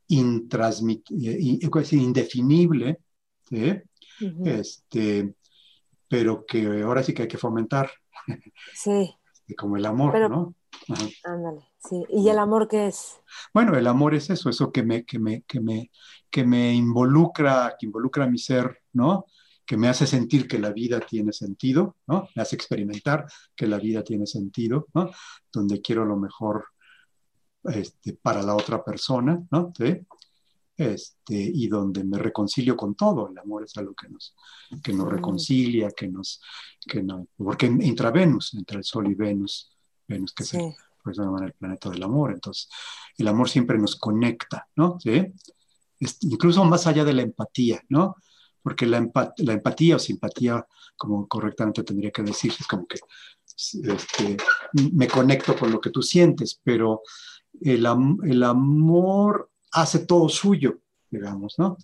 [0.07, 2.99] indefinible,
[3.49, 3.73] ¿sí?
[4.45, 5.35] este,
[6.07, 7.91] pero que ahora sí que hay que fomentar.
[8.73, 9.13] Sí.
[9.43, 10.55] Este, como el amor, ¿no?
[11.23, 12.03] Ándale, sí.
[12.09, 13.21] ¿Y el amor qué es?
[13.53, 15.91] Bueno, el amor es eso, eso que me, que me, que me,
[16.29, 19.25] que me involucra, que involucra a mi ser, ¿no?
[19.65, 22.27] Que me hace sentir que la vida tiene sentido, ¿no?
[22.35, 23.25] Me hace experimentar
[23.55, 25.09] que la vida tiene sentido, ¿no?
[25.51, 26.65] Donde quiero lo mejor
[27.63, 29.71] este, para la otra persona, ¿no?
[29.77, 30.05] ¿Sí?
[30.75, 33.29] Este, y donde me reconcilio con todo.
[33.29, 34.35] El amor es algo que nos,
[34.83, 36.41] que nos reconcilia, que nos,
[36.85, 39.71] que no, porque entra Venus, entre el Sol y Venus,
[40.07, 40.51] Venus que es
[41.03, 42.31] por eso se llama el planeta del amor.
[42.31, 42.69] Entonces,
[43.17, 44.97] el amor siempre nos conecta, ¿no?
[44.99, 45.33] ¿Sí?
[46.21, 48.17] incluso más allá de la empatía, ¿no?
[48.63, 49.07] Porque la,
[49.37, 50.65] la empatía o simpatía,
[50.97, 52.97] como correctamente tendría que decir, es como que
[53.83, 54.37] este,
[54.93, 57.01] me conecto con lo que tú sientes, pero
[57.61, 57.85] el,
[58.23, 60.79] el amor hace todo suyo,
[61.09, 61.77] digamos, ¿no?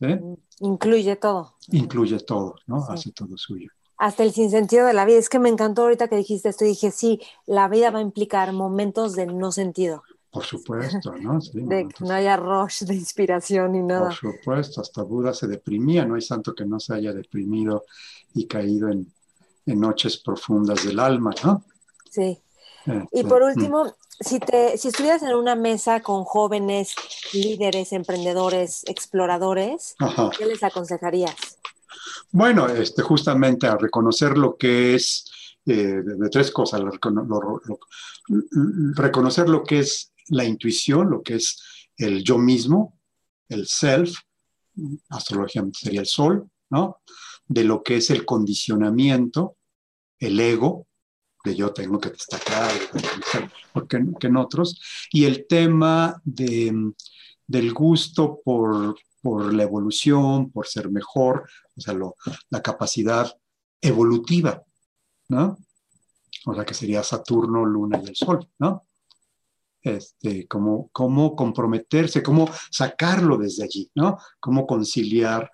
[0.60, 1.56] Incluye todo.
[1.72, 2.86] Incluye todo, ¿no?
[2.90, 3.70] Hace todo suyo.
[3.98, 5.18] Hasta el sinsentido de la vida.
[5.18, 8.04] Es que me encantó ahorita que dijiste esto y dije, sí, la vida va a
[8.04, 10.04] implicar momentos de no sentido.
[10.32, 11.40] Por supuesto, ¿no?
[11.54, 14.10] de que no haya rush de inspiración ni nada.
[14.10, 17.86] Por supuesto, hasta Buda se deprimía, no hay santo que no se haya deprimido
[18.34, 19.12] y caído en,
[19.66, 21.64] en noches profundas del alma, ¿no?
[22.10, 22.42] Sí.
[23.12, 26.96] y por último, si, te, si estuvieras en una mesa con jóvenes
[27.34, 29.96] líderes, emprendedores, exploradores,
[30.38, 31.36] ¿qué les aconsejarías?
[32.32, 35.26] Bueno, este, justamente a reconocer lo que es,
[35.66, 36.82] eh, de, tres cosas,
[38.96, 41.62] reconocer lo que es la intuición, lo que es
[41.98, 43.00] el yo mismo,
[43.50, 44.16] el self,
[45.10, 47.02] astrológicamente sería el sol, ¿no?
[47.48, 49.58] De lo que es el condicionamiento,
[50.20, 50.88] el ego,
[51.44, 52.72] de yo tengo que destacar,
[53.74, 54.82] porque que en otros,
[55.12, 56.94] y el tema de,
[57.48, 61.98] del gusto por, por la evolución, por ser mejor, o sea,
[62.50, 63.34] la capacidad
[63.82, 64.64] evolutiva,
[65.30, 65.58] ¿no?
[66.46, 68.86] O sea, que sería Saturno, Luna y el Sol, ¿no?
[69.82, 74.18] Este, cómo, cómo comprometerse, cómo sacarlo desde allí, ¿no?
[74.40, 75.52] Cómo conciliar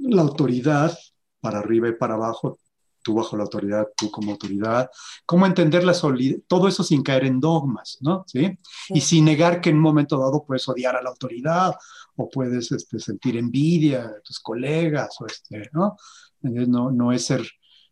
[0.00, 0.96] la autoridad
[1.40, 2.58] para arriba y para abato,
[3.02, 4.90] tú bajo la autoridad, tú como autoridad,
[5.24, 8.24] cómo entender la solidez, todo eso sin caer en dogmas, ¿no?
[8.26, 8.58] ¿Sí?
[8.88, 11.74] Y sin negar que en un momento dado puedes odiar a la autoridad
[12.16, 15.96] o puedes este, sentir envidia de tus colegas, o este, ¿no?
[16.42, 17.46] no, no es ser,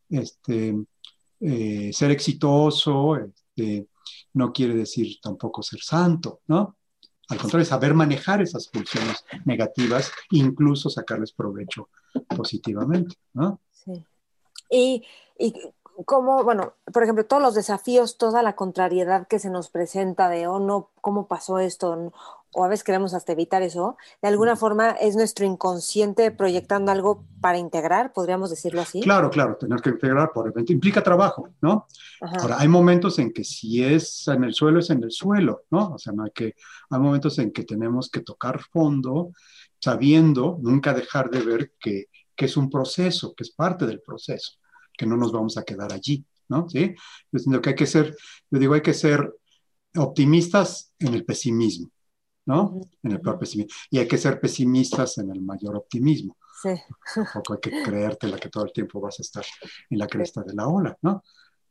[0.09, 0.75] este,
[1.41, 3.87] eh, ser exitoso, este,
[4.32, 6.76] no quiere decir tampoco ser santo, ¿no?
[7.28, 11.89] Al contrario, saber manejar esas pulsiones negativas, incluso sacarles provecho
[12.36, 13.60] positivamente, ¿no?
[13.72, 14.05] Sí.
[14.70, 15.05] Y,
[15.39, 15.55] y
[16.05, 20.47] cómo, bueno, por ejemplo, todos los desafíos, toda la contrariedad que se nos presenta de,
[20.47, 22.12] oh, no, ¿cómo pasó esto?
[22.55, 23.97] O a veces queremos hasta evitar eso.
[24.22, 29.01] De alguna forma es nuestro inconsciente proyectando algo para integrar, podríamos decirlo así.
[29.01, 31.86] Claro, claro, tener que integrar, por ejemplo, implica trabajo, ¿no?
[32.20, 35.94] Ahora, hay momentos en que si es en el suelo, es en el suelo, ¿no?
[35.94, 36.55] O sea, que
[36.90, 39.32] hay momentos en que tenemos que tocar fondo,
[39.81, 44.52] sabiendo, nunca dejar de ver que que es un proceso, que es parte del proceso,
[44.97, 46.68] que no nos vamos a quedar allí, ¿no?
[46.68, 46.94] ¿Sí?
[47.32, 48.16] Yo que hay que ser,
[48.51, 49.35] yo digo, hay que ser
[49.97, 51.90] optimistas en el pesimismo,
[52.47, 52.81] ¿no?
[53.03, 53.75] En el peor pesimismo.
[53.91, 56.37] Y hay que ser pesimistas en el mayor optimismo.
[56.62, 56.71] Sí.
[57.15, 59.45] Tampoco hay que creerte la que todo el tiempo vas a estar
[59.91, 61.23] en la cresta de la ola, ¿no?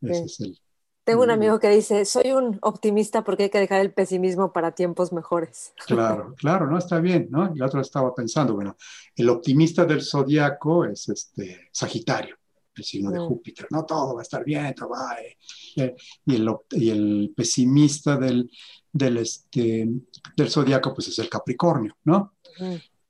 [0.01, 0.59] Ese es el,
[1.03, 4.71] tengo un amigo que dice, soy un optimista porque hay que dejar el pesimismo para
[4.71, 5.73] tiempos mejores.
[5.85, 7.51] Claro, claro, no está bien, ¿no?
[7.53, 8.77] Y otro estaba pensando, bueno,
[9.15, 12.37] el optimista del zodiaco es este Sagitario,
[12.75, 13.19] el signo de.
[13.19, 15.37] Júpiter, no todo va a estar bien, todo va, eh,
[15.77, 15.95] eh,
[16.25, 18.49] y, el, y el pesimista del,
[18.91, 19.87] del, este,
[20.35, 22.33] del zodiaco, pues es el Capricornio, ¿no?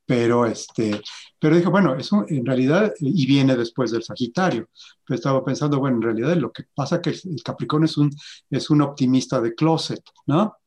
[0.06, 1.02] pero este,
[1.40, 4.70] pero dijo, bueno, eso en realidad, y viene después del Sagitario,
[5.06, 8.12] pero estaba pensando, bueno, en realidad lo que pasa que el Capricornio es un,
[8.50, 10.58] es un optimista de closet, ¿no?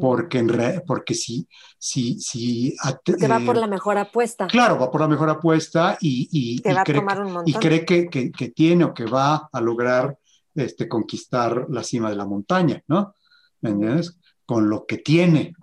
[0.00, 1.46] Porque, en porque si,
[1.78, 4.48] si, si porque va por la mejor apuesta.
[4.48, 7.02] Claro, va por la mejor apuesta y, y, cree,
[7.46, 10.18] y cree que, que, que, tiene o que va a lograr
[10.54, 13.14] este, conquistar la cima de la montaña, ¿no?
[13.60, 14.18] ¿Me entiendes?
[14.44, 15.54] Con lo que tiene,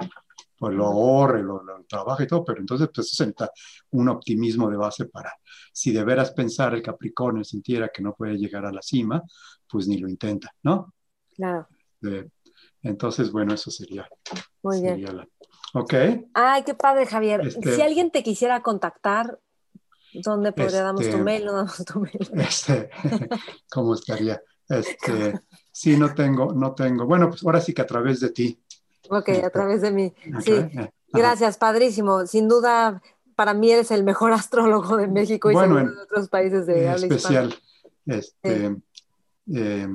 [0.57, 3.33] pues lo ahorre, lo, trabaja y todo, pero entonces pues eso es
[3.91, 5.33] un optimismo de base para,
[5.73, 9.21] si de veras pensar el Capricornio sintiera que no puede llegar a la cima,
[9.67, 10.93] pues ni lo intenta, ¿no?
[11.35, 11.67] Claro.
[12.83, 14.07] Entonces, bueno, eso sería.
[14.63, 15.05] Muy bien.
[15.73, 15.93] Ok.
[16.33, 17.41] Ay, qué padre, Javier.
[17.41, 19.39] Este si alguien te quisiera contactar,
[20.13, 21.45] ¿dónde podría damos tu este, mail?
[21.45, 22.19] No damos tu mail.
[22.35, 22.89] Este,
[23.71, 24.41] ¿Cómo estaría?
[24.67, 25.39] Este,
[25.71, 27.05] sí, no tengo, no tengo.
[27.05, 28.59] Bueno, pues ahora sí que a través de ti
[29.11, 30.13] Ok, a través de mí.
[30.39, 30.53] Sí,
[31.11, 32.25] gracias, padrísimo.
[32.25, 33.01] Sin duda,
[33.35, 37.53] para mí eres el mejor astrólogo de México y de otros países de habla especial,
[38.05, 38.81] este, em,
[39.53, 39.87] eh,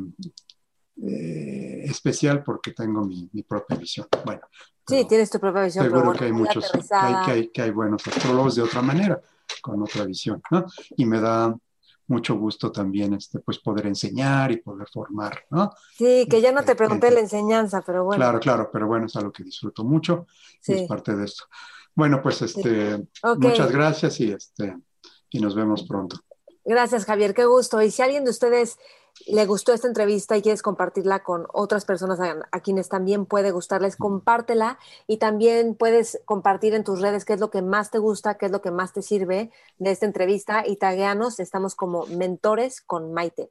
[0.96, 4.06] especial porque tengo mi, propia visión.
[4.24, 4.42] Bueno.
[4.86, 5.84] Sí, tienes tu propia visión.
[5.84, 9.20] Seguro que hay muchos, que hay, que hay buenos astrólogos de otra manera,
[9.60, 10.64] con otra visión, ¿no?
[10.96, 11.54] Y me da
[12.08, 15.72] mucho gusto también este, pues poder enseñar y poder formar, ¿no?
[15.96, 18.20] Sí, que ya no te este, pregunté la enseñanza, pero bueno.
[18.20, 20.26] Claro, claro, pero bueno, es algo que disfruto mucho
[20.66, 21.44] y es parte de esto.
[21.94, 23.08] Bueno, pues este,
[23.38, 24.76] muchas gracias y, este,
[25.30, 26.18] y nos vemos pronto.
[26.64, 27.80] Gracias, Javier, qué gusto.
[27.80, 28.78] Y si alguien de ustedes
[29.26, 33.96] le gustó esta entrevista y quieres compartirla con otras personas a, quienes también puede gustarles,
[33.96, 38.36] compártela y también puedes compartir en tus redes qué es lo que más te gusta,
[38.36, 42.80] qué es lo que más te sirve de esta entrevista y tagueanos, estamos como mentores
[42.80, 43.50] con Maite.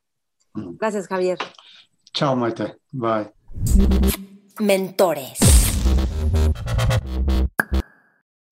[0.54, 1.38] Gracias, Javier.
[2.14, 2.78] Chao, Maite.
[2.92, 3.34] Bye.
[4.60, 5.38] Mentores.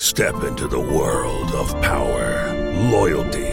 [0.01, 2.53] Step into the world of power,
[2.91, 3.52] loyalty.